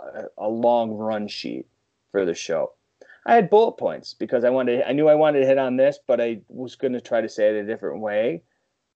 a, 0.00 0.24
a 0.38 0.48
long 0.48 0.92
run 0.92 1.28
sheet 1.28 1.66
for 2.12 2.24
the 2.24 2.34
show. 2.34 2.72
I 3.26 3.34
had 3.34 3.50
bullet 3.50 3.72
points 3.72 4.14
because 4.14 4.44
I 4.44 4.50
wanted 4.50 4.82
I 4.82 4.92
knew 4.92 5.08
I 5.08 5.14
wanted 5.14 5.40
to 5.40 5.46
hit 5.46 5.58
on 5.58 5.76
this, 5.76 5.98
but 6.06 6.20
I 6.20 6.40
was 6.48 6.76
going 6.76 6.92
to 6.94 7.00
try 7.00 7.20
to 7.20 7.28
say 7.28 7.48
it 7.48 7.56
a 7.56 7.66
different 7.66 8.00
way. 8.00 8.42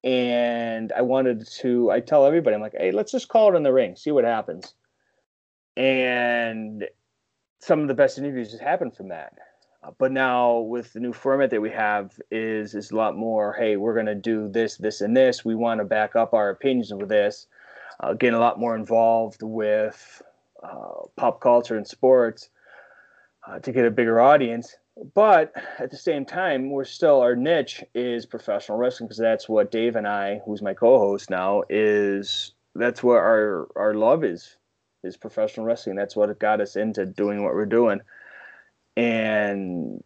And 0.02 0.92
I 0.92 1.02
wanted 1.02 1.46
to 1.60 1.90
I 1.90 2.00
tell 2.00 2.26
everybody 2.26 2.54
I'm 2.54 2.62
like, 2.62 2.74
"Hey, 2.76 2.90
let's 2.92 3.12
just 3.12 3.28
call 3.28 3.52
it 3.52 3.56
in 3.56 3.62
the 3.62 3.72
ring, 3.72 3.96
see 3.96 4.12
what 4.12 4.24
happens." 4.24 4.74
And 5.76 6.84
some 7.60 7.80
of 7.80 7.88
the 7.88 7.94
best 7.94 8.18
interviews 8.18 8.50
just 8.50 8.62
happened 8.62 8.96
from 8.96 9.08
that. 9.08 9.32
Uh, 9.84 9.90
but 9.98 10.12
now 10.12 10.58
with 10.58 10.92
the 10.92 11.00
new 11.00 11.12
format 11.12 11.50
that 11.50 11.60
we 11.60 11.70
have 11.70 12.18
is 12.30 12.74
is 12.74 12.90
a 12.90 12.96
lot 12.96 13.16
more. 13.16 13.52
Hey, 13.52 13.76
we're 13.76 13.94
going 13.94 14.06
to 14.06 14.14
do 14.14 14.48
this, 14.48 14.76
this, 14.76 15.00
and 15.00 15.16
this. 15.16 15.44
We 15.44 15.54
want 15.54 15.80
to 15.80 15.84
back 15.84 16.16
up 16.16 16.32
our 16.32 16.50
opinions 16.50 16.92
with 16.92 17.08
this. 17.08 17.46
Uh, 18.00 18.14
getting 18.14 18.34
a 18.34 18.40
lot 18.40 18.58
more 18.58 18.74
involved 18.74 19.42
with 19.42 20.22
uh, 20.62 21.06
pop 21.16 21.40
culture 21.40 21.76
and 21.76 21.86
sports 21.86 22.48
uh, 23.46 23.58
to 23.60 23.72
get 23.72 23.86
a 23.86 23.90
bigger 23.90 24.20
audience. 24.20 24.76
But 25.14 25.52
at 25.78 25.90
the 25.90 25.96
same 25.96 26.24
time, 26.24 26.70
we're 26.70 26.84
still 26.84 27.20
our 27.20 27.34
niche 27.34 27.82
is 27.94 28.26
professional 28.26 28.78
wrestling 28.78 29.08
because 29.08 29.18
that's 29.18 29.48
what 29.48 29.70
Dave 29.70 29.96
and 29.96 30.06
I, 30.06 30.40
who's 30.46 30.62
my 30.62 30.72
co-host 30.72 31.30
now, 31.30 31.62
is 31.68 32.52
that's 32.74 33.02
what 33.02 33.16
our 33.16 33.68
our 33.76 33.94
love 33.94 34.24
is 34.24 34.56
is 35.02 35.16
professional 35.16 35.66
wrestling. 35.66 35.96
That's 35.96 36.16
what 36.16 36.36
got 36.38 36.60
us 36.60 36.76
into 36.76 37.06
doing 37.06 37.42
what 37.42 37.54
we're 37.54 37.66
doing, 37.66 38.00
and 38.96 40.02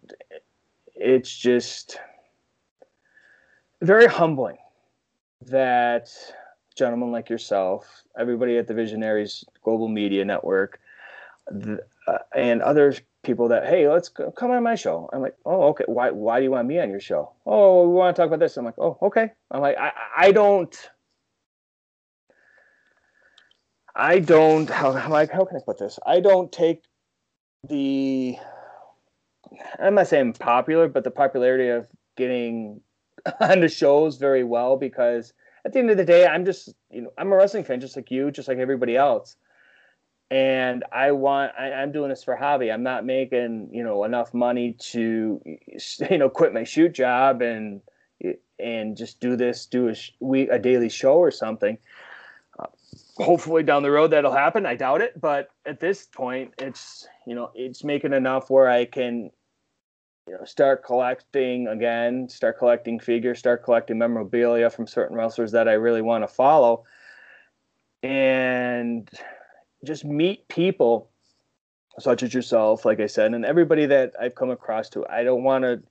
it's 0.95 1.37
just 1.37 1.99
very 3.83 4.07
humbling 4.07 4.57
that 5.43 6.11
gentlemen 6.77 7.13
like 7.13 7.29
yourself, 7.29 8.03
everybody 8.19 8.57
at 8.57 8.67
the 8.67 8.75
Visionaries 8.75 9.45
Global 9.63 9.89
Media 9.89 10.25
Network, 10.25 10.81
the, 11.51 11.81
uh, 12.07 12.19
and 12.35 12.63
other 12.63 12.95
people 13.23 13.49
that 13.49 13.67
hey, 13.67 13.89
let's 13.89 14.09
go, 14.09 14.31
come 14.31 14.51
on 14.51 14.63
my 14.63 14.75
show. 14.75 15.09
I'm 15.13 15.21
like, 15.21 15.37
oh, 15.45 15.63
okay. 15.69 15.85
Why? 15.87 16.11
Why 16.11 16.39
do 16.39 16.45
you 16.45 16.51
want 16.51 16.69
me 16.69 16.79
on 16.79 16.91
your 16.91 17.01
show? 17.01 17.33
Oh, 17.47 17.89
we 17.89 17.95
want 17.95 18.15
to 18.15 18.23
talk 18.23 18.29
about 18.29 18.41
this. 18.41 18.57
I'm 18.57 18.65
like, 18.65 18.79
oh, 18.79 18.97
okay. 19.03 19.33
I'm 19.51 19.61
like, 19.61 19.77
I, 19.77 19.93
I 20.17 20.33
don't. 20.33 20.91
I 23.95 24.21
don't 24.21 24.71
how 24.71 24.97
am 24.97 25.11
like 25.11 25.31
how 25.31 25.45
can 25.45 25.57
I 25.57 25.61
put 25.65 25.79
this? 25.79 25.99
I 26.07 26.21
don't 26.21 26.53
take 26.53 26.85
the 27.69 28.37
I'm 29.79 29.95
not 29.95 30.09
saying 30.09 30.35
popular, 30.35 30.89
but 30.89 31.05
the 31.05 31.11
popularity 31.11 31.69
of 31.69 31.87
getting 32.17 32.81
on 33.41 33.61
the 33.61 33.69
shows 33.69 34.17
very 34.17 34.45
well 34.45 34.77
because 34.77 35.33
at 35.65 35.73
the 35.73 35.79
end 35.79 35.91
of 35.91 35.97
the 35.97 36.05
day, 36.05 36.27
I'm 36.27 36.45
just 36.45 36.75
you 36.91 37.03
know 37.03 37.13
I'm 37.19 37.33
a 37.33 37.37
wrestling 37.37 37.65
fan 37.65 37.81
just 37.81 37.97
like 37.97 38.11
you, 38.11 38.31
just 38.31 38.49
like 38.49 38.59
everybody 38.59 38.97
else, 38.97 39.37
and 40.31 40.85
I 40.93 41.13
want 41.13 41.53
I, 41.59 41.71
am 41.83 41.93
doing 41.93 42.11
this 42.11 42.25
for 42.25 42.37
hobby. 42.37 42.71
I'm 42.71 42.83
not 42.83 43.05
making 43.05 43.71
you 43.73 43.83
know 43.83 44.05
enough 44.05 44.33
money 44.35 44.77
to 44.91 45.41
you 46.11 46.19
know 46.19 46.29
quit 46.29 46.55
my 46.55 46.65
shoot 46.65 46.93
job 46.93 47.43
and 47.43 47.81
and 48.59 48.97
just 48.97 49.21
do 49.21 49.37
this 49.37 49.67
do 49.67 49.89
a 49.89 49.95
week 50.21 50.49
a 50.51 50.59
daily 50.59 50.89
show 50.89 51.15
or 51.15 51.31
something. 51.31 51.79
Uh, 52.59 52.67
hopefully 53.19 53.63
down 53.63 53.83
the 53.83 53.91
road 53.91 54.11
that'll 54.11 54.33
happen. 54.33 54.67
I 54.67 54.75
doubt 54.75 55.01
it, 55.01 55.21
but 55.21 55.49
at 55.67 55.81
this 55.81 56.07
point, 56.07 56.55
it's 56.59 57.07
you 57.27 57.35
know 57.35 57.51
it's 57.55 57.85
making 57.85 58.13
enough 58.13 58.51
where 58.51 58.69
I 58.69 58.85
can 58.85 59.31
you 60.29 60.37
know, 60.37 60.45
start 60.45 60.85
collecting 60.85 61.69
again, 61.69 62.29
start 62.29 62.59
collecting 62.59 63.01
figures, 63.01 63.39
start 63.39 63.65
collecting 63.65 63.99
memorabilia 63.99 64.69
from 64.69 64.87
certain 64.87 65.17
wrestlers 65.17 65.53
that 65.53 65.69
I 65.69 65.73
really 65.73 66.03
want 66.03 66.23
to 66.23 66.29
follow, 66.29 66.85
and 68.03 69.09
just 69.85 70.05
meet 70.05 70.47
people 70.49 71.11
such 71.99 72.23
as 72.23 72.33
yourself, 72.33 72.85
like 72.85 73.01
I 73.01 73.07
said, 73.07 73.33
and 73.33 73.45
everybody 73.45 73.87
that 73.87 74.13
I've 74.21 74.35
come 74.35 74.51
across 74.51 74.89
to. 74.91 75.07
I 75.09 75.25
don't 75.25 75.43
want 75.43 75.65
to, 75.65 75.83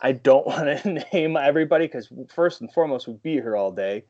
I 0.00 0.12
don't 0.12 0.46
want 0.46 0.82
to 0.82 1.04
name 1.12 1.36
everybody 1.36 1.86
because 1.86 2.08
first 2.28 2.60
and 2.60 2.72
foremost, 2.72 3.06
we'd 3.06 3.22
be 3.22 3.32
here 3.34 3.56
all 3.56 3.72
day. 3.72 4.04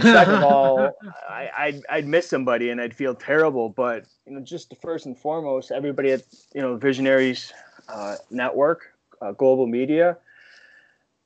Second 0.00 0.34
of 0.34 0.42
all, 0.52 0.92
I, 1.28 1.50
I'd, 1.56 1.82
I'd 1.88 2.06
miss 2.06 2.28
somebody 2.28 2.70
and 2.70 2.80
I'd 2.80 2.94
feel 2.94 3.14
terrible. 3.14 3.68
But 3.68 4.06
you 4.26 4.34
know, 4.34 4.40
just 4.40 4.74
first 4.80 5.06
and 5.06 5.18
foremost, 5.18 5.70
everybody 5.70 6.12
at 6.12 6.22
you 6.54 6.60
know 6.60 6.76
Visionaries 6.76 7.52
uh, 7.88 8.16
network, 8.30 8.92
uh, 9.20 9.32
global 9.32 9.66
media, 9.66 10.18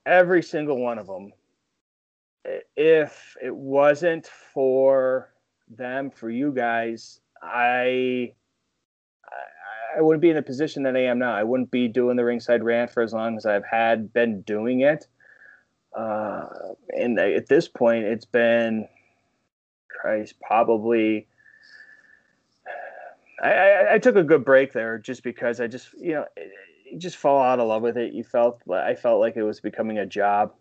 every 0.06 0.42
single 0.42 0.78
one 0.78 0.98
of 0.98 1.06
them. 1.06 1.32
If 2.76 3.36
it 3.42 3.54
wasn't 3.54 4.26
for 4.26 5.32
them, 5.68 6.10
for 6.10 6.30
you 6.30 6.52
guys, 6.52 7.20
I, 7.42 8.32
I, 9.26 9.98
I 9.98 10.00
wouldn't 10.00 10.22
be 10.22 10.30
in 10.30 10.36
the 10.36 10.42
position 10.42 10.82
that 10.84 10.96
I 10.96 11.04
am 11.04 11.18
now. 11.18 11.34
I 11.34 11.42
wouldn't 11.42 11.70
be 11.70 11.88
doing 11.88 12.16
the 12.16 12.24
ringside 12.24 12.64
rant 12.64 12.90
for 12.90 13.02
as 13.02 13.12
long 13.12 13.36
as 13.36 13.44
I've 13.44 13.66
had 13.66 14.12
been 14.12 14.42
doing 14.42 14.80
it. 14.80 15.06
Uh, 15.96 16.46
and 16.90 17.18
at 17.18 17.48
this 17.48 17.68
point, 17.68 18.04
it's 18.04 18.26
been, 18.26 18.88
Christ, 19.88 20.34
probably 20.40 21.26
I, 23.42 23.50
I, 23.50 23.94
I, 23.94 23.98
took 23.98 24.16
a 24.16 24.24
good 24.24 24.44
break 24.44 24.72
there 24.72 24.98
just 24.98 25.22
because 25.22 25.60
I 25.60 25.66
just 25.66 25.92
you 25.94 26.14
know 26.14 26.26
just 26.96 27.16
fall 27.16 27.42
out 27.42 27.60
of 27.60 27.68
love 27.68 27.82
with 27.82 27.96
it. 27.96 28.12
You 28.12 28.24
felt 28.24 28.60
I 28.70 28.94
felt 28.94 29.20
like 29.20 29.36
it 29.36 29.42
was 29.42 29.60
becoming 29.60 29.98
a 29.98 30.06
job. 30.06 30.52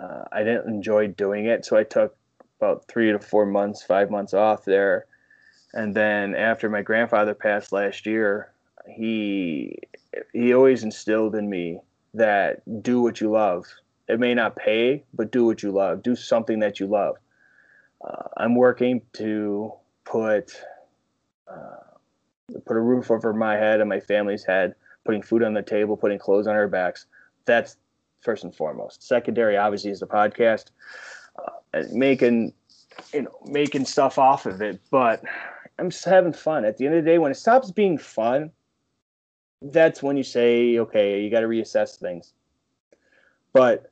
Uh, 0.00 0.24
I 0.32 0.44
didn't 0.44 0.68
enjoy 0.68 1.08
doing 1.08 1.46
it, 1.46 1.64
so 1.64 1.76
I 1.76 1.84
took 1.84 2.16
about 2.60 2.86
three 2.88 3.10
to 3.10 3.18
four 3.18 3.46
months, 3.46 3.82
five 3.82 4.10
months 4.10 4.34
off 4.34 4.64
there, 4.64 5.06
and 5.74 5.94
then 5.94 6.34
after 6.34 6.68
my 6.68 6.82
grandfather 6.82 7.34
passed 7.34 7.72
last 7.72 8.06
year, 8.06 8.52
he 8.88 9.78
he 10.32 10.54
always 10.54 10.84
instilled 10.84 11.34
in 11.34 11.48
me 11.48 11.80
that 12.14 12.82
do 12.82 13.00
what 13.00 13.20
you 13.20 13.30
love. 13.30 13.66
It 14.10 14.20
may 14.20 14.34
not 14.34 14.56
pay, 14.56 15.04
but 15.14 15.30
do 15.30 15.44
what 15.44 15.62
you 15.62 15.70
love. 15.70 16.02
Do 16.02 16.16
something 16.16 16.58
that 16.60 16.80
you 16.80 16.86
love. 16.86 17.16
Uh, 18.04 18.28
I'm 18.36 18.54
working 18.54 19.02
to 19.14 19.72
put. 20.04 20.52
Uh, 21.48 21.76
put 22.66 22.76
a 22.76 22.80
roof 22.80 23.10
over 23.10 23.32
my 23.32 23.54
head 23.54 23.80
and 23.80 23.88
my 23.88 24.00
family's 24.00 24.44
head, 24.44 24.74
putting 25.04 25.22
food 25.22 25.42
on 25.42 25.54
the 25.54 25.62
table, 25.62 25.96
putting 25.96 26.18
clothes 26.18 26.46
on 26.46 26.54
our 26.54 26.68
backs. 26.68 27.06
That's 27.44 27.76
first 28.20 28.44
and 28.44 28.54
foremost. 28.54 29.02
Secondary, 29.02 29.56
obviously, 29.56 29.90
is 29.90 30.00
the 30.00 30.06
podcast, 30.06 30.66
uh, 31.38 31.52
and 31.72 31.92
making 31.92 32.52
you 33.12 33.22
know 33.22 33.38
making 33.46 33.84
stuff 33.84 34.18
off 34.18 34.46
of 34.46 34.60
it. 34.60 34.80
But 34.90 35.22
I'm 35.78 35.90
just 35.90 36.04
having 36.04 36.32
fun. 36.32 36.64
At 36.64 36.76
the 36.76 36.86
end 36.86 36.96
of 36.96 37.04
the 37.04 37.10
day, 37.10 37.18
when 37.18 37.30
it 37.30 37.36
stops 37.36 37.70
being 37.70 37.98
fun, 37.98 38.50
that's 39.62 40.02
when 40.02 40.16
you 40.16 40.22
say, 40.22 40.78
okay, 40.78 41.22
you 41.22 41.30
got 41.30 41.40
to 41.40 41.46
reassess 41.46 41.98
things. 41.98 42.32
But 43.52 43.89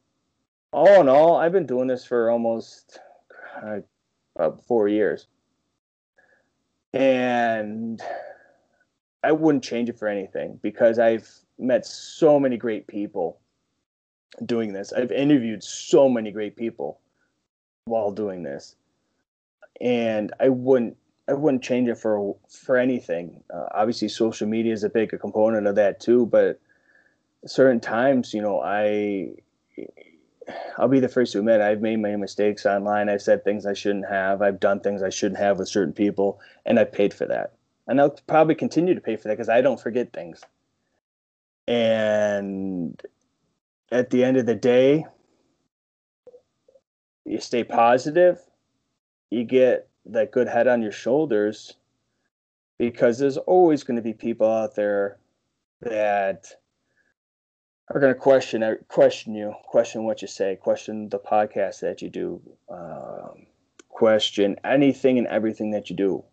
all 0.73 1.01
in 1.01 1.09
all, 1.09 1.37
I've 1.37 1.53
been 1.53 1.67
doing 1.67 1.89
this 1.89 2.05
for 2.05 2.31
almost 2.31 2.99
uh, 3.63 3.79
about 4.37 4.65
four 4.65 4.89
years. 4.89 5.27
And 6.93 8.03
I 9.23 9.33
wouldn't 9.33 9.65
change 9.65 9.89
it 9.89 9.99
for 9.99 10.09
anything 10.09 10.59
because 10.63 10.99
I've 10.99 11.29
met 11.59 11.85
so 11.85 12.39
many 12.39 12.57
great 12.57 12.87
people 12.87 13.41
doing 14.47 14.73
this. 14.73 14.93
I've 14.93 15.13
interviewed 15.13 15.63
so 15.63 16.09
many 16.09 16.31
great 16.31 16.57
people 16.57 17.01
while 17.85 18.11
doing 18.11 18.43
this, 18.43 18.77
and 19.81 20.33
I 20.41 20.49
wouldn't 20.49 20.97
I 21.29 21.35
wouldn't 21.35 21.63
change 21.63 21.89
it 21.89 21.99
for 21.99 22.37
for 22.49 22.77
anything. 22.77 23.43
Uh, 23.53 23.67
obviously, 23.75 24.09
social 24.09 24.47
media 24.47 24.73
is 24.73 24.85
a 24.85 24.89
big 24.89 25.11
component 25.21 25.67
of 25.67 25.75
that 25.75 26.01
too, 26.01 26.27
but 26.27 26.61
certain 27.47 27.81
times, 27.81 28.33
you 28.33 28.41
know, 28.41 28.61
I 28.61 29.35
I'll 30.77 30.89
be 30.89 31.01
the 31.01 31.09
first 31.09 31.33
to 31.33 31.41
admit 31.41 31.61
I've 31.61 31.81
made 31.81 32.01
my 32.01 32.17
mistakes 32.17 32.67
online. 32.67 33.09
I've 33.09 33.23
said 33.23 33.45
things 33.45 33.67
I 33.67 33.75
shouldn't 33.75 34.09
have. 34.09 34.43
I've 34.43 34.61
done 34.61 34.81
things 34.81 35.03
I 35.03 35.11
shouldn't 35.11 35.41
have 35.41 35.59
with 35.59 35.69
certain 35.69 35.93
people, 35.93 36.41
and 36.65 36.79
I 36.79 36.85
paid 36.85 37.13
for 37.13 37.27
that 37.27 37.53
and 37.89 38.01
I'll 38.01 38.11
probably 38.11 38.55
continue 38.55 38.95
to 38.95 39.01
pay 39.01 39.17
for 39.17 39.29
that 39.29 39.35
because 39.35 39.49
I 39.49 39.63
don't 39.63 39.81
forget 39.81 40.13
things. 40.13 40.43
And 41.67 43.03
at 43.91 44.11
the 44.11 44.23
end 44.23 44.37
of 44.37 44.47
the 44.47 44.55
day, 44.55 45.07
you 47.25 47.41
stay 47.41 47.65
positive, 47.65 48.39
you 49.31 49.45
get 49.45 49.89
that 50.07 50.31
good 50.31 50.49
head 50.49 50.69
on 50.69 50.83
your 50.83 50.93
shoulders 50.93 51.75
because 52.79 53.19
there's 53.19 53.37
always 53.39 53.83
going 53.83 53.97
to 53.97 54.03
be 54.03 54.13
people 54.13 54.51
out 54.51 54.75
there 54.75 55.19
that 55.81 56.53
are 57.91 58.01
going 58.01 58.13
to 58.13 58.19
question 58.19 58.79
question 58.89 59.35
you, 59.35 59.55
question 59.65 60.05
what 60.05 60.23
you 60.23 60.29
say, 60.29 60.57
question 60.57 61.09
the 61.09 61.19
podcast 61.19 61.81
that 61.81 62.03
you 62.03 62.11
do, 62.11 62.41
um, 62.69 63.47
question 63.89 64.57
anything 64.65 65.19
and 65.19 65.27
everything 65.27 65.71
that 65.71 65.89
you 65.89 65.97
do. 65.97 66.25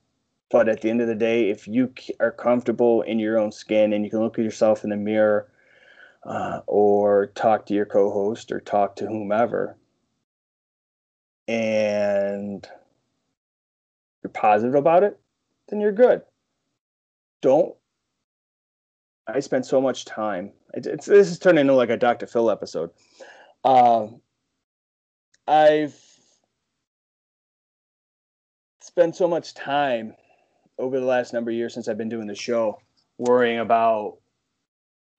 But 0.51 0.69
at 0.69 0.81
the 0.81 0.89
end 0.89 1.01
of 1.01 1.07
the 1.07 1.15
day, 1.15 1.49
if 1.49 1.67
you 1.67 1.91
are 2.19 2.31
comfortable 2.31 3.01
in 3.01 3.19
your 3.19 3.39
own 3.39 3.51
skin 3.51 3.93
and 3.93 4.03
you 4.03 4.11
can 4.11 4.19
look 4.19 4.37
at 4.37 4.45
yourself 4.45 4.83
in 4.83 4.89
the 4.89 4.97
mirror 4.97 5.49
uh, 6.23 6.61
or 6.67 7.27
talk 7.27 7.65
to 7.67 7.73
your 7.73 7.85
co 7.85 8.11
host 8.11 8.51
or 8.51 8.59
talk 8.59 8.97
to 8.97 9.07
whomever, 9.07 9.77
and 11.47 12.67
you're 14.23 14.31
positive 14.31 14.75
about 14.75 15.03
it, 15.03 15.19
then 15.69 15.79
you're 15.79 15.91
good. 15.91 16.21
Don't. 17.41 17.75
I 19.27 19.39
spent 19.39 19.65
so 19.65 19.81
much 19.81 20.05
time. 20.05 20.51
It's, 20.73 20.87
it's 20.87 21.05
this 21.05 21.29
is 21.29 21.39
turning 21.39 21.61
into 21.61 21.73
like 21.73 21.89
a 21.89 21.97
Dr. 21.97 22.27
Phil 22.27 22.51
episode. 22.51 22.91
Um, 23.63 24.21
I've 25.47 25.99
spent 28.81 29.15
so 29.15 29.27
much 29.27 29.53
time 29.53 30.15
over 30.77 30.99
the 30.99 31.05
last 31.05 31.33
number 31.33 31.51
of 31.51 31.57
years 31.57 31.73
since 31.73 31.87
I've 31.87 31.97
been 31.97 32.09
doing 32.09 32.27
the 32.27 32.35
show, 32.35 32.79
worrying 33.17 33.59
about 33.59 34.17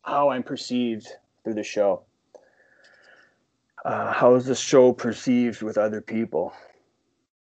how 0.03 0.31
I'm 0.31 0.43
perceived 0.43 1.09
through 1.43 1.55
the 1.55 1.65
show. 1.65 2.03
Uh, 3.85 4.13
how 4.13 4.35
is 4.35 4.47
the 4.47 4.55
show 4.55 4.93
perceived 4.93 5.63
with 5.63 5.79
other 5.79 6.01
people? 6.01 6.53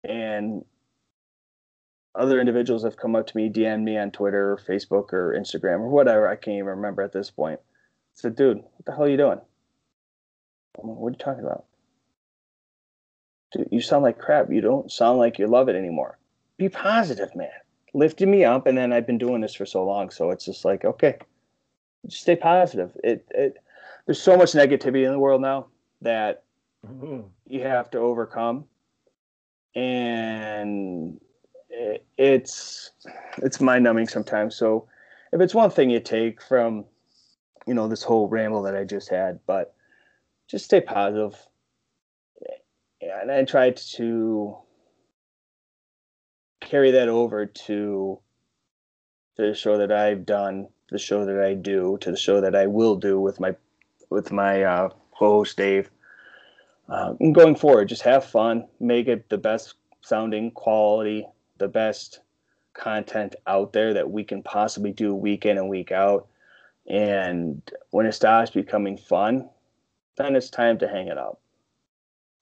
And 0.02 0.64
other 2.14 2.40
individuals 2.40 2.84
have 2.84 2.96
come 2.96 3.16
up 3.16 3.26
to 3.26 3.36
me, 3.36 3.50
DM 3.50 3.82
me 3.82 3.98
on 3.98 4.10
Twitter 4.10 4.52
or 4.52 4.58
Facebook 4.58 5.12
or 5.12 5.36
Instagram 5.38 5.80
or 5.80 5.88
whatever. 5.88 6.28
I 6.28 6.36
can't 6.36 6.56
even 6.56 6.66
remember 6.66 7.02
at 7.02 7.12
this 7.12 7.30
point. 7.30 7.60
I 7.60 8.14
said, 8.14 8.36
dude, 8.36 8.58
what 8.58 8.84
the 8.86 8.92
hell 8.92 9.04
are 9.04 9.08
you 9.08 9.16
doing? 9.16 9.40
what 10.76 11.08
are 11.08 11.12
you 11.12 11.16
talking 11.16 11.44
about? 11.44 11.64
Dude, 13.52 13.68
you 13.70 13.80
sound 13.80 14.02
like 14.02 14.18
crap. 14.18 14.50
You 14.50 14.60
don't 14.60 14.90
sound 14.90 15.18
like 15.18 15.38
you 15.38 15.46
love 15.46 15.68
it 15.68 15.76
anymore. 15.76 16.18
Be 16.56 16.68
positive, 16.68 17.34
man. 17.34 17.48
Lifting 17.92 18.30
me 18.30 18.44
up, 18.44 18.66
and 18.66 18.76
then 18.76 18.92
I've 18.92 19.06
been 19.06 19.18
doing 19.18 19.40
this 19.40 19.54
for 19.54 19.66
so 19.66 19.84
long, 19.84 20.10
so 20.10 20.30
it's 20.30 20.44
just 20.44 20.64
like, 20.64 20.84
okay, 20.84 21.18
just 22.06 22.22
stay 22.22 22.34
positive. 22.34 22.90
It, 23.04 23.24
it 23.30 23.56
there's 24.06 24.20
so 24.20 24.36
much 24.36 24.52
negativity 24.52 25.06
in 25.06 25.12
the 25.12 25.18
world 25.18 25.40
now 25.40 25.66
that 26.02 26.42
mm-hmm. 26.84 27.20
you 27.46 27.60
have 27.62 27.90
to 27.92 27.98
overcome, 27.98 28.64
and 29.76 31.20
it, 31.70 32.03
it's 32.16 32.92
it's 33.38 33.60
mind 33.60 33.84
numbing 33.84 34.08
sometimes. 34.08 34.54
So, 34.56 34.88
if 35.32 35.40
it's 35.40 35.54
one 35.54 35.70
thing 35.70 35.90
you 35.90 36.00
take 36.00 36.40
from, 36.40 36.84
you 37.66 37.74
know, 37.74 37.88
this 37.88 38.02
whole 38.02 38.28
ramble 38.28 38.62
that 38.62 38.76
I 38.76 38.84
just 38.84 39.08
had, 39.08 39.40
but 39.46 39.74
just 40.48 40.64
stay 40.64 40.80
positive. 40.80 41.36
And 43.00 43.30
I 43.30 43.44
tried 43.44 43.76
to 43.96 44.56
carry 46.60 46.90
that 46.92 47.08
over 47.08 47.46
to 47.46 48.18
the 49.36 49.54
show 49.54 49.78
that 49.78 49.92
I've 49.92 50.24
done, 50.24 50.68
the 50.90 50.98
show 50.98 51.24
that 51.26 51.40
I 51.40 51.54
do, 51.54 51.98
to 52.00 52.10
the 52.10 52.16
show 52.16 52.40
that 52.40 52.54
I 52.54 52.66
will 52.66 52.96
do 52.96 53.20
with 53.20 53.40
my 53.40 53.54
with 54.10 54.32
my 54.32 54.62
uh, 54.62 54.88
co 55.16 55.38
host 55.38 55.56
Dave. 55.56 55.90
Uh, 56.88 57.14
and 57.18 57.34
going 57.34 57.56
forward, 57.56 57.88
just 57.88 58.02
have 58.02 58.24
fun, 58.24 58.68
make 58.78 59.08
it 59.08 59.28
the 59.30 59.38
best 59.38 59.74
sounding 60.02 60.50
quality, 60.50 61.26
the 61.58 61.68
best 61.68 62.20
content 62.74 63.36
out 63.46 63.72
there 63.72 63.94
that 63.94 64.10
we 64.10 64.24
can 64.24 64.42
possibly 64.42 64.92
do 64.92 65.14
week 65.14 65.46
in 65.46 65.58
and 65.58 65.68
week 65.68 65.92
out. 65.92 66.28
And 66.88 67.62
when 67.90 68.06
it 68.06 68.12
stops 68.12 68.50
becoming 68.50 68.96
fun, 68.96 69.48
then 70.16 70.36
it's 70.36 70.50
time 70.50 70.78
to 70.78 70.88
hang 70.88 71.08
it 71.08 71.18
up 71.18 71.40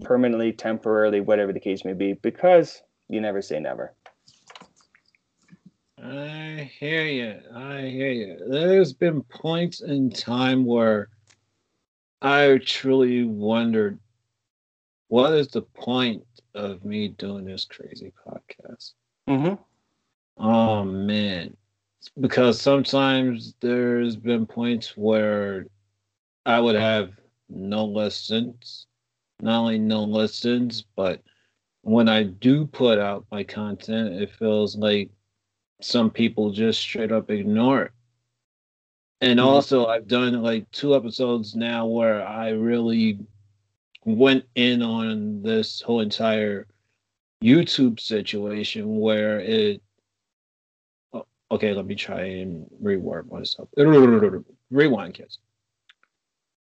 permanently, 0.03 0.53
temporarily, 0.53 1.21
whatever 1.21 1.53
the 1.53 1.61
case 1.61 1.85
may 1.85 1.93
be, 1.93 2.15
because 2.15 2.83
you 3.09 3.21
never 3.21 3.41
say 3.41 3.61
never. 3.61 3.95
I 6.03 6.71
hear 6.79 7.05
you. 7.07 7.39
I 7.55 7.83
hear 7.83 8.11
you. 8.11 8.39
There's 8.49 8.93
been 8.93 9.23
points 9.23 9.81
in 9.81 10.11
time 10.11 10.65
where 10.65 11.11
I 12.21 12.59
truly 12.65 13.25
wondered 13.25 13.99
what 15.09 15.35
is 15.35 15.49
the 15.49 15.63
point 15.63 16.25
of 16.55 16.85
me 16.85 17.09
doing 17.09 17.45
this 17.45 17.65
crazy 17.65 18.13
podcast? 18.27 18.93
Mm-hmm. 19.29 19.55
Oh 20.39 20.85
man. 20.85 21.57
Because 22.20 22.61
sometimes 22.61 23.55
there's 23.61 24.16
been 24.16 24.47
points 24.47 24.97
where 24.97 25.66
I 26.45 26.59
would 26.61 26.75
have 26.75 27.12
no 27.49 27.85
listens. 27.85 28.87
Not 29.41 29.61
only 29.61 29.79
no 29.79 30.05
listens, 30.05 30.85
but 30.97 31.23
when 31.83 32.09
I 32.09 32.25
do 32.25 32.66
put 32.66 32.99
out 32.99 33.27
my 33.31 33.45
content, 33.45 34.14
it 34.14 34.31
feels 34.31 34.77
like 34.77 35.11
some 35.81 36.11
people 36.11 36.51
just 36.53 36.81
straight 36.81 37.12
up 37.12 37.31
ignore 37.31 37.83
it. 37.85 37.93
And 39.20 39.39
mm-hmm. 39.39 39.49
also, 39.49 39.87
I've 39.87 40.09
done 40.09 40.43
like 40.43 40.70
two 40.73 40.95
episodes 40.97 41.55
now 41.55 41.87
where 41.87 42.27
I 42.27 42.51
really 42.51 43.20
went 44.05 44.45
in 44.57 44.83
on 44.83 45.43
this 45.43 45.81
whole 45.81 46.01
entire 46.01 46.66
YouTube 47.43 48.01
situation 48.01 48.99
where 48.99 49.40
it. 49.40 49.82
Oh, 51.12 51.26
okay, 51.51 51.72
let 51.72 51.86
me 51.86 51.95
try 51.95 52.22
and 52.22 52.66
reword 52.82 53.30
myself. 53.30 53.68
Rewind, 54.70 55.14
kids. 55.14 55.38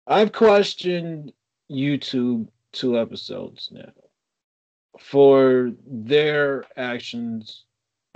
I've 0.06 0.32
questioned 0.32 1.32
YouTube 1.70 2.48
two 2.72 2.98
episodes 2.98 3.68
now 3.70 3.92
for 4.98 5.72
their 5.86 6.64
actions 6.76 7.64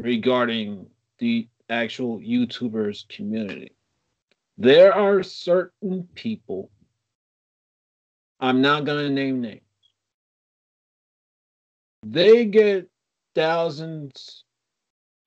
regarding 0.00 0.86
the 1.18 1.48
actual 1.70 2.18
YouTubers 2.20 3.08
community. 3.08 3.72
There 4.58 4.94
are 4.94 5.22
certain 5.22 6.08
people, 6.14 6.70
I'm 8.40 8.60
not 8.60 8.84
going 8.84 9.06
to 9.06 9.10
name 9.12 9.40
names, 9.40 9.60
they 12.10 12.44
get 12.44 12.88
thousands 13.34 14.44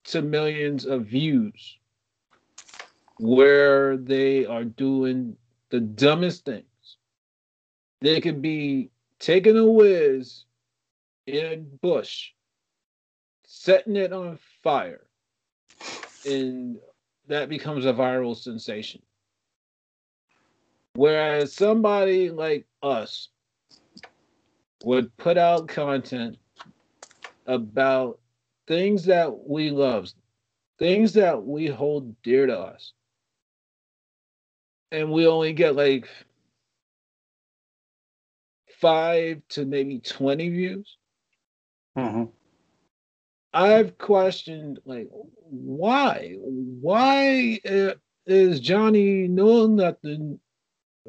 to 0.04 0.22
millions 0.22 0.86
of 0.86 1.06
views 1.06 1.78
where 3.18 3.98
they 3.98 4.46
are 4.46 4.64
doing 4.64 5.36
the 5.68 5.80
dumbest 5.80 6.44
things. 6.44 6.64
They 8.00 8.20
could 8.20 8.40
be 8.40 8.90
taking 9.18 9.58
a 9.58 9.66
whiz 9.66 10.44
in 11.26 11.46
a 11.46 11.56
bush, 11.56 12.30
setting 13.44 13.96
it 13.96 14.12
on 14.12 14.38
fire, 14.62 15.06
and 16.24 16.78
that 17.28 17.50
becomes 17.50 17.84
a 17.84 17.92
viral 17.92 18.34
sensation. 18.34 19.02
Whereas 20.94 21.52
somebody 21.52 22.30
like 22.30 22.66
us 22.82 23.28
would 24.82 25.14
put 25.18 25.36
out 25.36 25.68
content 25.68 26.38
about 27.50 28.20
things 28.68 29.06
that 29.06 29.48
we 29.48 29.70
love, 29.70 30.08
things 30.78 31.14
that 31.14 31.44
we 31.44 31.66
hold 31.66 32.22
dear 32.22 32.46
to 32.46 32.58
us, 32.58 32.92
and 34.92 35.10
we 35.10 35.26
only 35.26 35.52
get 35.52 35.74
like 35.74 36.08
five 38.80 39.42
to 39.50 39.64
maybe 39.64 39.98
20 39.98 40.48
views. 40.48 40.96
Mm-hmm. 41.98 42.24
I've 43.52 43.98
questioned, 43.98 44.78
like, 44.84 45.08
why? 45.10 46.36
Why 46.38 47.58
uh, 47.68 47.94
is 48.26 48.60
Johnny 48.60 49.26
knowing 49.26 49.74
nothing, 49.74 50.38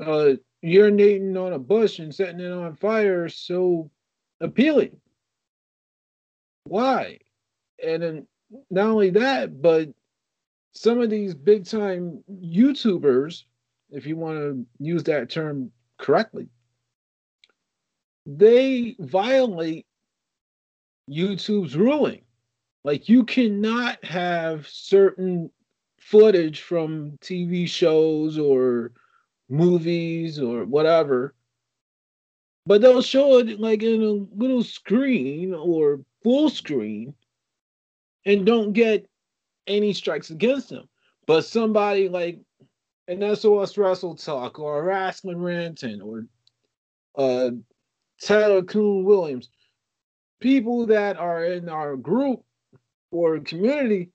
uh, 0.02 0.34
urinating 0.66 1.38
on 1.38 1.54
a 1.54 1.60
bush 1.60 2.00
and 2.00 2.14
setting 2.14 2.40
it 2.40 2.52
on 2.52 2.76
fire 2.76 3.30
so 3.30 3.92
appealing? 4.40 4.98
Why? 6.64 7.20
And 7.84 8.04
then 8.04 8.28
not 8.70 8.88
only 8.88 9.10
that, 9.12 9.62
but 9.62 9.90
some 10.74 11.02
of 11.02 11.10
these 11.10 11.34
big 11.34 11.66
time 11.66 12.24
YouTubers 12.32 13.44
if 13.92 14.06
you 14.06 14.16
want 14.16 14.38
to 14.38 14.66
use 14.80 15.04
that 15.04 15.30
term 15.30 15.72
correctly, 15.98 16.48
they 18.26 18.96
violate 19.00 19.86
YouTube's 21.10 21.76
ruling. 21.76 22.22
Like 22.84 23.10
you 23.10 23.26
cannot 23.26 24.04
have 24.04 24.68
certain 24.68 25.52
footage 26.00 26.62
from 26.62 27.18
TV 27.22 27.68
shows 27.68 28.40
or 28.40 28.92
movies 29.50 30.40
or 30.40 30.66
whatever, 30.66 31.36
but 32.66 32.82
they'll 32.82 33.02
show 33.02 33.40
it 33.40 33.60
like 33.60 33.84
in 33.84 34.02
a 34.02 34.40
little 34.42 34.64
screen 34.64 35.54
or 35.54 36.02
full 36.24 36.50
screen 36.50 37.14
and 38.26 38.46
don't 38.46 38.74
get 38.74 39.08
any 39.68 39.94
strikes 39.94 40.30
against 40.30 40.70
them. 40.70 40.88
But 41.26 41.46
somebody 41.46 42.10
like 42.10 42.40
an 43.08 43.36
SOS 43.36 43.78
Wrestle 43.78 44.16
Talk 44.16 44.60
or 44.60 44.80
a 44.80 44.84
Wrestling 44.84 45.42
Ranting 45.42 46.02
or 46.02 46.26
uh, 47.18 47.52
Taylor 48.20 48.62
Coon 48.62 49.04
Williams, 49.04 49.50
people 50.40 50.86
that 50.88 51.18
are 51.18 51.46
in 51.46 51.68
our 51.68 51.96
group 51.96 52.44
or 53.12 53.40
community, 53.40 54.10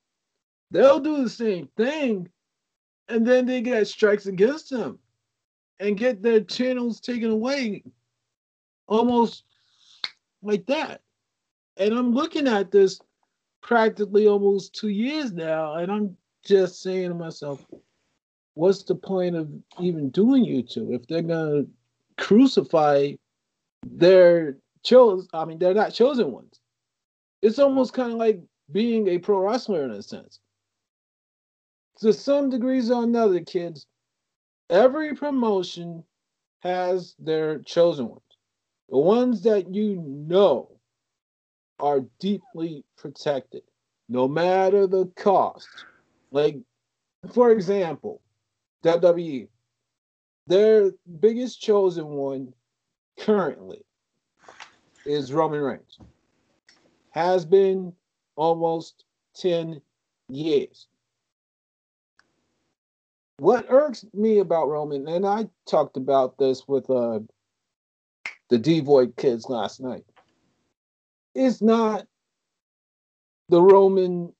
they'll 0.70 1.00
do 1.00 1.22
the 1.22 1.30
same 1.30 1.68
thing 1.76 2.28
and 3.08 3.26
then 3.26 3.46
they 3.46 3.60
get 3.60 3.86
strikes 3.86 4.26
against 4.26 4.70
them 4.70 4.98
and 5.78 5.98
get 5.98 6.22
their 6.22 6.40
channels 6.40 7.00
taken 7.00 7.30
away 7.30 7.82
almost 8.86 9.44
like 10.42 10.66
that. 10.66 11.00
And 11.76 11.92
I'm 11.94 12.12
looking 12.12 12.48
at 12.48 12.70
this 12.70 13.00
practically 13.62 14.26
almost 14.26 14.74
two 14.74 14.88
years 14.88 15.32
now, 15.32 15.74
and 15.74 15.90
I'm 15.90 16.16
just 16.44 16.82
saying 16.82 17.08
to 17.08 17.14
myself, 17.14 17.64
what's 18.54 18.84
the 18.84 18.94
point 18.94 19.36
of 19.36 19.50
even 19.80 20.10
doing 20.10 20.44
YouTube 20.44 20.94
if 20.94 21.06
they're 21.06 21.22
gonna 21.22 21.64
crucify 22.16 23.12
their 23.84 24.56
chosen? 24.82 25.28
I 25.34 25.44
mean, 25.44 25.58
they're 25.58 25.74
not 25.74 25.92
chosen 25.92 26.32
ones. 26.32 26.60
It's 27.42 27.58
almost 27.58 27.92
kind 27.92 28.12
of 28.12 28.18
like 28.18 28.40
being 28.72 29.08
a 29.08 29.18
pro 29.18 29.40
wrestler 29.40 29.84
in 29.84 29.90
a 29.90 30.02
sense. 30.02 30.40
To 32.00 32.12
some 32.12 32.50
degrees 32.50 32.90
or 32.90 33.02
another, 33.02 33.40
kids, 33.40 33.86
every 34.70 35.14
promotion 35.14 36.04
has 36.60 37.14
their 37.18 37.58
chosen 37.60 38.08
ones. 38.08 38.22
The 38.88 38.98
ones 38.98 39.42
that 39.42 39.74
you 39.74 39.96
know 40.06 40.70
are 41.78 42.00
deeply 42.20 42.84
protected. 42.96 43.62
no 44.08 44.28
matter 44.28 44.86
the 44.86 45.06
cost. 45.16 45.68
Like, 46.30 46.56
for 47.34 47.50
example, 47.50 48.22
WWE, 48.84 49.48
their 50.46 50.92
biggest 51.18 51.60
chosen 51.60 52.06
one 52.06 52.52
currently 53.18 53.84
is 55.04 55.32
Roman 55.32 55.60
Reigns. 55.60 55.98
Has 57.10 57.44
been 57.44 57.92
almost 58.36 59.04
10 59.34 59.80
years. 60.28 60.86
What 63.38 63.66
irks 63.68 64.06
me 64.14 64.38
about 64.38 64.68
Roman, 64.68 65.08
and 65.08 65.26
I 65.26 65.48
talked 65.68 65.96
about 65.96 66.38
this 66.38 66.68
with 66.68 66.88
uh, 66.88 67.20
the 68.48 68.58
Devoid 68.58 69.16
kids 69.16 69.48
last 69.48 69.80
night, 69.80 70.04
is 71.34 71.60
not 71.60 72.06
the 73.48 73.60
Roman 73.60 74.32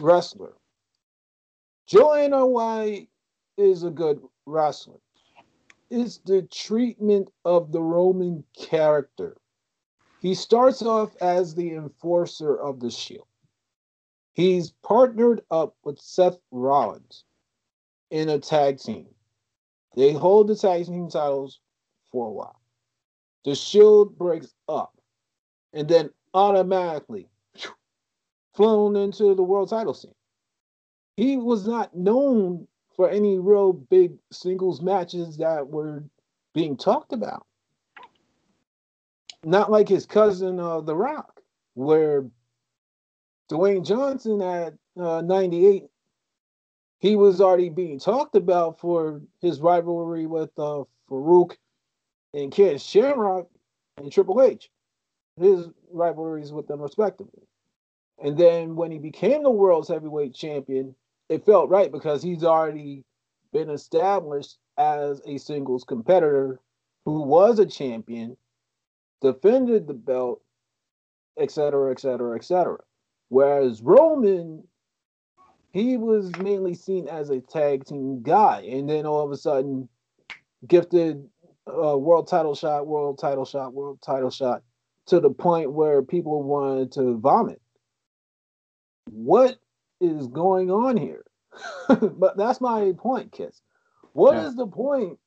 wrestler. 0.00 0.54
Joe 1.86 2.10
Anoa'i 2.10 3.08
is 3.56 3.82
a 3.82 3.90
good 3.90 4.20
wrestler. 4.46 4.98
It's 5.90 6.18
the 6.18 6.42
treatment 6.42 7.30
of 7.44 7.70
the 7.70 7.82
Roman 7.82 8.44
character. 8.56 9.36
He 10.20 10.34
starts 10.34 10.82
off 10.82 11.14
as 11.20 11.54
the 11.54 11.74
enforcer 11.74 12.56
of 12.56 12.80
the 12.80 12.90
shield. 12.90 13.26
He's 14.32 14.72
partnered 14.82 15.42
up 15.50 15.76
with 15.84 16.00
Seth 16.00 16.38
Rollins 16.50 17.24
in 18.10 18.28
a 18.28 18.38
tag 18.38 18.78
team. 18.78 19.06
They 19.96 20.12
hold 20.12 20.48
the 20.48 20.56
tag 20.56 20.86
team 20.86 21.08
titles 21.08 21.60
for 22.10 22.28
a 22.28 22.32
while. 22.32 22.60
The 23.44 23.54
shield 23.54 24.16
breaks 24.16 24.54
up 24.68 24.94
and 25.72 25.86
then 25.88 26.10
automatically 26.32 27.28
flown 28.54 28.96
into 28.96 29.34
the 29.34 29.42
world 29.42 29.68
title 29.68 29.94
scene. 29.94 30.14
He 31.16 31.36
was 31.36 31.66
not 31.66 31.94
known 31.94 32.66
for 32.96 33.10
any 33.10 33.38
real 33.38 33.72
big 33.72 34.14
singles 34.32 34.80
matches 34.80 35.36
that 35.38 35.68
were 35.68 36.04
being 36.54 36.76
talked 36.76 37.12
about. 37.12 37.46
Not 39.44 39.70
like 39.70 39.88
his 39.88 40.06
cousin, 40.06 40.58
uh, 40.58 40.80
The 40.80 40.96
Rock, 40.96 41.40
where 41.74 42.24
Dwayne 43.50 43.84
Johnson 43.84 44.40
at 44.40 44.74
uh, 44.98 45.20
98, 45.20 45.84
he 46.98 47.16
was 47.16 47.40
already 47.40 47.68
being 47.68 47.98
talked 47.98 48.36
about 48.36 48.78
for 48.78 49.20
his 49.40 49.60
rivalry 49.60 50.26
with 50.26 50.50
uh, 50.58 50.84
Faarooq 51.10 51.56
and 52.34 52.52
Ken 52.52 52.78
Shamrock 52.78 53.48
and 53.96 54.10
Triple 54.10 54.42
H, 54.42 54.68
his 55.40 55.68
rivalries 55.92 56.52
with 56.52 56.66
them 56.66 56.82
respectively. 56.82 57.46
And 58.22 58.36
then 58.36 58.76
when 58.76 58.90
he 58.90 58.98
became 58.98 59.42
the 59.42 59.50
world's 59.50 59.88
heavyweight 59.88 60.34
champion, 60.34 60.94
it 61.28 61.46
felt 61.46 61.70
right 61.70 61.90
because 61.90 62.22
he's 62.22 62.44
already 62.44 63.04
been 63.52 63.70
established 63.70 64.58
as 64.76 65.20
a 65.26 65.38
singles 65.38 65.84
competitor 65.84 66.60
who 67.04 67.22
was 67.22 67.58
a 67.58 67.66
champion, 67.66 68.36
defended 69.20 69.86
the 69.86 69.94
belt, 69.94 70.42
etc., 71.38 71.90
etc., 71.92 72.36
etc. 72.36 72.78
Whereas 73.28 73.80
Roman, 73.82 74.64
he 75.72 75.96
was 75.96 76.30
mainly 76.38 76.74
seen 76.74 77.08
as 77.08 77.30
a 77.30 77.40
tag 77.40 77.84
team 77.84 78.22
guy, 78.22 78.62
and 78.62 78.88
then 78.88 79.06
all 79.06 79.24
of 79.24 79.30
a 79.30 79.36
sudden, 79.36 79.88
gifted 80.66 81.28
a 81.66 81.96
world 81.96 82.28
title 82.28 82.54
shot, 82.54 82.86
world 82.86 83.18
title 83.18 83.44
shot, 83.44 83.72
world 83.72 84.00
title 84.02 84.30
shot, 84.30 84.62
to 85.06 85.20
the 85.20 85.30
point 85.30 85.72
where 85.72 86.02
people 86.02 86.42
wanted 86.42 86.92
to 86.92 87.18
vomit. 87.18 87.60
What 89.10 89.56
is 90.00 90.26
going 90.28 90.70
on 90.70 90.96
here? 90.96 91.24
but 91.88 92.36
that's 92.36 92.60
my 92.60 92.92
point, 92.98 93.32
Kiss. 93.32 93.60
What 94.12 94.34
yeah. 94.34 94.46
is 94.46 94.56
the 94.56 94.66
point 94.66 95.18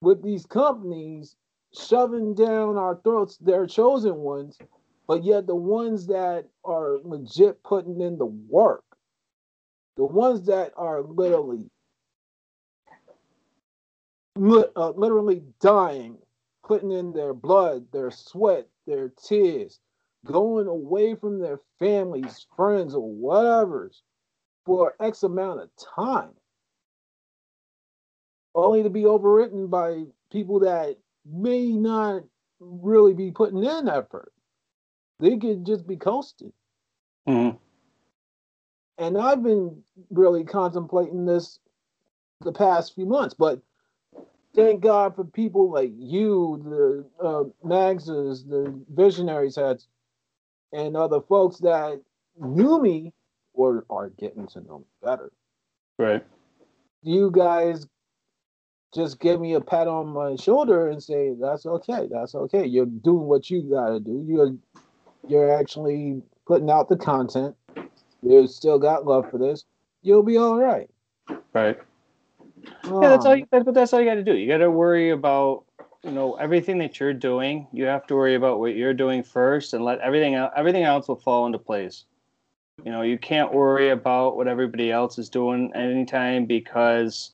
with 0.00 0.22
these 0.22 0.46
companies 0.46 1.36
shoving 1.72 2.34
down 2.34 2.76
our 2.76 3.00
throats 3.02 3.36
their 3.38 3.66
chosen 3.66 4.16
ones, 4.16 4.58
but 5.06 5.24
yet 5.24 5.46
the 5.46 5.54
ones 5.54 6.06
that 6.06 6.46
are 6.64 6.98
legit 7.04 7.62
putting 7.62 8.00
in 8.00 8.18
the 8.18 8.26
work, 8.26 8.84
the 9.96 10.04
ones 10.04 10.46
that 10.46 10.72
are 10.76 11.02
literally 11.02 11.70
uh, 14.36 14.90
literally 14.90 15.42
dying, 15.60 16.18
putting 16.64 16.90
in 16.90 17.12
their 17.12 17.34
blood, 17.34 17.86
their 17.92 18.10
sweat, 18.10 18.68
their 18.86 19.10
tears, 19.22 19.80
going 20.24 20.66
away 20.66 21.14
from 21.14 21.40
their 21.40 21.60
families, 21.78 22.46
friends, 22.56 22.94
or 22.94 23.10
whatever's 23.10 24.02
for 24.64 24.94
X 25.00 25.22
amount 25.22 25.60
of 25.60 25.70
time, 25.96 26.30
only 28.54 28.82
to 28.82 28.90
be 28.90 29.02
overwritten 29.02 29.70
by 29.70 30.04
people 30.30 30.60
that 30.60 30.96
may 31.24 31.72
not 31.72 32.22
really 32.60 33.14
be 33.14 33.30
putting 33.30 33.64
in 33.64 33.88
effort. 33.88 34.32
They 35.18 35.36
could 35.38 35.66
just 35.66 35.86
be 35.86 35.96
coasting. 35.96 36.52
Mm-hmm. 37.28 37.56
And 38.98 39.18
I've 39.18 39.42
been 39.42 39.82
really 40.10 40.44
contemplating 40.44 41.24
this 41.24 41.58
the 42.42 42.52
past 42.52 42.94
few 42.94 43.06
months, 43.06 43.34
but 43.34 43.60
thank 44.54 44.80
God 44.80 45.14
for 45.14 45.24
people 45.24 45.70
like 45.70 45.92
you, 45.96 46.60
the 46.64 47.26
uh, 47.26 47.44
Magses, 47.64 48.48
the 48.48 48.74
visionaries 48.94 49.56
heads, 49.56 49.88
and 50.72 50.96
other 50.96 51.20
folks 51.20 51.58
that 51.58 52.00
knew 52.38 52.80
me 52.80 53.12
or 53.52 53.84
are 53.90 54.10
getting 54.10 54.46
to 54.48 54.60
know 54.60 54.78
me 54.78 54.84
better. 55.02 55.32
Right. 55.98 56.24
You 57.02 57.30
guys 57.30 57.86
just 58.94 59.20
give 59.20 59.40
me 59.40 59.54
a 59.54 59.60
pat 59.60 59.86
on 59.86 60.08
my 60.08 60.36
shoulder 60.36 60.88
and 60.88 61.02
say, 61.02 61.34
That's 61.40 61.66
okay, 61.66 62.08
that's 62.10 62.34
okay. 62.34 62.66
You're 62.66 62.86
doing 62.86 63.26
what 63.26 63.50
you 63.50 63.62
gotta 63.62 64.00
do. 64.00 64.24
You're 64.26 64.56
you're 65.28 65.52
actually 65.52 66.22
putting 66.46 66.70
out 66.70 66.88
the 66.88 66.96
content. 66.96 67.54
You 68.22 68.46
still 68.46 68.78
got 68.78 69.06
love 69.06 69.30
for 69.30 69.38
this. 69.38 69.64
You'll 70.02 70.22
be 70.22 70.36
all 70.36 70.58
right. 70.58 70.90
Right. 71.52 71.78
Yeah, 72.90 73.08
that's 73.08 73.26
all. 73.26 73.36
You, 73.36 73.46
that's, 73.50 73.64
but 73.64 73.74
that's 73.74 73.92
all 73.92 74.00
you 74.00 74.06
got 74.06 74.14
to 74.14 74.24
do. 74.24 74.34
You 74.34 74.48
got 74.48 74.58
to 74.58 74.70
worry 74.70 75.10
about 75.10 75.64
you 76.02 76.10
know 76.10 76.34
everything 76.34 76.78
that 76.78 77.00
you're 77.00 77.14
doing. 77.14 77.66
You 77.72 77.84
have 77.84 78.06
to 78.08 78.14
worry 78.14 78.34
about 78.34 78.60
what 78.60 78.74
you're 78.74 78.94
doing 78.94 79.22
first, 79.22 79.74
and 79.74 79.84
let 79.84 80.00
everything 80.00 80.34
else. 80.34 80.52
Everything 80.56 80.84
else 80.84 81.08
will 81.08 81.16
fall 81.16 81.46
into 81.46 81.58
place. 81.58 82.04
You 82.84 82.90
know, 82.90 83.02
you 83.02 83.18
can't 83.18 83.52
worry 83.52 83.90
about 83.90 84.36
what 84.36 84.48
everybody 84.48 84.90
else 84.90 85.18
is 85.18 85.28
doing 85.28 85.70
anytime 85.74 86.46
because 86.46 87.32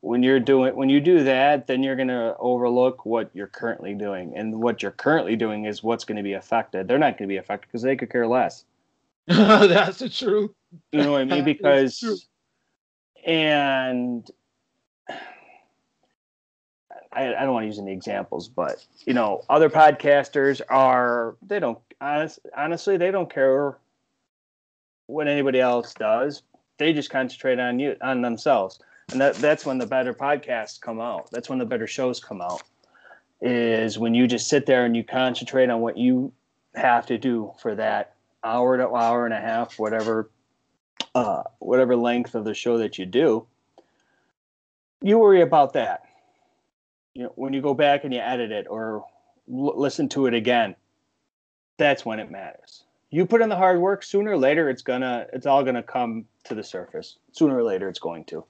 when 0.00 0.22
you're 0.22 0.40
doing 0.40 0.74
when 0.76 0.88
you 0.88 1.00
do 1.00 1.24
that, 1.24 1.66
then 1.66 1.82
you're 1.82 1.96
going 1.96 2.08
to 2.08 2.36
overlook 2.38 3.04
what 3.04 3.30
you're 3.34 3.46
currently 3.46 3.94
doing, 3.94 4.32
and 4.36 4.54
what 4.62 4.82
you're 4.82 4.92
currently 4.92 5.36
doing 5.36 5.64
is 5.64 5.82
what's 5.82 6.04
going 6.04 6.16
to 6.16 6.22
be 6.22 6.34
affected. 6.34 6.88
They're 6.88 6.98
not 6.98 7.18
going 7.18 7.28
to 7.28 7.32
be 7.32 7.38
affected 7.38 7.68
because 7.68 7.82
they 7.82 7.96
could 7.96 8.10
care 8.10 8.26
less. 8.26 8.64
That's 9.26 9.98
the 9.98 10.08
truth. 10.08 10.52
You 10.92 11.02
know 11.02 11.12
what 11.12 11.22
I 11.22 11.24
mean? 11.24 11.44
Because 11.44 12.28
and 13.26 14.30
I, 17.16 17.34
I 17.34 17.44
don't 17.44 17.54
want 17.54 17.64
to 17.64 17.68
use 17.68 17.78
any 17.78 17.92
examples, 17.92 18.48
but 18.48 18.84
you 19.06 19.14
know, 19.14 19.42
other 19.48 19.70
podcasters 19.70 20.60
are 20.68 21.36
they 21.42 21.58
don't 21.58 21.78
honest, 22.00 22.40
honestly 22.56 22.96
they 22.96 23.10
don't 23.10 23.32
care 23.32 23.78
what 25.06 25.26
anybody 25.26 25.60
else 25.60 25.94
does. 25.94 26.42
They 26.78 26.92
just 26.92 27.10
concentrate 27.10 27.58
on 27.58 27.78
you 27.78 27.96
on 28.02 28.20
themselves. 28.20 28.78
And 29.10 29.20
that 29.20 29.34
that's 29.36 29.64
when 29.64 29.78
the 29.78 29.86
better 29.86 30.12
podcasts 30.12 30.80
come 30.80 31.00
out. 31.00 31.30
That's 31.30 31.48
when 31.48 31.58
the 31.58 31.64
better 31.64 31.86
shows 31.86 32.20
come 32.20 32.42
out. 32.42 32.62
Is 33.40 33.98
when 33.98 34.14
you 34.14 34.26
just 34.26 34.48
sit 34.48 34.66
there 34.66 34.84
and 34.84 34.96
you 34.96 35.04
concentrate 35.04 35.70
on 35.70 35.80
what 35.80 35.96
you 35.96 36.32
have 36.74 37.06
to 37.06 37.18
do 37.18 37.52
for 37.58 37.74
that 37.74 38.14
hour 38.44 38.76
to 38.76 38.88
hour 38.94 39.24
and 39.24 39.34
a 39.34 39.40
half, 39.40 39.78
whatever 39.78 40.30
uh, 41.14 41.44
whatever 41.60 41.96
length 41.96 42.34
of 42.34 42.44
the 42.44 42.54
show 42.54 42.78
that 42.78 42.98
you 42.98 43.06
do. 43.06 43.46
You 45.02 45.18
worry 45.18 45.40
about 45.40 45.72
that. 45.74 46.05
You 47.16 47.22
know, 47.22 47.32
when 47.34 47.54
you 47.54 47.62
go 47.62 47.72
back 47.72 48.04
and 48.04 48.12
you 48.12 48.20
edit 48.20 48.52
it 48.52 48.66
or 48.68 49.06
l- 49.50 49.72
listen 49.74 50.06
to 50.10 50.26
it 50.26 50.34
again, 50.34 50.76
that's 51.78 52.04
when 52.04 52.20
it 52.20 52.30
matters. 52.30 52.84
You 53.08 53.24
put 53.24 53.40
in 53.40 53.48
the 53.48 53.56
hard 53.56 53.80
work 53.80 54.02
sooner 54.02 54.32
or 54.32 54.36
later 54.36 54.68
it's 54.68 54.82
gonna 54.82 55.26
it's 55.32 55.46
all 55.46 55.64
gonna 55.64 55.82
come 55.82 56.26
to 56.44 56.54
the 56.54 56.62
surface. 56.62 57.16
Sooner 57.32 57.56
or 57.56 57.62
later 57.62 57.88
it's 57.88 57.98
going 57.98 58.26
to. 58.26 58.44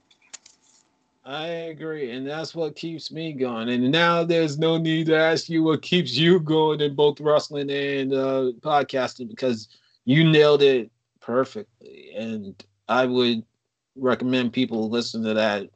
I 1.24 1.46
agree 1.46 2.10
and 2.10 2.26
that's 2.26 2.56
what 2.56 2.74
keeps 2.74 3.12
me 3.12 3.34
going 3.34 3.68
and 3.68 3.88
now 3.92 4.24
there's 4.24 4.58
no 4.58 4.78
need 4.78 5.06
to 5.06 5.16
ask 5.16 5.48
you 5.48 5.62
what 5.62 5.82
keeps 5.82 6.16
you 6.16 6.40
going 6.40 6.80
in 6.80 6.96
both 6.96 7.20
wrestling 7.20 7.70
and 7.70 8.12
uh, 8.12 8.50
podcasting 8.60 9.28
because 9.28 9.68
you 10.04 10.28
nailed 10.28 10.62
it 10.62 10.88
perfectly 11.20 12.12
and 12.16 12.64
i 12.88 13.04
would 13.04 13.42
recommend 13.96 14.52
people 14.52 14.88
listen 14.88 15.24
to 15.24 15.34
that 15.34 15.68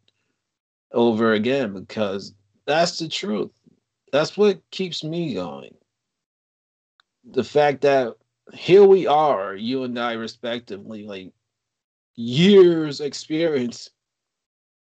over 0.92 1.32
again 1.32 1.72
because 1.72 2.32
that's 2.70 2.98
the 2.98 3.08
truth 3.08 3.50
that's 4.12 4.36
what 4.36 4.60
keeps 4.70 5.04
me 5.04 5.34
going 5.34 5.74
the 7.24 7.44
fact 7.44 7.82
that 7.82 8.14
here 8.52 8.84
we 8.84 9.06
are, 9.06 9.54
you 9.54 9.84
and 9.84 9.98
I 9.98 10.12
respectively, 10.14 11.06
like 11.06 11.32
years 12.16 13.00
experience. 13.00 13.90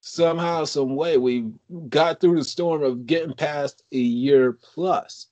Somehow, 0.01 0.65
some 0.65 0.95
way, 0.95 1.17
we 1.17 1.49
got 1.87 2.19
through 2.19 2.37
the 2.37 2.43
storm 2.43 2.83
of 2.83 3.05
getting 3.05 3.33
past 3.33 3.83
a 3.93 3.97
year 3.97 4.51
plus. 4.51 5.27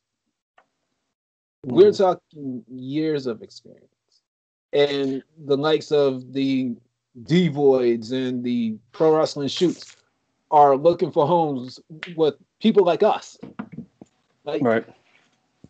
We're 1.65 1.91
mm-hmm. 1.91 2.03
talking 2.03 2.63
years 2.69 3.27
of 3.27 3.41
experience. 3.41 3.87
And 4.71 5.21
the 5.45 5.57
likes 5.57 5.91
of 5.91 6.31
the 6.31 6.75
Devoids 7.23 8.13
and 8.13 8.41
the 8.41 8.77
pro 8.93 9.17
wrestling 9.17 9.49
shoots 9.49 9.97
are 10.51 10.75
looking 10.75 11.11
for 11.11 11.25
homes 11.25 11.79
with 12.15 12.35
people 12.61 12.85
like 12.85 13.01
us. 13.01 13.37
Like 14.43 14.61
right. 14.61 14.85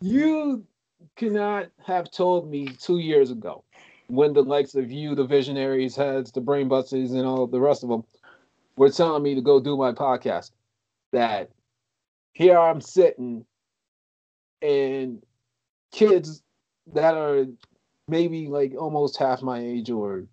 you 0.00 0.64
cannot 1.16 1.68
have 1.86 2.10
told 2.10 2.50
me 2.50 2.68
two 2.68 2.98
years 2.98 3.30
ago 3.30 3.64
when 4.08 4.32
the 4.32 4.42
likes 4.42 4.74
of 4.74 4.90
you, 4.90 5.14
the 5.14 5.24
visionaries, 5.24 5.96
heads, 5.96 6.32
the 6.32 6.40
brain 6.40 6.68
busters, 6.68 7.12
and 7.12 7.24
all 7.24 7.46
the 7.46 7.60
rest 7.60 7.82
of 7.82 7.88
them 7.88 8.04
were 8.76 8.90
telling 8.90 9.22
me 9.22 9.34
to 9.34 9.40
go 9.40 9.60
do 9.60 9.76
my 9.76 9.92
podcast 9.92 10.50
that 11.12 11.50
here 12.32 12.58
I'm 12.58 12.80
sitting 12.80 13.44
and 14.60 15.22
kids 15.92 16.42
that 16.94 17.14
are 17.14 17.46
maybe 18.08 18.48
like 18.48 18.74
almost 18.78 19.18
half 19.18 19.42
my 19.42 19.60
age 19.60 19.90
or 19.90 20.24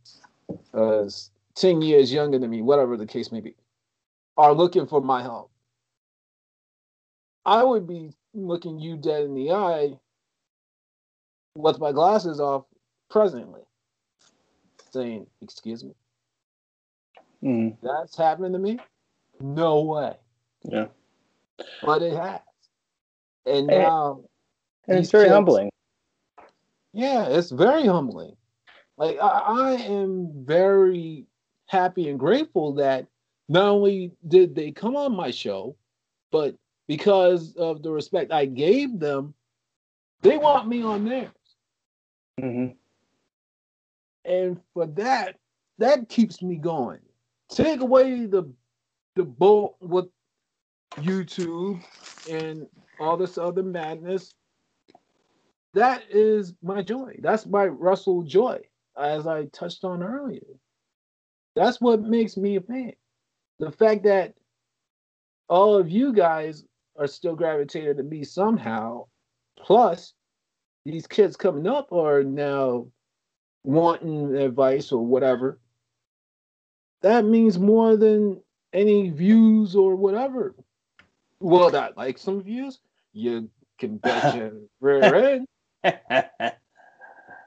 uh, 0.73 1.09
10 1.55 1.81
years 1.81 2.11
younger 2.11 2.39
than 2.39 2.49
me, 2.49 2.61
whatever 2.61 2.97
the 2.97 3.05
case 3.05 3.31
may 3.31 3.41
be, 3.41 3.55
are 4.39 4.53
looking 4.53 4.87
for 4.87 5.01
my 5.01 5.21
help. 5.21 5.51
I 7.45 7.61
would 7.61 7.85
be 7.85 8.11
looking 8.33 8.79
you 8.79 8.95
dead 8.95 9.23
in 9.23 9.33
the 9.35 9.51
eye 9.51 9.99
with 11.55 11.77
my 11.77 11.91
glasses 11.91 12.39
off 12.39 12.63
presently, 13.09 13.59
saying, 14.91 15.27
Excuse 15.41 15.83
me. 15.83 15.91
Mm. 17.43 17.75
That's 17.83 18.15
happened 18.15 18.53
to 18.53 18.59
me? 18.59 18.79
No 19.41 19.81
way. 19.81 20.15
Yeah. 20.63 20.85
But 21.83 22.01
it 22.01 22.13
has. 22.13 22.39
And 23.45 23.67
now. 23.67 24.21
And 24.87 24.99
it's 24.99 25.11
very 25.11 25.25
kids, 25.25 25.33
humbling. 25.33 25.69
Yeah, 26.93 27.27
it's 27.27 27.51
very 27.51 27.85
humbling. 27.85 28.37
Like, 28.97 29.17
I, 29.21 29.27
I 29.27 29.71
am 29.81 30.31
very 30.45 31.25
happy 31.67 32.07
and 32.07 32.17
grateful 32.17 32.75
that 32.75 33.07
not 33.49 33.65
only 33.65 34.11
did 34.27 34.55
they 34.55 34.71
come 34.71 34.95
on 34.95 35.15
my 35.15 35.31
show, 35.31 35.75
but 36.31 36.55
because 36.87 37.55
of 37.55 37.81
the 37.81 37.91
respect 37.91 38.31
I 38.31 38.45
gave 38.45 38.99
them, 38.99 39.33
they 40.21 40.37
want 40.37 40.67
me 40.67 40.83
on 40.83 41.05
theirs. 41.05 41.29
Mm-hmm. 42.39 42.73
And 44.25 44.59
for 44.73 44.85
that, 44.85 45.37
that 45.79 46.09
keeps 46.09 46.41
me 46.41 46.55
going. 46.55 46.99
Take 47.49 47.81
away 47.81 48.27
the 48.27 48.43
the 49.15 49.23
bolt 49.23 49.75
with 49.81 50.05
YouTube 50.97 51.81
and 52.29 52.67
all 52.99 53.17
this 53.17 53.37
other 53.37 53.63
madness. 53.63 54.33
That 55.73 56.03
is 56.09 56.53
my 56.61 56.81
joy. 56.81 57.17
That's 57.21 57.45
my 57.45 57.65
Russell 57.65 58.23
joy, 58.23 58.61
as 58.97 59.27
I 59.27 59.45
touched 59.45 59.83
on 59.83 60.03
earlier. 60.03 60.41
That's 61.55 61.81
what 61.81 62.01
makes 62.01 62.37
me 62.37 62.55
a 62.55 62.61
fan. 62.61 62.93
The 63.59 63.71
fact 63.71 64.03
that 64.03 64.33
all 65.49 65.75
of 65.75 65.89
you 65.89 66.13
guys 66.13 66.63
are 66.97 67.07
still 67.07 67.35
gravitated 67.35 67.97
to 67.97 68.03
me 68.03 68.23
somehow, 68.23 69.05
plus 69.57 70.13
these 70.85 71.07
kids 71.07 71.35
coming 71.35 71.67
up 71.67 71.91
are 71.91 72.23
now 72.23 72.87
wanting 73.63 74.35
advice 74.35 74.91
or 74.91 75.05
whatever, 75.05 75.59
that 77.01 77.25
means 77.25 77.59
more 77.59 77.97
than 77.97 78.41
any 78.73 79.09
views 79.09 79.75
or 79.75 79.95
whatever. 79.95 80.55
Well, 81.39 81.69
that 81.71 81.97
like 81.97 82.17
some 82.17 82.41
views, 82.41 82.79
you 83.13 83.49
can 83.77 83.97
bet 83.97 84.35
your 84.35 84.51
rear 84.79 85.15
end. 85.15 85.47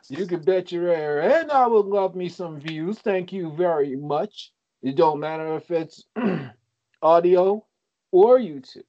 you 0.08 0.26
can 0.26 0.42
bet 0.42 0.72
your 0.72 0.84
rear 0.84 1.20
end 1.20 1.50
I 1.50 1.66
would 1.66 1.86
love 1.86 2.14
me 2.14 2.28
some 2.28 2.58
views. 2.58 2.98
Thank 2.98 3.32
you 3.32 3.52
very 3.52 3.96
much. 3.96 4.52
It 4.82 4.96
don't 4.96 5.20
matter 5.20 5.56
if 5.56 5.70
it's 5.70 6.04
audio 7.02 7.64
or 8.10 8.38
YouTube. 8.38 8.82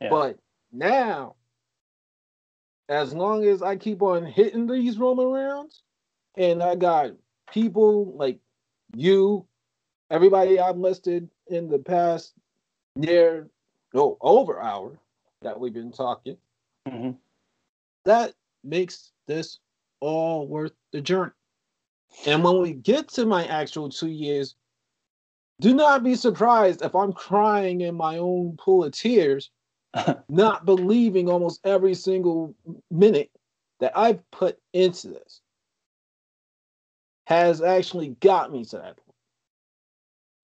Yeah. 0.00 0.08
But 0.10 0.38
now 0.72 1.34
as 2.88 3.12
long 3.12 3.44
as 3.44 3.62
I 3.62 3.76
keep 3.76 4.02
on 4.02 4.24
hitting 4.24 4.66
these 4.66 4.98
roaming 4.98 5.26
arounds, 5.26 5.80
and 6.36 6.62
I 6.62 6.74
got 6.74 7.10
people 7.52 8.14
like 8.16 8.38
you, 8.94 9.46
everybody 10.10 10.58
I've 10.58 10.78
listed 10.78 11.28
in 11.48 11.68
the 11.68 11.78
past 11.78 12.32
near 12.96 13.48
no 13.92 14.16
over 14.20 14.60
hour 14.60 14.98
that 15.42 15.58
we've 15.58 15.74
been 15.74 15.92
talking, 15.92 16.36
mm-hmm. 16.88 17.10
that 18.04 18.32
makes 18.64 19.12
this 19.26 19.58
all 20.00 20.46
worth 20.46 20.72
the 20.92 21.00
journey. 21.00 21.32
And 22.26 22.42
when 22.42 22.62
we 22.62 22.72
get 22.72 23.08
to 23.10 23.26
my 23.26 23.46
actual 23.46 23.90
two 23.90 24.08
years, 24.08 24.54
do 25.60 25.74
not 25.74 26.04
be 26.04 26.14
surprised 26.14 26.82
if 26.82 26.94
I'm 26.94 27.12
crying 27.12 27.80
in 27.80 27.94
my 27.94 28.18
own 28.18 28.56
pool 28.56 28.84
of 28.84 28.92
tears 28.92 29.50
not 30.28 30.64
believing 30.64 31.28
almost 31.28 31.60
every 31.64 31.94
single 31.94 32.54
minute 32.90 33.30
that 33.80 33.92
I've 33.96 34.28
put 34.30 34.58
into 34.72 35.08
this 35.08 35.40
has 37.26 37.60
actually 37.60 38.10
got 38.20 38.52
me 38.52 38.64
to 38.66 38.76
that 38.76 38.96
point. 38.96 39.16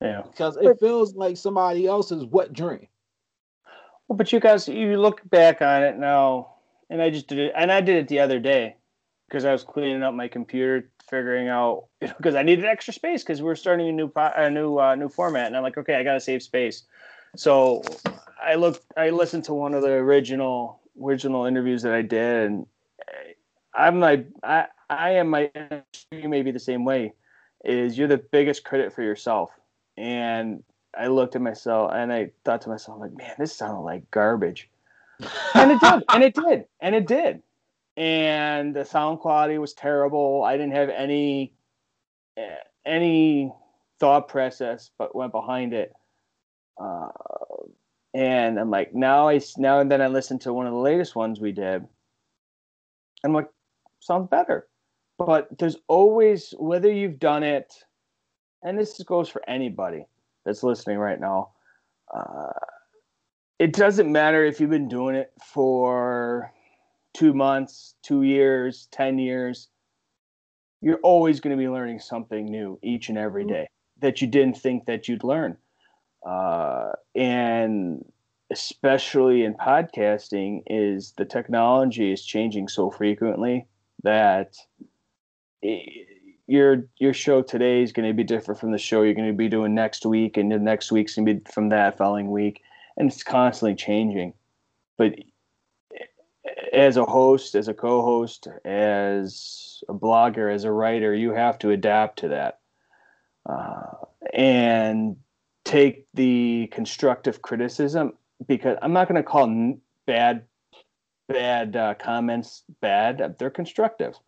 Yeah. 0.01 0.23
Because 0.23 0.57
it 0.57 0.79
feels 0.81 1.15
like 1.15 1.37
somebody 1.37 1.87
else's 1.87 2.25
wet 2.25 2.53
dream. 2.53 2.89
Well, 4.09 4.17
but 4.17 4.33
you 4.33 4.41
guys, 4.41 4.69
you 4.69 5.01
look 5.01 5.23
back 5.31 5.63
on 5.63 5.83
it 5.83 5.97
now, 5.97 6.55
and 6.91 7.01
I 7.01 7.09
just 7.09 7.27
did 7.27 7.39
it, 7.39 7.53
and 7.57 7.73
I 7.73 7.81
did 7.81 7.97
it 7.97 8.09
the 8.09 8.21
other 8.21 8.39
day 8.39 8.77
because 9.29 9.47
I 9.47 9.53
was 9.53 9.65
cleaning 9.65 10.03
up 10.03 10.15
my 10.15 10.29
computer, 10.29 10.91
figuring 11.09 11.49
out 11.49 11.87
because 12.01 12.35
I 12.35 12.43
needed 12.43 12.65
extra 12.65 12.93
space 12.93 13.23
because 13.23 13.43
we 13.43 13.51
are 13.51 13.57
starting 13.57 13.89
a 13.89 13.93
new 13.93 14.11
a 14.17 14.51
new 14.51 14.79
uh, 14.79 14.95
new 14.95 15.09
format, 15.09 15.47
and 15.47 15.57
I'm 15.57 15.63
like, 15.63 15.79
okay, 15.79 15.95
I 15.95 16.03
gotta 16.03 16.21
save 16.21 16.43
space. 16.43 16.85
So 17.37 17.83
I 18.43 18.55
looked, 18.55 18.85
I 18.97 19.11
listened 19.11 19.45
to 19.45 19.55
one 19.55 19.75
of 19.75 19.83
the 19.83 19.91
original 19.91 20.81
original 21.03 21.47
interviews 21.47 21.83
that 21.83 21.93
I 21.93 22.03
did, 22.03 22.47
and 22.47 22.67
I'm 23.75 24.01
like, 24.01 24.27
I 24.43 24.67
I 24.89 25.11
am 25.13 25.31
my 25.31 25.51
you 26.11 26.29
may 26.29 26.43
be 26.43 26.51
the 26.51 26.61
same 26.61 26.85
way. 26.85 27.15
Is 27.65 27.97
you're 27.97 28.09
the 28.09 28.19
biggest 28.19 28.65
critic 28.65 28.93
for 28.93 29.03
yourself, 29.03 29.51
and 29.97 30.63
I 30.97 31.09
looked 31.09 31.35
at 31.35 31.43
myself 31.43 31.93
and 31.95 32.13
I 32.13 32.31
thought 32.45 32.61
to 32.63 32.69
myself, 32.69 33.01
like, 33.01 33.17
man, 33.17 33.35
this 33.39 33.57
sounded 33.57 33.81
like 33.81 34.11
garbage, 34.11 34.69
and 35.55 35.73
it 35.73 35.81
did, 35.81 36.05
and 36.09 36.23
it 36.23 36.35
did, 36.35 36.65
and 36.81 36.95
it 36.95 37.07
did, 37.07 37.43
and 37.97 38.75
the 38.75 38.85
sound 38.85 39.21
quality 39.21 39.59
was 39.59 39.75
terrible. 39.75 40.43
I 40.45 40.57
didn't 40.57 40.75
have 40.75 40.89
any 40.89 41.55
any 42.85 43.53
thought 44.01 44.29
process, 44.29 44.91
but 44.99 45.15
went 45.15 45.33
behind 45.33 45.73
it. 45.73 45.93
Uh, 46.81 47.09
and 48.13 48.59
I'm 48.59 48.71
like, 48.71 48.95
now 48.95 49.29
I 49.29 49.41
now 49.59 49.81
and 49.81 49.91
then 49.91 50.03
I 50.03 50.09
listen 50.09 50.39
to 50.41 50.53
one 50.53 50.67
of 50.67 50.73
the 50.73 50.79
latest 50.79 51.17
ones 51.17 51.41
we 51.41 51.53
did. 51.53 51.87
I'm 53.25 53.33
like, 53.33 53.49
sounds 54.01 54.29
better. 54.29 54.69
But 55.19 55.59
there's 55.59 55.77
always 55.89 56.53
whether 56.59 56.93
you've 56.93 57.21
done 57.21 57.45
it, 57.45 57.73
and 58.63 58.79
this 58.79 59.01
goes 59.05 59.29
for 59.29 59.49
anybody 59.49 60.07
that's 60.45 60.65
listening 60.65 60.99
right 60.99 61.21
now. 61.21 61.51
Uh, 62.13 62.53
it 63.59 63.73
doesn't 63.73 64.11
matter 64.11 64.45
if 64.45 64.61
you've 64.61 64.71
been 64.71 64.89
doing 64.89 65.15
it 65.15 65.33
for 65.41 66.53
two 67.15 67.33
months, 67.33 67.95
two 68.03 68.23
years, 68.23 68.89
ten 68.91 69.19
years. 69.19 69.69
You're 70.81 71.01
always 71.03 71.41
going 71.41 71.57
to 71.57 71.63
be 71.63 71.69
learning 71.69 72.01
something 72.01 72.45
new 72.45 72.79
each 72.83 73.09
and 73.09 73.17
every 73.17 73.45
mm-hmm. 73.45 73.65
that 74.01 74.21
you 74.21 74.27
didn't 74.27 74.59
think 74.59 74.85
that 74.87 75.09
you'd 75.09 75.25
learn. 75.25 75.57
Uh, 76.27 76.93
and 77.15 78.05
especially 78.51 79.45
in 79.45 79.55
podcasting 79.55 80.63
is 80.67 81.13
the 81.17 81.25
technology 81.25 82.13
is 82.13 82.25
changing 82.25 82.69
so 82.69 82.91
frequently 82.91 83.67
that 84.03 84.55
it, 85.63 86.07
your 86.47 86.87
your 86.99 87.15
show 87.15 87.41
today 87.41 87.83
is 87.83 87.93
going 87.93 88.07
to 88.07 88.15
be 88.15 88.23
different 88.23 88.61
from 88.61 88.71
the 88.71 88.79
show 88.79 89.03
you're 89.03 89.15
going 89.15 89.27
to 89.27 89.33
be 89.33 89.49
doing 89.49 89.75
next 89.75 90.05
week 90.05 90.37
and 90.37 90.53
the 90.53 90.59
next 90.59 90.93
week's 90.93 91.15
going 91.15 91.27
to 91.27 91.35
be 91.35 91.51
from 91.51 91.71
that 91.71 91.97
following 91.97 92.31
week 92.31 92.61
and 92.99 93.11
it's 93.11 93.23
constantly 93.23 93.75
changing 93.75 94.35
but 94.99 95.15
as 96.73 96.97
a 96.97 97.05
host 97.05 97.55
as 97.55 97.69
a 97.69 97.75
co-host 97.75 98.49
as 98.65 99.83
a 99.89 99.95
blogger 99.95 100.53
as 100.53 100.65
a 100.65 100.73
writer 100.73 101.15
you 101.15 101.33
have 101.33 101.59
to 101.59 101.71
adapt 101.71 102.19
to 102.21 102.29
that 102.29 102.61
uh, 103.47 103.83
and 104.33 105.17
take 105.65 106.07
the 106.15 106.69
constructive 106.73 107.43
criticism 107.43 108.13
because 108.47 108.77
I'm 108.83 108.93
not 108.93 109.09
going 109.09 109.23
to 109.23 109.23
call 109.23 109.79
bad 110.07 110.45
bad 111.29 111.77
uh, 111.77 111.95
comments 111.95 112.63
bad. 112.81 113.37
They're 113.39 113.51
constructive. 113.51 114.19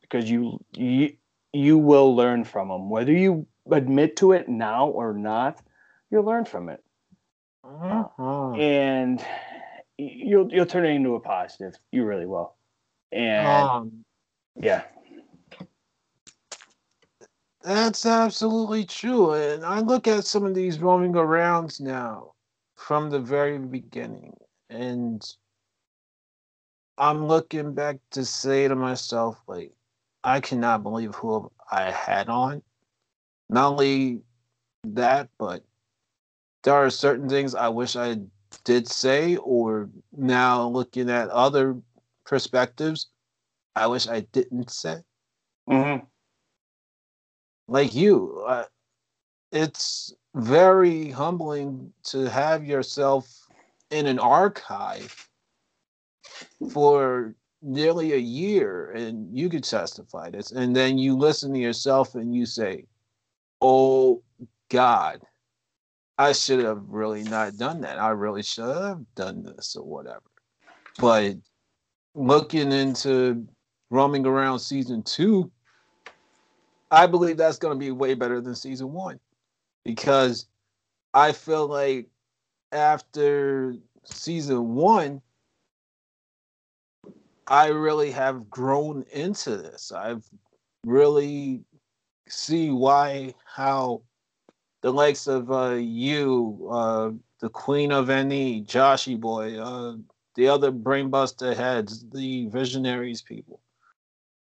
because 0.00 0.30
you 0.30 0.62
you 0.74 1.12
you 1.52 1.78
will 1.78 2.14
learn 2.14 2.44
from 2.44 2.68
them 2.68 2.90
whether 2.90 3.12
you 3.12 3.46
admit 3.70 4.16
to 4.16 4.32
it 4.32 4.48
now 4.48 4.88
or 4.88 5.12
not 5.12 5.60
you'll 6.10 6.24
learn 6.24 6.44
from 6.44 6.68
it 6.68 6.82
uh-huh. 7.64 8.52
and 8.52 9.24
you'll 9.98 10.50
you'll 10.52 10.66
turn 10.66 10.86
it 10.86 10.90
into 10.90 11.14
a 11.16 11.20
positive. 11.20 11.74
You 11.92 12.04
really 12.04 12.26
will. 12.26 12.54
And 13.12 13.46
um, 13.46 14.04
yeah. 14.56 14.84
That's 17.62 18.06
absolutely 18.06 18.84
true. 18.84 19.32
And 19.32 19.64
i 19.64 19.80
look 19.80 20.06
at 20.06 20.24
some 20.24 20.44
of 20.44 20.54
these 20.54 20.78
roaming 20.78 21.12
arounds 21.12 21.80
now 21.80 22.32
from 22.76 23.10
the 23.10 23.18
very 23.18 23.58
beginning. 23.58 24.34
And 24.70 25.22
i'm 26.96 27.26
looking 27.26 27.74
back 27.74 27.96
to 28.10 28.24
say 28.24 28.66
to 28.66 28.74
myself 28.74 29.40
like 29.46 29.72
i 30.24 30.40
cannot 30.40 30.82
believe 30.82 31.14
who 31.14 31.50
i 31.70 31.90
had 31.90 32.28
on. 32.28 32.62
Not 33.50 33.72
only 33.72 34.20
that 34.84 35.28
but 35.38 35.64
there 36.62 36.74
are 36.74 36.90
certain 36.90 37.28
things 37.28 37.54
i 37.54 37.68
wish 37.68 37.96
i 37.96 38.16
did 38.64 38.88
say 38.88 39.36
or 39.36 39.88
now 40.16 40.66
looking 40.66 41.10
at 41.10 41.28
other 41.30 41.76
perspectives 42.24 43.08
i 43.76 43.86
wish 43.86 44.08
i 44.08 44.20
didn't 44.32 44.70
say 44.70 44.96
mm-hmm. 45.68 46.04
like 47.66 47.94
you 47.94 48.44
uh, 48.46 48.64
it's 49.52 50.14
very 50.34 51.10
humbling 51.10 51.92
to 52.04 52.28
have 52.28 52.64
yourself 52.64 53.26
in 53.90 54.06
an 54.06 54.18
archive 54.18 55.28
for 56.70 57.34
nearly 57.62 58.12
a 58.12 58.18
year 58.18 58.92
and 58.92 59.36
you 59.36 59.48
could 59.48 59.64
testify 59.64 60.30
this 60.30 60.52
and 60.52 60.76
then 60.76 60.96
you 60.96 61.16
listen 61.16 61.52
to 61.52 61.58
yourself 61.58 62.14
and 62.14 62.34
you 62.34 62.46
say 62.46 62.84
oh 63.60 64.22
god 64.68 65.20
i 66.18 66.32
should 66.32 66.64
have 66.64 66.82
really 66.88 67.22
not 67.22 67.56
done 67.56 67.80
that. 67.82 67.98
I 67.98 68.10
really 68.10 68.42
should 68.42 68.76
have 68.76 69.02
done 69.14 69.42
this 69.44 69.76
or 69.76 69.84
whatever. 69.84 70.22
But 70.98 71.36
looking 72.14 72.72
into 72.72 73.46
roaming 73.90 74.26
around 74.26 74.58
season 74.58 75.02
two 75.02 75.50
i 76.90 77.06
believe 77.06 77.36
that's 77.36 77.58
going 77.58 77.74
to 77.74 77.78
be 77.78 77.90
way 77.90 78.14
better 78.14 78.40
than 78.40 78.54
season 78.54 78.92
one. 78.92 79.18
Because 79.84 80.46
I 81.14 81.32
feel 81.32 81.66
like 81.66 82.08
after 82.72 83.74
season 84.04 84.74
one, 84.74 85.22
I 87.46 87.68
really 87.68 88.10
have 88.10 88.50
grown 88.50 89.04
into 89.12 89.56
this. 89.56 89.90
I've 89.90 90.24
really 90.84 91.62
see 92.28 92.70
why 92.70 93.34
how 93.46 94.02
the 94.82 94.92
likes 94.92 95.26
of 95.26 95.50
uh, 95.50 95.74
you, 95.74 96.68
uh, 96.70 97.10
the 97.40 97.48
Queen 97.48 97.92
of 97.92 98.08
NE, 98.08 98.62
Joshy 98.64 99.18
Boy, 99.18 99.58
uh, 99.58 99.96
the 100.34 100.48
other 100.48 100.70
brainbuster 100.70 101.56
heads, 101.56 102.04
the 102.12 102.46
visionaries 102.46 103.22
people, 103.22 103.60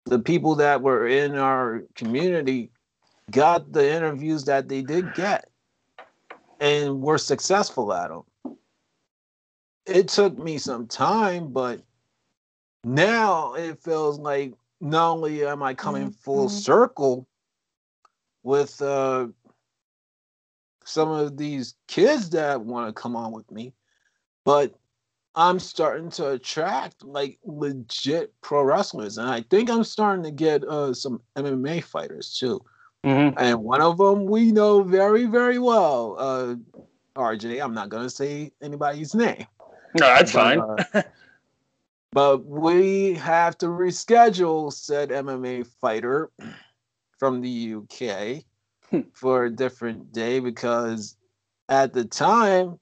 the 0.05 0.19
people 0.19 0.55
that 0.55 0.81
were 0.81 1.07
in 1.07 1.35
our 1.35 1.83
community 1.95 2.71
got 3.31 3.71
the 3.71 3.93
interviews 3.93 4.43
that 4.45 4.67
they 4.67 4.81
did 4.81 5.13
get 5.13 5.49
and 6.59 7.01
were 7.01 7.17
successful 7.17 7.93
at 7.93 8.09
them. 8.09 8.23
It 9.85 10.07
took 10.07 10.37
me 10.37 10.57
some 10.57 10.87
time, 10.87 11.51
but 11.51 11.81
now 12.83 13.53
it 13.53 13.79
feels 13.79 14.19
like 14.19 14.53
not 14.81 15.11
only 15.11 15.45
am 15.45 15.61
I 15.63 15.73
coming 15.73 16.11
full 16.11 16.47
mm-hmm. 16.47 16.57
circle 16.57 17.27
with 18.43 18.81
uh, 18.81 19.27
some 20.85 21.09
of 21.09 21.37
these 21.37 21.75
kids 21.87 22.29
that 22.31 22.61
want 22.61 22.87
to 22.87 23.01
come 23.01 23.15
on 23.15 23.31
with 23.31 23.49
me, 23.51 23.73
but 24.43 24.73
I'm 25.35 25.59
starting 25.59 26.09
to 26.11 26.31
attract 26.31 27.03
like 27.03 27.39
legit 27.43 28.33
pro 28.41 28.63
wrestlers, 28.63 29.17
and 29.17 29.29
I 29.29 29.41
think 29.49 29.69
I'm 29.69 29.83
starting 29.83 30.23
to 30.23 30.31
get 30.31 30.63
uh, 30.63 30.93
some 30.93 31.21
MMA 31.35 31.83
fighters 31.83 32.37
too. 32.37 32.63
Mm-hmm. 33.03 33.37
And 33.37 33.63
one 33.63 33.81
of 33.81 33.97
them 33.97 34.25
we 34.25 34.51
know 34.51 34.83
very, 34.83 35.25
very 35.25 35.59
well. 35.59 36.15
Uh, 36.17 36.55
RJ, 37.15 37.63
I'm 37.63 37.73
not 37.73 37.89
going 37.89 38.03
to 38.03 38.09
say 38.09 38.51
anybody's 38.61 39.13
name. 39.13 39.45
No, 39.99 40.07
that's 40.07 40.31
but, 40.31 40.43
fine. 40.57 40.59
uh, 40.93 41.03
but 42.11 42.45
we 42.45 43.13
have 43.15 43.57
to 43.59 43.67
reschedule 43.67 44.71
said 44.71 45.09
MMA 45.09 45.67
fighter 45.67 46.31
from 47.17 47.41
the 47.41 47.75
UK 47.75 48.43
for 49.13 49.45
a 49.45 49.49
different 49.49 50.11
day 50.11 50.39
because 50.39 51.17
at 51.69 51.93
the 51.93 52.05
time 52.05 52.79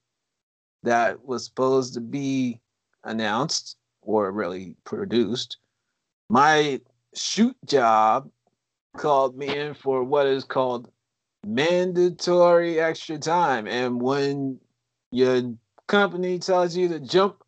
that 0.83 1.23
was 1.25 1.45
supposed 1.45 1.93
to 1.93 2.01
be 2.01 2.59
announced 3.03 3.77
or 4.01 4.31
really 4.31 4.75
produced, 4.83 5.57
my 6.29 6.79
shoot 7.13 7.55
job 7.65 8.29
called 8.97 9.37
me 9.37 9.55
in 9.55 9.73
for 9.73 10.03
what 10.03 10.25
is 10.25 10.43
called 10.43 10.89
mandatory 11.45 12.79
extra 12.79 13.17
time. 13.17 13.67
And 13.67 14.01
when 14.01 14.59
your 15.11 15.53
company 15.87 16.39
tells 16.39 16.75
you 16.75 16.87
to 16.89 16.99
jump, 16.99 17.43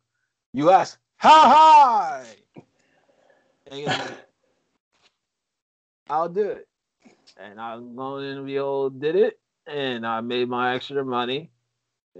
you 0.52 0.70
ask, 0.70 0.98
how 1.16 1.48
high? 1.48 2.26
And 3.70 4.14
I'll 6.08 6.28
do 6.28 6.42
it. 6.42 6.68
And 7.36 7.60
I'm 7.60 7.96
going 7.96 8.36
to 8.36 8.42
be 8.42 8.58
old, 8.58 9.00
did 9.00 9.16
it. 9.16 9.38
And 9.66 10.06
I 10.06 10.20
made 10.20 10.48
my 10.48 10.74
extra 10.74 11.04
money. 11.04 11.50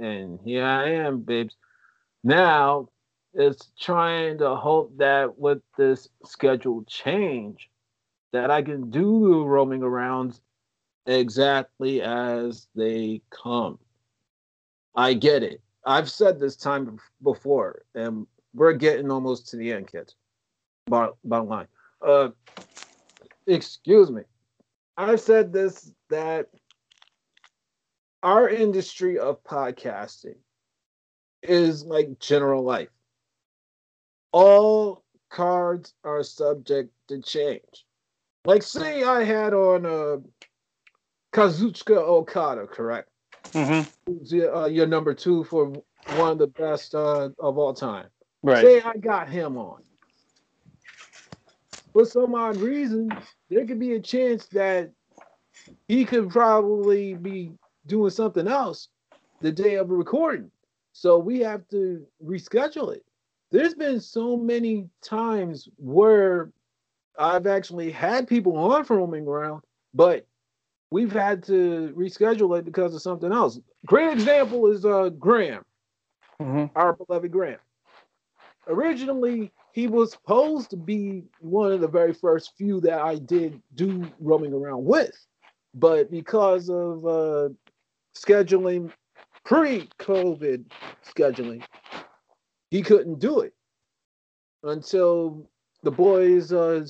And 0.00 0.40
here 0.44 0.64
I 0.64 0.90
am, 0.90 1.20
babes. 1.20 1.56
Now 2.24 2.88
it's 3.34 3.70
trying 3.78 4.38
to 4.38 4.54
hope 4.54 4.96
that 4.98 5.38
with 5.38 5.60
this 5.76 6.08
schedule 6.24 6.84
change, 6.86 7.68
that 8.32 8.50
I 8.50 8.62
can 8.62 8.90
do 8.90 9.28
the 9.28 9.44
roaming 9.44 9.80
arounds 9.80 10.40
exactly 11.06 12.00
as 12.02 12.66
they 12.74 13.20
come. 13.30 13.78
I 14.96 15.14
get 15.14 15.42
it. 15.42 15.60
I've 15.84 16.10
said 16.10 16.40
this 16.40 16.56
time 16.56 16.98
before, 17.22 17.82
and 17.94 18.26
we're 18.54 18.72
getting 18.72 19.10
almost 19.10 19.48
to 19.48 19.56
the 19.56 19.72
end, 19.72 19.90
kids. 19.90 20.14
Bottom 20.86 21.16
line. 21.24 21.66
Uh, 22.04 22.30
excuse 23.46 24.10
me. 24.10 24.22
I've 24.96 25.20
said 25.20 25.52
this 25.52 25.90
that 26.10 26.46
our 28.22 28.48
industry 28.48 29.18
of 29.18 29.42
podcasting 29.44 30.36
is 31.42 31.84
like 31.84 32.18
general 32.18 32.62
life. 32.62 32.88
All 34.32 35.04
cards 35.30 35.94
are 36.04 36.22
subject 36.22 36.90
to 37.08 37.20
change. 37.20 37.84
Like, 38.44 38.62
say 38.62 39.02
I 39.04 39.24
had 39.24 39.54
on 39.54 39.86
uh, 39.86 40.16
Kazuchika 41.32 41.96
Okada, 41.96 42.66
correct? 42.66 43.08
Mm-hmm. 43.52 43.90
Your, 44.24 44.54
uh, 44.54 44.66
your 44.66 44.86
number 44.86 45.14
two 45.14 45.44
for 45.44 45.72
one 46.16 46.32
of 46.32 46.38
the 46.38 46.46
best 46.46 46.94
uh, 46.94 47.30
of 47.38 47.58
all 47.58 47.74
time. 47.74 48.06
Right. 48.42 48.62
Say 48.62 48.80
I 48.82 48.96
got 48.96 49.28
him 49.28 49.56
on. 49.56 49.82
For 51.94 52.04
some 52.04 52.34
odd 52.34 52.56
reason, 52.56 53.08
there 53.48 53.64
could 53.64 53.78
be 53.78 53.94
a 53.94 54.00
chance 54.00 54.46
that 54.48 54.90
he 55.86 56.04
could 56.04 56.28
probably 56.28 57.14
be 57.14 57.52
doing 57.86 58.10
something 58.10 58.48
else 58.48 58.88
the 59.40 59.52
day 59.52 59.76
of 59.76 59.90
recording. 59.90 60.50
So 60.92 61.18
we 61.18 61.38
have 61.40 61.66
to 61.68 62.04
reschedule 62.22 62.94
it. 62.94 63.04
There's 63.52 63.74
been 63.74 64.00
so 64.00 64.36
many 64.36 64.88
times 65.02 65.68
where 65.76 66.50
I've 67.16 67.46
actually 67.46 67.92
had 67.92 68.26
people 68.26 68.56
on 68.56 68.84
for 68.84 68.96
roaming 68.96 69.28
around, 69.28 69.62
but 69.94 70.26
we've 70.90 71.12
had 71.12 71.44
to 71.44 71.94
reschedule 71.96 72.58
it 72.58 72.64
because 72.64 72.92
of 72.96 73.02
something 73.02 73.32
else. 73.32 73.60
Great 73.86 74.12
example 74.12 74.66
is 74.66 74.84
uh 74.84 75.10
Graham, 75.10 75.62
mm-hmm. 76.42 76.76
our 76.76 76.94
beloved 76.94 77.30
Graham. 77.30 77.60
Originally, 78.66 79.52
he 79.74 79.88
was 79.88 80.12
supposed 80.12 80.70
to 80.70 80.76
be 80.76 81.24
one 81.40 81.72
of 81.72 81.80
the 81.80 81.88
very 81.88 82.14
first 82.14 82.52
few 82.56 82.80
that 82.80 83.00
I 83.00 83.16
did 83.16 83.60
do 83.74 84.08
roaming 84.20 84.52
around 84.52 84.84
with, 84.84 85.10
but 85.74 86.12
because 86.12 86.70
of 86.70 87.04
uh, 87.04 87.48
scheduling, 88.16 88.92
pre-COVID 89.44 90.64
scheduling, 91.04 91.64
he 92.70 92.82
couldn't 92.82 93.18
do 93.18 93.40
it 93.40 93.52
until 94.62 95.50
the 95.82 95.90
boys' 95.90 96.52
uh, 96.52 96.86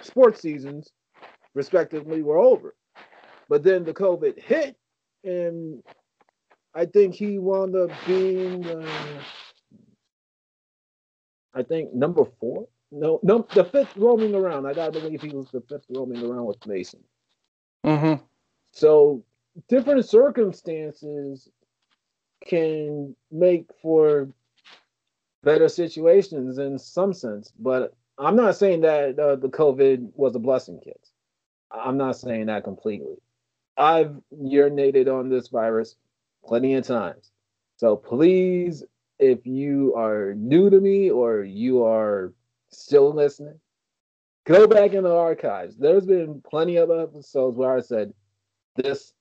sports 0.00 0.42
seasons, 0.42 0.90
respectively, 1.54 2.22
were 2.22 2.38
over. 2.38 2.74
But 3.48 3.62
then 3.62 3.84
the 3.84 3.94
COVID 3.94 4.36
hit, 4.36 4.76
and 5.22 5.80
I 6.74 6.86
think 6.86 7.14
he 7.14 7.38
wound 7.38 7.76
up 7.76 7.90
being, 8.04 8.66
uh, 8.66 9.22
I 11.58 11.62
think, 11.62 11.92
number 11.92 12.24
four 12.40 12.68
no, 12.90 13.20
no, 13.22 13.46
the 13.54 13.64
fifth 13.64 13.96
roaming 13.96 14.34
around. 14.34 14.66
I 14.66 14.72
gotta 14.72 14.92
believe 14.92 15.20
he 15.20 15.28
was 15.30 15.50
the 15.50 15.60
fifth 15.60 15.84
roaming 15.90 16.24
around 16.24 16.46
with 16.46 16.66
Mason. 16.66 17.00
Mm-hmm. 17.84 18.22
So 18.72 19.24
different 19.68 20.04
circumstances 20.06 21.50
can 22.46 23.14
make 23.30 23.66
for 23.82 24.28
better 25.42 25.68
situations 25.68 26.58
in 26.58 26.78
some 26.78 27.12
sense. 27.12 27.52
But 27.58 27.94
I'm 28.16 28.36
not 28.36 28.56
saying 28.56 28.80
that 28.82 29.18
uh, 29.18 29.36
the 29.36 29.48
COVID 29.48 30.10
was 30.14 30.34
a 30.34 30.38
blessing, 30.38 30.80
kids. 30.82 31.12
I'm 31.70 31.98
not 31.98 32.16
saying 32.16 32.46
that 32.46 32.64
completely. 32.64 33.16
I've 33.76 34.16
urinated 34.34 35.12
on 35.12 35.28
this 35.28 35.48
virus 35.48 35.96
plenty 36.44 36.74
of 36.74 36.86
times. 36.86 37.30
So 37.76 37.96
please, 37.96 38.82
if 39.18 39.46
you 39.46 39.94
are 39.96 40.34
new 40.34 40.70
to 40.70 40.80
me 40.80 41.10
or 41.10 41.42
you 41.42 41.84
are 41.84 42.32
still 42.70 43.12
listening, 43.12 43.58
go 44.46 44.66
back 44.66 44.92
in 44.92 45.04
the 45.04 45.14
archives. 45.14 45.76
There's 45.76 46.06
been 46.06 46.42
plenty 46.48 46.76
of 46.76 46.90
episodes 46.90 47.56
where 47.56 47.76
I 47.76 47.80
said, 47.80 48.12
This 48.76 49.12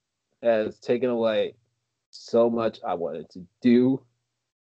has 0.41 0.79
taken 0.79 1.09
away 1.09 1.55
so 2.11 2.49
much 2.49 2.79
I 2.85 2.93
wanted 2.93 3.29
to 3.31 3.45
do, 3.61 4.01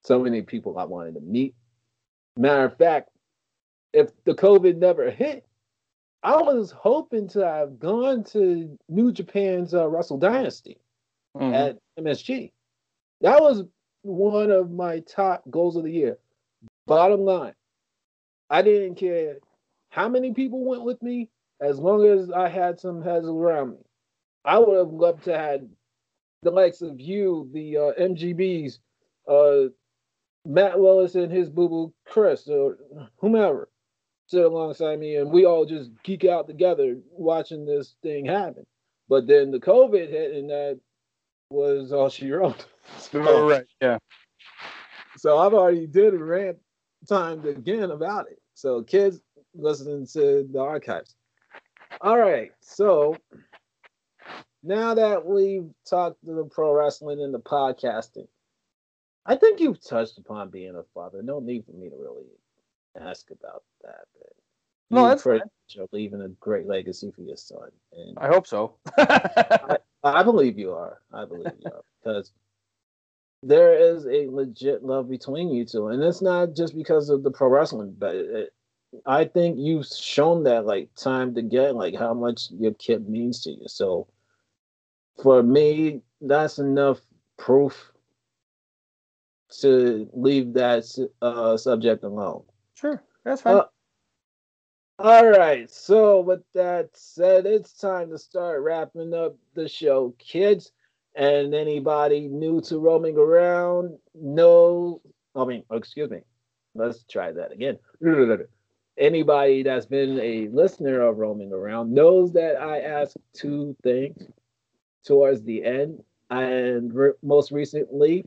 so 0.04 0.18
many 0.18 0.42
people 0.42 0.78
I 0.78 0.84
wanted 0.84 1.14
to 1.14 1.20
meet. 1.20 1.54
Matter 2.36 2.64
of 2.64 2.76
fact, 2.76 3.10
if 3.92 4.10
the 4.24 4.34
COVID 4.34 4.76
never 4.76 5.10
hit, 5.10 5.46
I 6.22 6.36
was 6.36 6.70
hoping 6.70 7.28
to 7.28 7.46
have 7.46 7.78
gone 7.78 8.24
to 8.24 8.78
New 8.88 9.12
Japan's 9.12 9.74
uh, 9.74 9.88
Wrestle 9.88 10.18
Dynasty 10.18 10.78
mm-hmm. 11.36 11.54
at 11.54 11.78
MSG. 11.98 12.52
That 13.22 13.40
was 13.40 13.64
one 14.02 14.50
of 14.50 14.70
my 14.70 15.00
top 15.00 15.42
goals 15.50 15.76
of 15.76 15.84
the 15.84 15.92
year. 15.92 16.18
Bottom 16.86 17.20
line, 17.20 17.54
I 18.48 18.62
didn't 18.62 18.96
care 18.96 19.36
how 19.90 20.08
many 20.08 20.32
people 20.32 20.64
went 20.64 20.84
with 20.84 21.02
me 21.02 21.28
as 21.60 21.78
long 21.78 22.06
as 22.06 22.30
I 22.30 22.48
had 22.48 22.80
some 22.80 23.02
heads 23.02 23.26
around 23.26 23.72
me. 23.72 23.78
I 24.44 24.58
would 24.58 24.76
have 24.76 24.92
loved 24.92 25.24
to 25.24 25.36
have 25.36 25.60
the 26.42 26.50
likes 26.50 26.80
of 26.80 27.00
you, 27.00 27.50
the 27.52 27.76
uh, 27.76 27.92
MGBs, 28.00 28.78
uh, 29.28 29.68
Matt 30.46 30.80
Willis 30.80 31.14
and 31.14 31.30
his 31.30 31.50
boo 31.50 31.68
boo 31.68 31.94
Chris, 32.06 32.48
or 32.48 32.78
whomever 33.18 33.68
sit 34.26 34.44
alongside 34.44 34.98
me, 34.98 35.16
and 35.16 35.30
we 35.30 35.44
all 35.44 35.66
just 35.66 35.90
geek 36.02 36.24
out 36.24 36.46
together 36.46 36.96
watching 37.10 37.66
this 37.66 37.96
thing 38.02 38.24
happen. 38.24 38.64
But 39.08 39.26
then 39.26 39.50
the 39.50 39.60
COVID 39.60 40.08
hit, 40.08 40.32
and 40.32 40.48
that 40.48 40.80
was 41.50 41.92
all 41.92 42.08
she 42.08 42.30
wrote. 42.30 42.66
so, 42.98 43.22
oh, 43.26 43.48
right, 43.48 43.66
yeah. 43.80 43.98
So 45.16 45.38
I've 45.38 45.54
already 45.54 45.86
did 45.86 46.14
a 46.14 46.18
rant 46.18 46.58
timed 47.08 47.46
again 47.46 47.90
about 47.90 48.30
it. 48.30 48.40
So 48.54 48.82
kids 48.82 49.20
listening 49.54 50.06
to 50.12 50.48
the 50.50 50.60
archives. 50.60 51.14
All 52.00 52.18
right, 52.18 52.52
so 52.60 53.16
now 54.62 54.94
that 54.94 55.26
we've 55.26 55.70
talked 55.88 56.24
to 56.24 56.34
the 56.34 56.44
pro 56.44 56.72
wrestling 56.72 57.20
and 57.20 57.34
the 57.34 57.40
podcasting, 57.40 58.28
I 59.26 59.36
think 59.36 59.60
you've 59.60 59.84
touched 59.84 60.18
upon 60.18 60.50
being 60.50 60.76
a 60.76 60.82
father. 60.94 61.22
No 61.22 61.40
need 61.40 61.64
for 61.66 61.72
me 61.72 61.88
to 61.88 61.96
really 61.96 62.26
ask 62.98 63.30
about 63.30 63.64
that. 63.82 64.06
But 64.18 64.32
no, 64.90 65.06
that's 65.06 65.22
fine. 65.22 65.40
You're 65.68 65.86
leaving 65.92 66.22
a 66.22 66.28
great 66.28 66.66
legacy 66.66 67.10
for 67.10 67.22
your 67.22 67.36
son. 67.36 67.70
And 67.92 68.18
I 68.18 68.28
hope 68.28 68.46
so. 68.46 68.76
I, 68.98 69.78
I, 70.02 70.22
believe 70.22 70.58
you 70.58 70.72
are. 70.72 71.00
I 71.12 71.24
believe 71.24 71.52
you 71.58 71.70
are 71.72 71.82
because 72.02 72.32
there 73.42 73.74
is 73.74 74.06
a 74.06 74.28
legit 74.28 74.82
love 74.82 75.08
between 75.08 75.50
you 75.50 75.64
two, 75.64 75.88
and 75.88 76.02
it's 76.02 76.22
not 76.22 76.54
just 76.54 76.76
because 76.76 77.10
of 77.10 77.22
the 77.22 77.30
pro 77.30 77.48
wrestling, 77.48 77.94
but 77.98 78.14
it, 78.14 78.52
I 79.06 79.24
think 79.24 79.56
you've 79.58 79.86
shown 79.86 80.44
that 80.44 80.66
like 80.66 80.94
time 80.94 81.34
to 81.34 81.42
get 81.42 81.76
like 81.76 81.94
how 81.94 82.14
much 82.14 82.48
your 82.50 82.74
kid 82.74 83.08
means 83.08 83.42
to 83.42 83.50
you. 83.50 83.64
So 83.66 84.08
for 85.22 85.42
me, 85.42 86.02
that's 86.20 86.58
enough 86.58 87.00
proof 87.38 87.92
to 89.60 90.08
leave 90.12 90.52
that 90.54 90.84
uh, 91.22 91.56
subject 91.56 92.04
alone. 92.04 92.42
Sure, 92.74 93.02
that's 93.24 93.42
fine. 93.42 93.56
Uh, 93.56 93.64
all 95.02 95.30
right. 95.30 95.70
So 95.70 96.20
with 96.20 96.42
that 96.54 96.90
said, 96.92 97.46
it's 97.46 97.72
time 97.72 98.10
to 98.10 98.18
start 98.18 98.60
wrapping 98.60 99.14
up 99.14 99.34
the 99.54 99.66
show, 99.66 100.14
kids. 100.18 100.72
And 101.16 101.54
anybody 101.54 102.28
new 102.28 102.60
to 102.62 102.78
roaming 102.78 103.16
around, 103.16 103.98
no, 104.14 105.00
I 105.34 105.44
mean, 105.44 105.64
excuse 105.72 106.10
me. 106.10 106.20
Let's 106.74 107.04
try 107.04 107.32
that 107.32 107.50
again. 107.50 107.78
Anybody 108.98 109.62
that's 109.62 109.86
been 109.86 110.20
a 110.20 110.48
listener 110.48 111.00
of 111.00 111.16
roaming 111.16 111.52
around 111.52 111.92
knows 111.94 112.32
that 112.34 112.60
I 112.60 112.80
ask 112.80 113.16
two 113.32 113.74
things 113.82 114.22
towards 115.04 115.42
the 115.42 115.64
end. 115.64 116.04
And 116.28 116.92
re- 116.94 117.12
most 117.22 117.50
recently, 117.52 118.24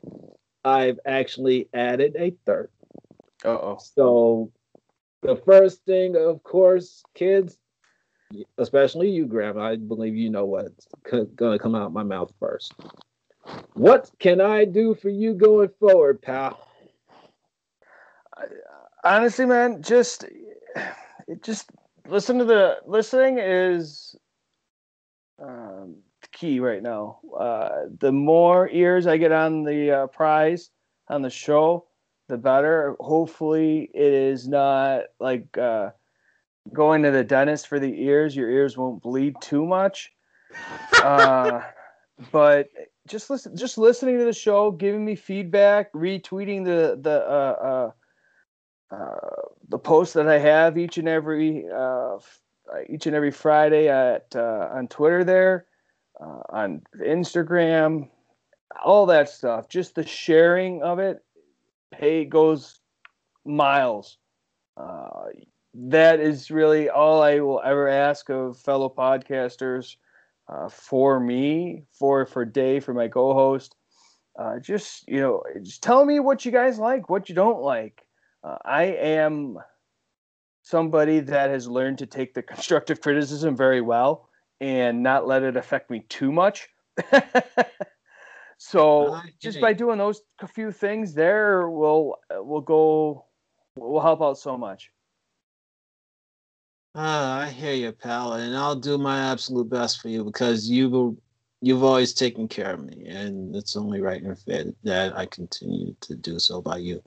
I've 0.65 0.99
actually 1.05 1.69
added 1.73 2.15
a 2.17 2.33
third. 2.45 2.69
oh. 3.45 3.77
So 3.79 4.51
the 5.23 5.35
first 5.45 5.83
thing, 5.85 6.15
of 6.15 6.43
course, 6.43 7.03
kids, 7.15 7.57
especially 8.57 9.09
you, 9.09 9.25
Grandma, 9.25 9.71
I 9.71 9.75
believe 9.77 10.15
you 10.15 10.29
know 10.29 10.45
what's 10.45 10.87
going 11.03 11.27
to 11.37 11.59
come 11.59 11.75
out 11.75 11.93
my 11.93 12.03
mouth 12.03 12.33
first. 12.39 12.73
What 13.73 14.09
can 14.19 14.39
I 14.39 14.65
do 14.65 14.95
for 14.95 15.09
you 15.09 15.33
going 15.33 15.69
forward, 15.79 16.21
pal? 16.21 16.67
Honestly, 19.03 19.45
man, 19.45 19.81
just 19.81 20.25
just 21.41 21.69
listen 22.07 22.39
to 22.39 22.45
the 22.45 22.77
listening 22.85 23.37
is 23.39 24.15
um, 25.41 25.97
key 26.31 26.59
right 26.59 26.81
now. 26.81 27.19
Uh, 27.37 27.87
the 27.99 28.11
more 28.11 28.69
ears 28.69 29.07
I 29.07 29.17
get 29.17 29.31
on 29.31 29.63
the 29.63 29.91
uh, 29.91 30.07
prize 30.07 30.69
on 31.09 31.21
the 31.21 31.29
show, 31.29 31.85
the 32.33 32.37
better. 32.37 32.95
Hopefully, 32.99 33.89
it 33.93 34.13
is 34.13 34.47
not 34.47 35.03
like 35.19 35.57
uh, 35.57 35.91
going 36.73 37.03
to 37.03 37.11
the 37.11 37.23
dentist 37.23 37.67
for 37.67 37.79
the 37.79 38.01
ears. 38.03 38.35
Your 38.35 38.49
ears 38.49 38.77
won't 38.77 39.01
bleed 39.01 39.35
too 39.41 39.65
much. 39.65 40.11
Uh, 41.03 41.61
but 42.31 42.69
just 43.07 43.29
listen, 43.29 43.57
just 43.57 43.77
listening 43.77 44.19
to 44.19 44.23
the 44.23 44.31
show, 44.31 44.71
giving 44.71 45.03
me 45.03 45.15
feedback, 45.15 45.91
retweeting 45.91 46.63
the 46.63 46.97
the 47.01 47.27
uh, 47.27 47.91
uh, 48.91 48.95
uh, 48.95 49.41
the 49.69 49.79
posts 49.79 50.13
that 50.13 50.27
I 50.27 50.37
have 50.37 50.77
each 50.77 50.97
and 50.99 51.07
every 51.07 51.65
uh, 51.73 52.17
each 52.87 53.07
and 53.07 53.15
every 53.15 53.31
Friday 53.31 53.89
at 53.89 54.27
uh, 54.35 54.69
on 54.71 54.87
Twitter 54.87 55.23
there 55.23 55.65
uh, 56.21 56.41
on 56.49 56.81
Instagram, 57.01 58.09
all 58.83 59.07
that 59.07 59.29
stuff. 59.29 59.67
Just 59.69 59.95
the 59.95 60.05
sharing 60.05 60.83
of 60.83 60.99
it, 60.99 61.22
pay 61.93 62.25
goes 62.25 62.81
miles. 63.45 64.17
Uh, 64.77 65.27
that 65.73 66.19
is 66.19 66.51
really 66.51 66.89
all 66.89 67.21
I 67.21 67.39
will 67.39 67.61
ever 67.63 67.87
ask 67.87 68.29
of 68.29 68.57
fellow 68.57 68.89
podcasters. 68.89 69.95
Uh, 70.47 70.69
for 70.69 71.19
me, 71.19 71.83
for 71.91 72.25
for 72.25 72.45
Dave, 72.45 72.83
for 72.83 72.93
my 72.93 73.07
co-host, 73.07 73.75
uh, 74.39 74.59
just 74.59 75.07
you 75.07 75.19
know, 75.21 75.43
just 75.63 75.83
tell 75.83 76.05
me 76.05 76.19
what 76.19 76.45
you 76.45 76.51
guys 76.51 76.79
like, 76.79 77.09
what 77.09 77.29
you 77.29 77.35
don't 77.35 77.61
like. 77.61 78.05
Uh, 78.43 78.57
I 78.65 78.83
am 78.85 79.57
somebody 80.63 81.19
that 81.19 81.49
has 81.49 81.67
learned 81.67 81.99
to 81.99 82.05
take 82.05 82.33
the 82.33 82.41
constructive 82.43 83.01
criticism 83.01 83.55
very 83.55 83.81
well 83.81 84.29
and 84.61 85.03
not 85.03 85.27
let 85.27 85.43
it 85.43 85.57
affect 85.57 85.89
me 85.89 86.01
too 86.09 86.31
much. 86.31 86.69
so 88.57 89.19
just 89.39 89.59
by 89.59 89.73
doing 89.73 89.97
those 89.97 90.21
few 90.53 90.71
things 90.71 91.13
there 91.13 91.69
will 91.69 92.17
will 92.31 92.61
go 92.61 93.25
will 93.75 94.01
help 94.01 94.21
out 94.21 94.37
so 94.37 94.57
much. 94.57 94.89
Uh, 96.95 97.41
I 97.41 97.49
hear 97.49 97.73
you, 97.73 97.91
pal, 97.91 98.33
and 98.33 98.55
I'll 98.55 98.75
do 98.75 98.99
my 98.99 99.31
absolute 99.31 99.67
best 99.67 99.99
for 99.99 100.09
you 100.09 100.23
because 100.23 100.69
you've 100.69 101.17
you've 101.59 101.83
always 101.83 102.13
taken 102.13 102.47
care 102.47 102.73
of 102.73 102.85
me, 102.85 103.05
and 103.07 103.55
it's 103.55 103.75
only 103.75 103.99
right 103.99 104.21
and 104.21 104.37
fair 104.37 104.65
that 104.83 105.17
I 105.17 105.25
continue 105.25 105.95
to 106.01 106.15
do 106.15 106.37
so 106.37 106.61
by 106.61 106.77
you. 106.77 107.01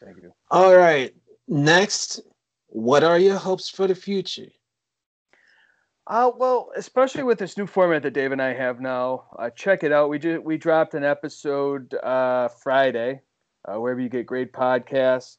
Thank 0.00 0.22
you. 0.22 0.32
All 0.50 0.74
right, 0.74 1.14
next, 1.46 2.20
what 2.68 3.04
are 3.04 3.18
your 3.18 3.36
hopes 3.36 3.68
for 3.68 3.86
the 3.86 3.94
future? 3.94 4.48
Uh, 6.08 6.30
well, 6.38 6.70
especially 6.74 7.22
with 7.22 7.38
this 7.38 7.58
new 7.58 7.66
format 7.66 8.02
that 8.02 8.14
Dave 8.14 8.32
and 8.32 8.40
I 8.40 8.54
have 8.54 8.80
now, 8.80 9.24
uh, 9.38 9.50
check 9.50 9.84
it 9.84 9.92
out. 9.92 10.08
We 10.08 10.38
we 10.38 10.56
dropped 10.56 10.94
an 10.94 11.04
episode 11.04 11.92
uh, 12.02 12.48
Friday, 12.48 13.20
uh, 13.66 13.78
wherever 13.78 14.00
you 14.00 14.08
get 14.08 14.24
great 14.24 14.50
podcasts. 14.54 15.36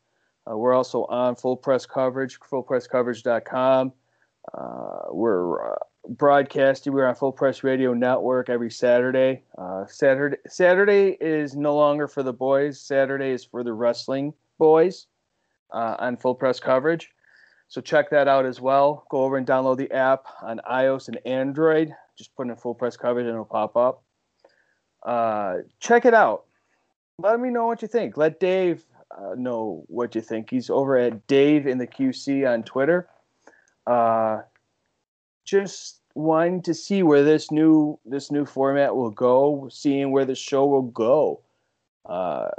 Uh, 0.49 0.55
we're 0.55 0.75
also 0.75 1.05
on 1.05 1.35
Full 1.35 1.57
Press 1.57 1.87
Coverage, 1.87 2.39
fullpresscoverage.com. 2.39 3.93
Uh, 4.53 4.99
we're 5.09 5.73
uh, 5.73 5.75
broadcasting. 6.09 6.93
We're 6.93 7.07
on 7.07 7.15
Full 7.15 7.31
Press 7.31 7.63
Radio 7.63 7.95
Network 7.95 8.47
every 8.47 8.69
Saturday. 8.69 9.41
Saturday 9.87 10.37
Saturday 10.47 11.17
is 11.19 11.55
no 11.55 11.75
longer 11.75 12.07
for 12.07 12.21
the 12.21 12.33
boys. 12.33 12.79
Saturday 12.79 13.31
is 13.31 13.43
for 13.43 13.63
the 13.63 13.73
wrestling 13.73 14.35
boys 14.59 15.07
on 15.71 16.15
Full 16.17 16.35
Press 16.35 16.59
Coverage. 16.59 17.09
So 17.69 17.81
check 17.81 18.09
that 18.09 18.27
out 18.27 18.47
as 18.47 18.59
well. 18.59 19.05
Go 19.11 19.23
over 19.23 19.37
and 19.37 19.45
download 19.45 19.77
the 19.77 19.91
app 19.91 20.25
on 20.41 20.59
iOS 20.69 21.07
and 21.07 21.19
Android. 21.23 21.93
Just 22.17 22.35
put 22.35 22.47
in 22.47 22.55
full 22.55 22.73
press 22.73 22.97
coverage 22.97 23.25
and 23.25 23.33
it'll 23.33 23.45
pop 23.45 23.77
up. 23.77 24.03
Uh, 25.03 25.57
check 25.79 26.05
it 26.05 26.15
out. 26.15 26.45
Let 27.19 27.39
me 27.39 27.51
know 27.51 27.67
what 27.67 27.83
you 27.83 27.87
think. 27.87 28.17
Let 28.17 28.39
Dave 28.39 28.83
uh, 29.15 29.35
know 29.37 29.83
what 29.87 30.15
you 30.15 30.21
think. 30.21 30.49
He's 30.49 30.71
over 30.71 30.97
at 30.97 31.27
Dave 31.27 31.67
in 31.67 31.77
the 31.77 31.85
QC 31.85 32.51
on 32.51 32.63
Twitter. 32.63 33.07
Uh, 33.85 34.41
just 35.45 36.01
wanting 36.15 36.63
to 36.63 36.73
see 36.73 37.03
where 37.03 37.23
this 37.23 37.51
new 37.51 37.99
this 38.03 38.31
new 38.31 38.45
format 38.45 38.95
will 38.95 39.11
go, 39.11 39.69
seeing 39.71 40.11
where 40.11 40.25
the 40.25 40.35
show 40.35 40.65
will 40.65 40.81
go. 40.81 41.41
Uh, 42.05 42.49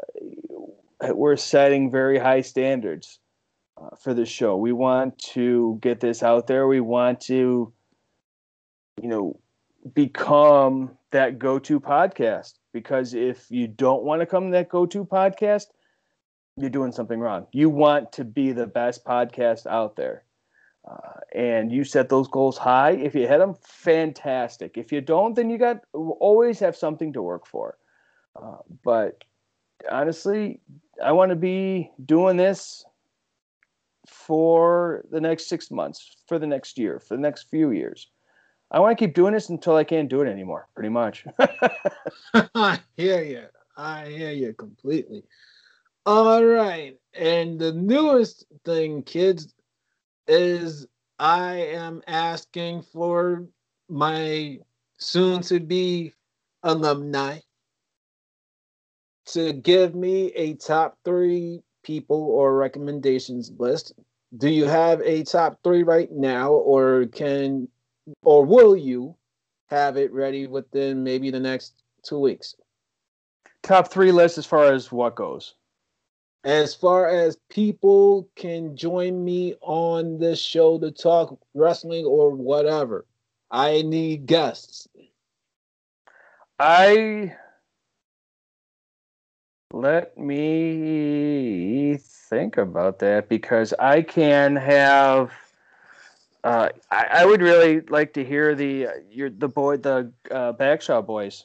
we're 1.08 1.36
setting 1.36 1.90
very 1.90 2.18
high 2.18 2.42
standards 2.42 3.18
uh, 3.80 3.96
for 3.96 4.14
the 4.14 4.26
show. 4.26 4.56
We 4.56 4.72
want 4.72 5.18
to 5.18 5.78
get 5.80 6.00
this 6.00 6.22
out 6.22 6.46
there. 6.46 6.66
We 6.66 6.80
want 6.80 7.20
to, 7.22 7.72
you 9.00 9.08
know, 9.08 9.40
become 9.94 10.96
that 11.10 11.38
go-to 11.38 11.80
podcast. 11.80 12.54
Because 12.72 13.14
if 13.14 13.50
you 13.50 13.66
don't 13.66 14.04
want 14.04 14.20
to 14.20 14.26
come 14.26 14.50
that 14.50 14.68
go-to 14.68 15.04
podcast, 15.04 15.66
you're 16.56 16.70
doing 16.70 16.92
something 16.92 17.18
wrong. 17.18 17.46
You 17.52 17.70
want 17.70 18.12
to 18.12 18.24
be 18.24 18.52
the 18.52 18.66
best 18.66 19.04
podcast 19.04 19.66
out 19.66 19.96
there. 19.96 20.24
Uh, 20.88 21.20
and 21.34 21.70
you 21.70 21.84
set 21.84 22.08
those 22.08 22.28
goals 22.28 22.56
high. 22.56 22.92
If 22.92 23.14
you 23.14 23.26
hit 23.26 23.38
them, 23.38 23.54
fantastic. 23.62 24.76
If 24.76 24.92
you 24.92 25.00
don't, 25.00 25.34
then 25.34 25.50
you 25.50 25.58
got 25.58 25.82
always 25.92 26.58
have 26.60 26.76
something 26.76 27.12
to 27.12 27.22
work 27.22 27.46
for. 27.46 27.76
Uh, 28.40 28.56
but 28.82 29.22
honestly, 29.90 30.60
I 31.02 31.12
want 31.12 31.30
to 31.30 31.36
be 31.36 31.90
doing 32.04 32.36
this 32.36 32.84
for 34.10 35.04
the 35.10 35.20
next 35.20 35.48
six 35.48 35.70
months, 35.70 36.16
for 36.26 36.38
the 36.38 36.46
next 36.46 36.78
year, 36.78 36.98
for 36.98 37.16
the 37.16 37.22
next 37.22 37.44
few 37.44 37.70
years. 37.70 38.08
I 38.70 38.80
want 38.80 38.96
to 38.96 39.04
keep 39.04 39.14
doing 39.14 39.34
this 39.34 39.48
until 39.48 39.76
I 39.76 39.84
can't 39.84 40.08
do 40.08 40.20
it 40.20 40.28
anymore, 40.28 40.68
pretty 40.74 40.90
much. 40.90 41.24
I 42.54 42.78
hear 42.96 43.22
you. 43.22 43.44
I 43.76 44.06
hear 44.06 44.32
you 44.32 44.52
completely. 44.52 45.22
All 46.06 46.44
right. 46.44 46.96
And 47.14 47.58
the 47.58 47.72
newest 47.72 48.46
thing, 48.64 49.02
kids, 49.02 49.54
is 50.26 50.86
I 51.18 51.54
am 51.54 52.02
asking 52.06 52.82
for 52.82 53.46
my 53.88 54.58
soon 54.98 55.42
to 55.42 55.60
be 55.60 56.12
alumni 56.62 57.38
to 59.26 59.52
give 59.52 59.94
me 59.94 60.32
a 60.32 60.54
top 60.54 60.98
three 61.04 61.62
people 61.82 62.22
or 62.22 62.56
recommendations 62.56 63.52
list. 63.58 63.92
Do 64.36 64.48
you 64.48 64.64
have 64.66 65.00
a 65.02 65.24
top 65.24 65.58
three 65.64 65.82
right 65.82 66.10
now, 66.10 66.52
or 66.52 67.06
can 67.06 67.68
or 68.22 68.44
will 68.44 68.76
you 68.76 69.16
have 69.68 69.96
it 69.96 70.12
ready 70.12 70.46
within 70.46 71.02
maybe 71.02 71.30
the 71.30 71.40
next 71.40 71.82
two 72.02 72.18
weeks? 72.18 72.54
Top 73.62 73.88
three 73.88 74.12
list 74.12 74.38
as 74.38 74.46
far 74.46 74.72
as 74.72 74.90
what 74.90 75.14
goes. 75.14 75.54
As 76.44 76.74
far 76.74 77.08
as 77.08 77.36
people 77.50 78.28
can 78.34 78.74
join 78.76 79.22
me 79.24 79.56
on 79.60 80.18
this 80.18 80.40
show 80.40 80.78
to 80.78 80.90
talk 80.90 81.38
wrestling 81.54 82.06
or 82.06 82.30
whatever, 82.30 83.04
I 83.50 83.82
need 83.82 84.26
guests. 84.26 84.88
I 86.58 87.34
let 89.72 90.16
me 90.18 91.96
think 92.00 92.56
about 92.56 92.98
that 93.00 93.28
because 93.28 93.72
I 93.78 94.02
can 94.02 94.56
have. 94.56 95.32
Uh, 96.42 96.70
I, 96.90 97.06
I, 97.10 97.26
would 97.26 97.42
really 97.42 97.80
like 97.82 98.14
to 98.14 98.24
hear 98.24 98.54
the 98.54 98.86
uh, 98.86 98.90
your 99.10 99.28
the 99.28 99.48
boy 99.48 99.76
the 99.76 100.10
uh, 100.30 100.52
Bagshaw 100.52 101.02
boys. 101.02 101.44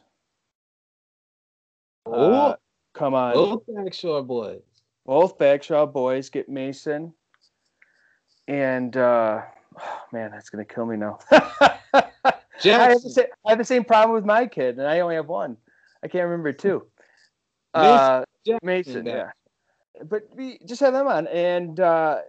Oh, 2.05 2.33
uh, 2.33 2.55
come 2.93 3.13
on! 3.13 3.33
Both 3.33 3.63
Bagshaw 3.67 4.25
boys. 4.25 4.61
Both 5.05 5.37
Bagshaw 5.37 5.85
boys 5.91 6.29
get 6.29 6.47
Mason, 6.47 7.13
and 8.47 8.95
uh, 8.95 9.41
oh, 9.77 10.01
man, 10.13 10.31
that's 10.31 10.49
gonna 10.49 10.63
kill 10.63 10.85
me 10.85 10.95
now. 10.95 11.19
I, 11.31 12.09
have 12.63 13.01
same, 13.01 13.25
I 13.45 13.49
have 13.49 13.57
the 13.57 13.65
same 13.65 13.83
problem 13.83 14.15
with 14.15 14.25
my 14.25 14.47
kid, 14.47 14.77
and 14.79 14.87
I 14.87 15.01
only 15.01 15.15
have 15.15 15.27
one. 15.27 15.57
I 16.03 16.07
can't 16.07 16.23
remember 16.23 16.53
two. 16.53 16.85
Uh, 17.75 18.23
Mason, 18.63 19.05
yeah. 19.05 19.31
But 20.03 20.23
we 20.35 20.59
just 20.65 20.81
have 20.81 20.93
them 20.93 21.07
on, 21.07 21.27
and 21.27 21.79
uh, 21.79 22.19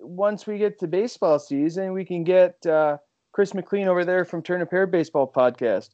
once 0.00 0.46
we 0.46 0.58
get 0.58 0.78
to 0.80 0.86
baseball 0.86 1.38
season, 1.38 1.92
we 1.92 2.04
can 2.04 2.24
get 2.24 2.64
uh, 2.66 2.98
Chris 3.32 3.54
McLean 3.54 3.88
over 3.88 4.04
there 4.04 4.24
from 4.24 4.42
Turn 4.42 4.62
a 4.62 4.66
Pair 4.66 4.86
Baseball 4.86 5.30
Podcast. 5.30 5.90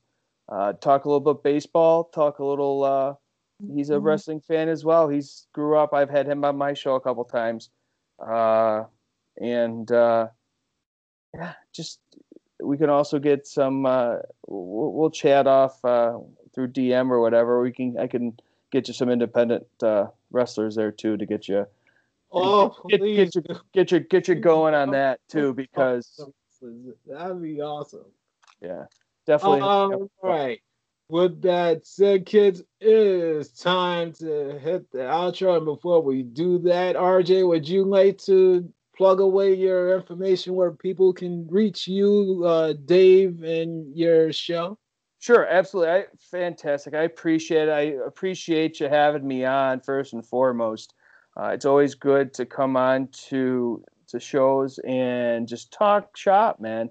Uh, 0.48 0.74
talk 0.74 1.04
a 1.04 1.08
little 1.08 1.34
bit 1.34 1.42
baseball. 1.42 2.04
Talk 2.04 2.38
a 2.38 2.44
little. 2.44 2.84
Uh, 2.84 3.14
he's 3.74 3.90
a 3.90 3.94
mm-hmm. 3.94 4.06
wrestling 4.06 4.40
fan 4.40 4.68
as 4.68 4.84
well. 4.84 5.08
He's 5.08 5.46
grew 5.52 5.78
up. 5.78 5.94
I've 5.94 6.10
had 6.10 6.26
him 6.26 6.44
on 6.44 6.56
my 6.56 6.74
show 6.74 6.94
a 6.94 7.00
couple 7.00 7.24
times, 7.24 7.70
uh, 8.24 8.84
and 9.40 9.90
uh, 9.90 10.28
yeah, 11.34 11.54
just 11.72 12.00
we 12.62 12.76
can 12.76 12.90
also 12.90 13.18
get 13.18 13.46
some. 13.46 13.86
Uh, 13.86 14.16
we'll, 14.46 14.92
we'll 14.92 15.10
chat 15.10 15.46
off 15.46 15.82
uh, 15.84 16.18
through 16.54 16.68
DM 16.68 17.10
or 17.10 17.20
whatever. 17.20 17.62
We 17.62 17.72
can. 17.72 17.98
I 17.98 18.06
can 18.06 18.38
get 18.74 18.88
you 18.88 18.94
some 18.94 19.08
independent 19.08 19.64
uh, 19.84 20.06
wrestlers 20.32 20.74
there 20.74 20.90
too 20.90 21.16
to 21.16 21.24
get 21.24 21.46
you. 21.48 21.64
Oh, 22.32 22.74
get, 22.88 23.00
get, 23.00 23.34
you 23.36 23.42
get 23.72 23.92
you 23.92 24.00
get 24.00 24.26
you 24.26 24.34
going 24.34 24.74
on 24.74 24.90
that 24.90 25.20
too 25.28 25.54
because 25.54 26.20
that'd 27.06 27.40
be 27.40 27.62
awesome. 27.62 28.06
Yeah, 28.60 28.86
definitely. 29.26 29.60
All 29.60 30.10
right. 30.22 30.60
With 31.08 31.42
that 31.42 31.86
said, 31.86 32.26
kids, 32.26 32.60
it 32.80 32.88
is 32.88 33.50
time 33.50 34.12
to 34.14 34.58
hit 34.58 34.90
the 34.90 35.00
outro. 35.00 35.58
And 35.58 35.66
before 35.66 36.02
we 36.02 36.22
do 36.22 36.58
that, 36.60 36.96
RJ, 36.96 37.46
would 37.46 37.68
you 37.68 37.84
like 37.84 38.18
to 38.22 38.68
plug 38.96 39.20
away 39.20 39.54
your 39.54 39.94
information 39.94 40.54
where 40.54 40.72
people 40.72 41.12
can 41.12 41.46
reach 41.48 41.86
you, 41.86 42.42
uh, 42.44 42.72
Dave, 42.72 43.44
and 43.44 43.94
your 43.94 44.32
show? 44.32 44.78
Sure, 45.24 45.46
absolutely. 45.46 45.90
I, 45.90 46.04
fantastic. 46.18 46.92
I 46.92 47.04
appreciate 47.04 47.68
it. 47.68 47.72
I 47.72 47.80
appreciate 48.06 48.78
you 48.78 48.90
having 48.90 49.26
me 49.26 49.46
on 49.46 49.80
first 49.80 50.12
and 50.12 50.22
foremost. 50.22 50.92
Uh, 51.34 51.46
it's 51.46 51.64
always 51.64 51.94
good 51.94 52.34
to 52.34 52.44
come 52.44 52.76
on 52.76 53.08
to 53.28 53.82
to 54.08 54.20
shows 54.20 54.78
and 54.86 55.48
just 55.48 55.72
talk 55.72 56.14
shop, 56.14 56.60
man. 56.60 56.90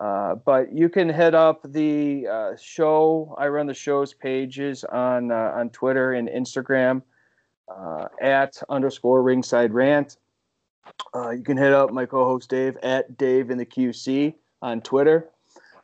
Uh, 0.00 0.34
but 0.34 0.72
you 0.72 0.88
can 0.88 1.08
head 1.08 1.36
up 1.36 1.60
the 1.72 2.26
uh, 2.26 2.56
show. 2.60 3.36
I 3.38 3.46
run 3.46 3.68
the 3.68 3.74
show's 3.74 4.12
pages 4.12 4.82
on 4.82 5.30
uh, 5.30 5.52
on 5.54 5.70
Twitter 5.70 6.14
and 6.14 6.28
Instagram 6.28 7.02
uh, 7.72 8.06
at 8.20 8.60
underscore 8.68 9.22
ringside 9.22 9.72
rant. 9.72 10.16
Uh, 11.14 11.30
you 11.30 11.44
can 11.44 11.56
hit 11.56 11.72
up 11.72 11.92
my 11.92 12.06
co-host 12.06 12.50
Dave 12.50 12.76
at 12.82 13.16
Dave 13.16 13.52
in 13.52 13.58
the 13.58 13.66
QC 13.66 14.34
on 14.62 14.80
Twitter. 14.80 15.30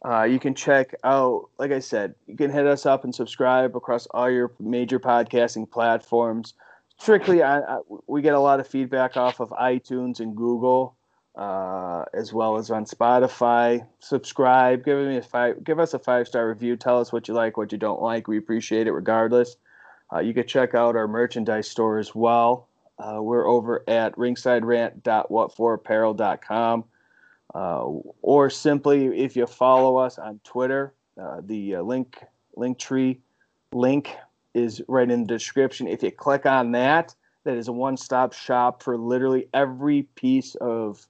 Uh, 0.04 0.24
you 0.24 0.38
can 0.38 0.54
check 0.54 0.94
out, 1.02 1.48
like 1.58 1.72
I 1.72 1.78
said, 1.78 2.14
you 2.26 2.36
can 2.36 2.50
hit 2.50 2.66
us 2.66 2.84
up 2.84 3.04
and 3.04 3.14
subscribe 3.14 3.74
across 3.74 4.04
all 4.10 4.30
your 4.30 4.52
major 4.60 5.00
podcasting 5.00 5.70
platforms. 5.70 6.52
Strictly, 6.98 7.42
I, 7.42 7.60
I, 7.60 7.78
we 8.06 8.20
get 8.20 8.34
a 8.34 8.40
lot 8.40 8.60
of 8.60 8.68
feedback 8.68 9.16
off 9.16 9.40
of 9.40 9.48
iTunes 9.50 10.20
and 10.20 10.36
Google, 10.36 10.94
uh, 11.36 12.04
as 12.12 12.34
well 12.34 12.58
as 12.58 12.70
on 12.70 12.84
Spotify. 12.84 13.86
Subscribe, 14.00 14.84
give 14.84 14.98
me 14.98 15.16
a 15.16 15.22
five, 15.22 15.64
give 15.64 15.80
us 15.80 15.94
a 15.94 15.98
five 15.98 16.28
star 16.28 16.50
review. 16.50 16.76
Tell 16.76 17.00
us 17.00 17.10
what 17.10 17.26
you 17.26 17.32
like, 17.32 17.56
what 17.56 17.72
you 17.72 17.78
don't 17.78 18.02
like. 18.02 18.28
We 18.28 18.36
appreciate 18.36 18.86
it 18.86 18.92
regardless. 18.92 19.56
Uh, 20.12 20.18
you 20.20 20.34
can 20.34 20.46
check 20.46 20.74
out 20.74 20.96
our 20.96 21.08
merchandise 21.08 21.66
store 21.66 21.98
as 21.98 22.14
well. 22.14 22.68
Uh, 22.98 23.20
we're 23.20 23.48
over 23.48 23.82
at 23.88 24.14
ringsiderant.whatforapparel.com 24.16 26.84
uh, 27.54 27.84
or 28.22 28.50
simply 28.50 29.18
if 29.18 29.36
you 29.36 29.46
follow 29.46 29.96
us 29.96 30.18
on 30.18 30.40
Twitter, 30.44 30.92
uh, 31.20 31.40
the 31.44 31.76
uh, 31.76 31.82
link 31.82 32.18
link 32.56 32.78
tree 32.78 33.20
link 33.72 34.16
is 34.54 34.82
right 34.88 35.10
in 35.10 35.22
the 35.22 35.26
description. 35.26 35.86
If 35.86 36.02
you 36.02 36.10
click 36.10 36.46
on 36.46 36.72
that, 36.72 37.14
that 37.44 37.56
is 37.56 37.68
a 37.68 37.72
one-stop 37.72 38.32
shop 38.32 38.82
for 38.82 38.96
literally 38.96 39.48
every 39.52 40.02
piece 40.14 40.54
of 40.56 41.06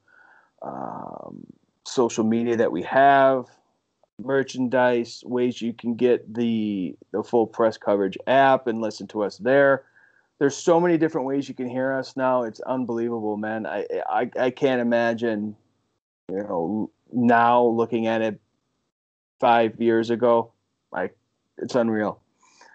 um, 0.62 1.46
social 1.86 2.24
media 2.24 2.56
that 2.56 2.72
we 2.72 2.82
have, 2.82 3.46
merchandise, 4.18 5.22
ways 5.26 5.60
you 5.60 5.72
can 5.72 5.94
get 5.94 6.34
the 6.34 6.96
the 7.12 7.22
full 7.22 7.46
press 7.46 7.76
coverage 7.78 8.18
app 8.26 8.66
and 8.66 8.80
listen 8.80 9.06
to 9.08 9.22
us 9.22 9.38
there. 9.38 9.84
There's 10.38 10.56
so 10.56 10.80
many 10.80 10.98
different 10.98 11.26
ways 11.26 11.48
you 11.48 11.54
can 11.54 11.68
hear 11.68 11.92
us 11.92 12.16
now. 12.16 12.42
It's 12.42 12.60
unbelievable, 12.60 13.36
man. 13.36 13.66
I 13.66 13.86
I, 14.08 14.30
I 14.38 14.50
can't 14.50 14.80
imagine 14.80 15.56
you 16.30 16.38
know, 16.38 16.90
now 17.12 17.62
looking 17.62 18.06
at 18.06 18.22
it 18.22 18.40
five 19.40 19.80
years 19.80 20.10
ago, 20.10 20.52
like 20.92 21.16
it's 21.58 21.74
unreal. 21.74 22.20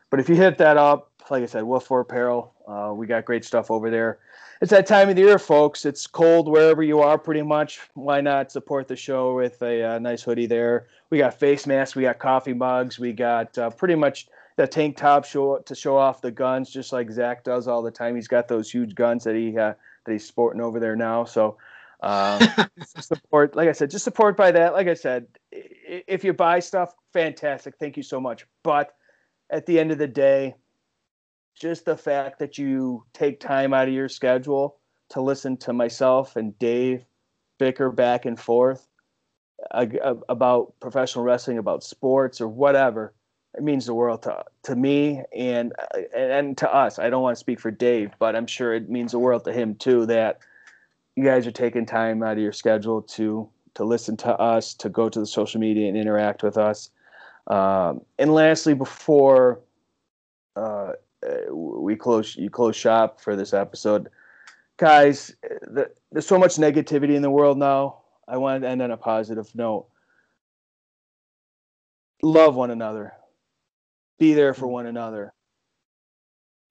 But 0.10 0.20
if 0.20 0.30
you 0.30 0.36
hit 0.36 0.58
that 0.58 0.78
up, 0.78 1.12
like 1.30 1.44
I 1.44 1.46
said, 1.46 1.64
Wolf 1.64 1.86
for 1.86 2.00
Apparel, 2.02 2.54
uh, 2.68 2.92
we 2.94 3.06
got 3.06 3.26
great 3.26 3.46
stuff 3.46 3.70
over 3.70 3.90
there. 3.90 4.20
it's 4.62 4.72
that 4.72 4.88
time 4.88 5.10
of 5.10 5.16
the 5.16 5.22
year, 5.22 5.38
folks. 5.38 5.86
It's 5.86 6.08
cold 6.08 6.48
wherever 6.50 6.82
you 6.82 7.00
are, 7.00 7.18
pretty 7.18 7.44
much. 7.44 7.80
Why 7.94 8.20
not 8.22 8.52
support 8.52 8.88
the 8.88 8.96
show 8.96 9.36
with 9.36 9.62
a, 9.62 9.84
uh, 9.84 10.00
nice 10.00 10.24
hoodie 10.24 10.48
there? 10.48 10.88
We 11.10 11.20
got 11.20 11.40
face 11.40 11.68
masks, 11.68 11.96
we 11.96 12.04
got 12.04 12.20
coffee 12.20 12.54
mugs, 12.54 13.00
we 13.00 13.14
got 13.14 13.56
uh, 13.58 13.70
pretty 13.70 13.96
much 13.96 14.28
the 14.58 14.68
tank 14.68 14.98
top 14.98 15.26
show 15.26 15.60
to 15.60 15.76
show 15.76 15.98
off 15.98 16.22
the 16.22 16.32
guns, 16.32 16.70
just 16.70 16.92
like 16.92 17.12
Zach 17.12 17.44
does 17.44 17.68
all 17.68 17.82
the 17.82 17.92
time. 17.92 18.16
He's 18.16 18.28
got 18.28 18.48
those 18.48 18.70
huge 18.70 18.96
guns 18.96 19.24
that 19.24 19.36
he 19.36 19.58
uh, 19.58 19.74
that 20.06 20.12
he's 20.12 20.28
sporting 20.28 20.62
over 20.62 20.80
there 20.80 20.96
now. 20.96 21.24
So 21.24 21.58
um, 22.02 22.42
support, 23.00 23.56
like 23.56 23.70
I 23.70 23.74
said, 23.74 23.92
just 23.92 24.04
support 24.04 24.38
by 24.38 24.52
that. 24.52 24.74
Like 24.74 24.88
I 24.88 24.94
said, 24.94 25.28
if 25.52 26.24
you 26.24 26.34
buy 26.34 26.60
stuff, 26.60 26.94
fantastic. 27.14 27.76
Thank 27.80 27.98
you 27.98 28.04
so 28.04 28.20
much. 28.20 28.46
But 28.64 28.94
at 29.50 29.66
the 29.66 29.80
end 29.80 29.92
of 29.92 29.98
the 29.98 30.08
day, 30.08 30.56
just 31.56 31.86
the 31.86 31.98
fact 31.98 32.40
that 32.40 32.58
you 32.58 33.04
take 33.14 33.40
time 33.40 33.74
out 33.74 33.88
of 33.88 33.94
your 33.94 34.10
schedule 34.10 34.78
to 35.10 35.22
listen 35.22 35.58
to 35.58 35.74
myself 35.74 36.36
and 36.36 36.58
Dave 36.60 37.04
bicker 37.58 37.92
back 37.92 38.26
and 38.26 38.40
forth 38.40 38.88
about 40.30 40.74
professional 40.80 41.26
wrestling, 41.26 41.58
about 41.58 41.84
sports 41.84 42.40
or 42.40 42.48
whatever, 42.48 43.14
it 43.56 43.64
means 43.64 43.86
the 43.86 43.94
world 43.94 44.24
to 44.24 44.44
to 44.64 44.76
me 44.76 45.24
and 45.36 45.74
and 46.16 46.58
to 46.60 46.74
us. 46.74 47.00
I 47.00 47.10
don't 47.10 47.24
want 47.24 47.36
to 47.36 47.40
speak 47.40 47.60
for 47.60 47.72
Dave, 47.72 48.12
but 48.20 48.36
I'm 48.36 48.48
sure 48.48 48.74
it 48.74 48.90
means 48.90 49.12
the 49.12 49.20
world 49.20 49.44
to 49.46 49.54
him 49.54 49.76
too 49.76 50.06
that 50.06 50.40
you 51.20 51.26
guys 51.26 51.46
are 51.46 51.52
taking 51.52 51.86
time 51.86 52.24
out 52.24 52.34
of 52.34 52.40
your 52.40 52.54
schedule 52.54 53.02
to 53.02 53.50
to 53.76 53.84
listen 53.84 54.18
to 54.18 54.36
us, 54.40 54.74
to 54.74 54.90
go 54.90 55.10
to 55.10 55.20
the 55.20 55.26
social 55.26 55.60
media 55.62 55.88
and 55.88 55.96
interact 55.96 56.44
with 56.44 56.58
us. 56.58 56.90
Um, 57.48 58.02
and 58.18 58.34
lastly, 58.34 58.74
before 58.74 59.60
uh, 60.56 60.94
we 61.52 61.96
close 61.96 62.36
you 62.36 62.50
close 62.50 62.76
shop 62.76 63.20
for 63.20 63.36
this 63.36 63.54
episode 63.54 64.10
guys 64.78 65.36
the, 65.44 65.92
there's 66.12 66.26
so 66.26 66.40
much 66.40 66.56
negativity 66.56 67.16
in 67.16 67.22
the 67.22 67.30
world 67.30 67.58
now. 67.58 67.98
I 68.28 68.38
want 68.38 68.64
to 68.64 68.70
end 68.70 68.82
on 68.82 68.92
a 68.92 68.98
positive 68.98 69.54
note. 69.54 69.88
Love 72.22 72.56
one 72.56 72.72
another. 72.72 73.14
Be 74.20 74.34
there 74.34 74.54
for 74.54 74.68
one 74.68 74.86
another. 74.86 75.34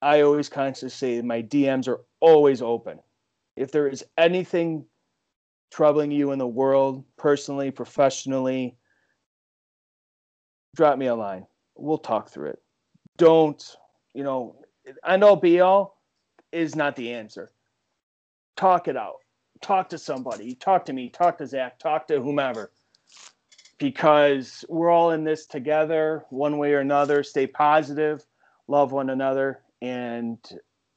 I 0.00 0.22
always 0.22 0.48
consciously 0.48 1.18
say 1.18 1.22
my 1.22 1.42
dms 1.42 1.88
are 1.88 2.00
always 2.20 2.62
open 2.62 3.00
if 3.58 3.72
there 3.72 3.88
is 3.88 4.04
anything 4.16 4.84
troubling 5.70 6.10
you 6.10 6.32
in 6.32 6.38
the 6.38 6.46
world 6.46 7.04
personally 7.16 7.70
professionally 7.70 8.76
drop 10.76 10.98
me 10.98 11.06
a 11.06 11.14
line 11.14 11.46
we'll 11.76 11.98
talk 11.98 12.30
through 12.30 12.48
it 12.48 12.62
don't 13.18 13.76
you 14.18 14.24
know, 14.24 14.56
end 15.06 15.22
all 15.22 15.36
be 15.36 15.60
all 15.60 16.02
is 16.50 16.74
not 16.74 16.96
the 16.96 17.12
answer. 17.12 17.52
Talk 18.56 18.88
it 18.88 18.96
out. 18.96 19.18
Talk 19.60 19.88
to 19.90 19.98
somebody. 19.98 20.56
Talk 20.56 20.84
to 20.86 20.92
me. 20.92 21.08
Talk 21.08 21.38
to 21.38 21.46
Zach. 21.46 21.78
Talk 21.78 22.08
to 22.08 22.20
whomever. 22.20 22.72
Because 23.78 24.64
we're 24.68 24.90
all 24.90 25.12
in 25.12 25.22
this 25.22 25.46
together, 25.46 26.24
one 26.30 26.58
way 26.58 26.72
or 26.72 26.80
another. 26.80 27.22
Stay 27.22 27.46
positive, 27.46 28.26
love 28.66 28.90
one 28.90 29.10
another, 29.10 29.60
and 29.80 30.38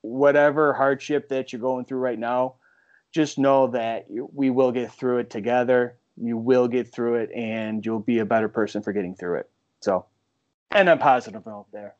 whatever 0.02 0.74
hardship 0.74 1.30
that 1.30 1.52
you're 1.52 1.62
going 1.62 1.86
through 1.86 2.00
right 2.00 2.20
now, 2.20 2.56
just 3.12 3.38
know 3.38 3.68
that 3.68 4.06
we 4.10 4.50
will 4.50 4.72
get 4.72 4.92
through 4.92 5.20
it 5.20 5.30
together. 5.30 5.98
You 6.18 6.38
will 6.38 6.68
get 6.68 6.92
through 6.92 7.16
it, 7.16 7.32
and 7.32 7.86
you'll 7.86 8.00
be 8.00 8.20
a 8.20 8.26
better 8.26 8.50
person 8.50 8.82
for 8.82 8.94
getting 8.94 9.16
through 9.16 9.40
it. 9.40 9.50
So, 9.82 10.06
and 10.72 10.90
a 10.90 10.98
positive 10.98 11.46
note 11.46 11.68
there. 11.72 11.96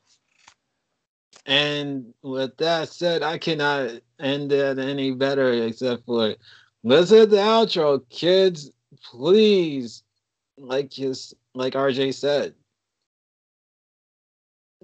And 1.46 2.14
with 2.22 2.56
that 2.58 2.88
said, 2.88 3.22
I 3.22 3.38
cannot 3.38 4.00
end 4.20 4.52
it 4.52 4.78
any 4.78 5.10
better 5.12 5.52
except 5.52 6.06
for 6.06 6.36
listen 6.84 7.18
to 7.18 7.26
the 7.26 7.36
outro, 7.36 8.02
kids. 8.10 8.70
Please, 9.10 10.02
like 10.56 10.92
his 10.92 11.34
like 11.54 11.74
RJ 11.74 12.14
said. 12.14 12.54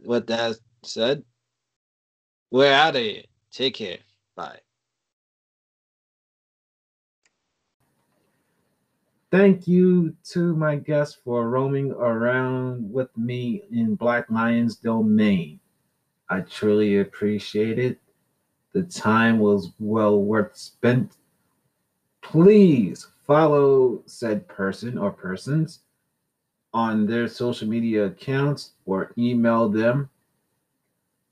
With 0.05 0.27
that 0.29 0.57
said, 0.85 1.25
we're 2.51 2.73
out 2.73 2.97
of 2.97 3.03
here. 3.03 3.23
Take 3.51 3.75
care. 3.75 3.99
Bye. 4.37 4.61
Thank 9.31 9.69
you 9.69 10.17
to 10.31 10.57
my 10.57 10.77
guests 10.77 11.19
for 11.23 11.51
roaming 11.51 11.93
around 11.93 12.91
with 12.91 13.15
me 13.17 13.65
in 13.71 13.95
Black 13.95 14.31
Lions 14.31 14.77
domain. 14.77 15.61
I 16.31 16.41
truly 16.41 17.01
appreciate 17.01 17.79
it. 17.79 17.99
The 18.73 18.85
time 18.85 19.39
was 19.39 19.73
well 19.79 20.23
worth 20.23 20.57
spent. 20.57 21.17
Please 22.23 23.07
follow 23.27 24.03
said 24.07 24.49
person 24.49 24.97
or 24.97 25.11
persons 25.11 25.81
on 26.73 27.07
their 27.07 27.29
social 27.29 27.69
media 27.69 28.07
accounts 28.07 28.73
or 28.87 29.13
email 29.19 29.69
them. 29.69 30.09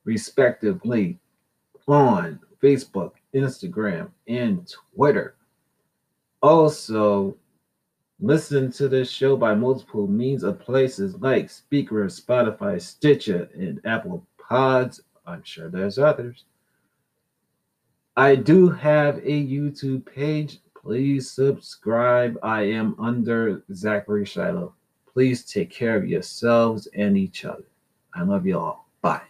respectively, 0.04 1.20
on 1.88 2.40
Facebook, 2.62 3.12
Instagram, 3.36 4.10
and 4.28 4.68
Twitter. 4.96 5.36
Also, 6.42 7.38
listen 8.20 8.72
to 8.74 8.88
this 8.88 9.10
show 9.10 9.36
by 9.36 9.54
multiple 9.54 10.08
means 10.08 10.44
of 10.44 10.60
places 10.60 11.16
like 11.16 11.48
Spreaker, 11.48 12.06
Spotify, 12.10 12.82
Stitcher, 12.82 13.50
and 13.54 13.82
Apple 13.86 14.26
Pods. 14.38 15.02
I'm 15.26 15.44
sure 15.44 15.70
there's 15.70 16.00
others. 16.00 16.46
I 18.16 18.36
do 18.36 18.70
have 18.70 19.18
a 19.18 19.46
YouTube 19.46 20.06
page. 20.06 20.60
Please 20.82 21.30
subscribe. 21.30 22.40
I 22.42 22.64
am 22.64 22.96
under 22.98 23.64
Zachary 23.74 24.26
Shiloh. 24.26 24.74
Please 25.14 25.46
take 25.46 25.70
care 25.70 25.96
of 25.96 26.08
yourselves 26.08 26.88
and 26.96 27.18
each 27.18 27.46
other. 27.46 27.66
I 28.16 28.24
love 28.24 28.48
you 28.48 28.58
all. 28.58 28.90
Bye. 29.02 29.22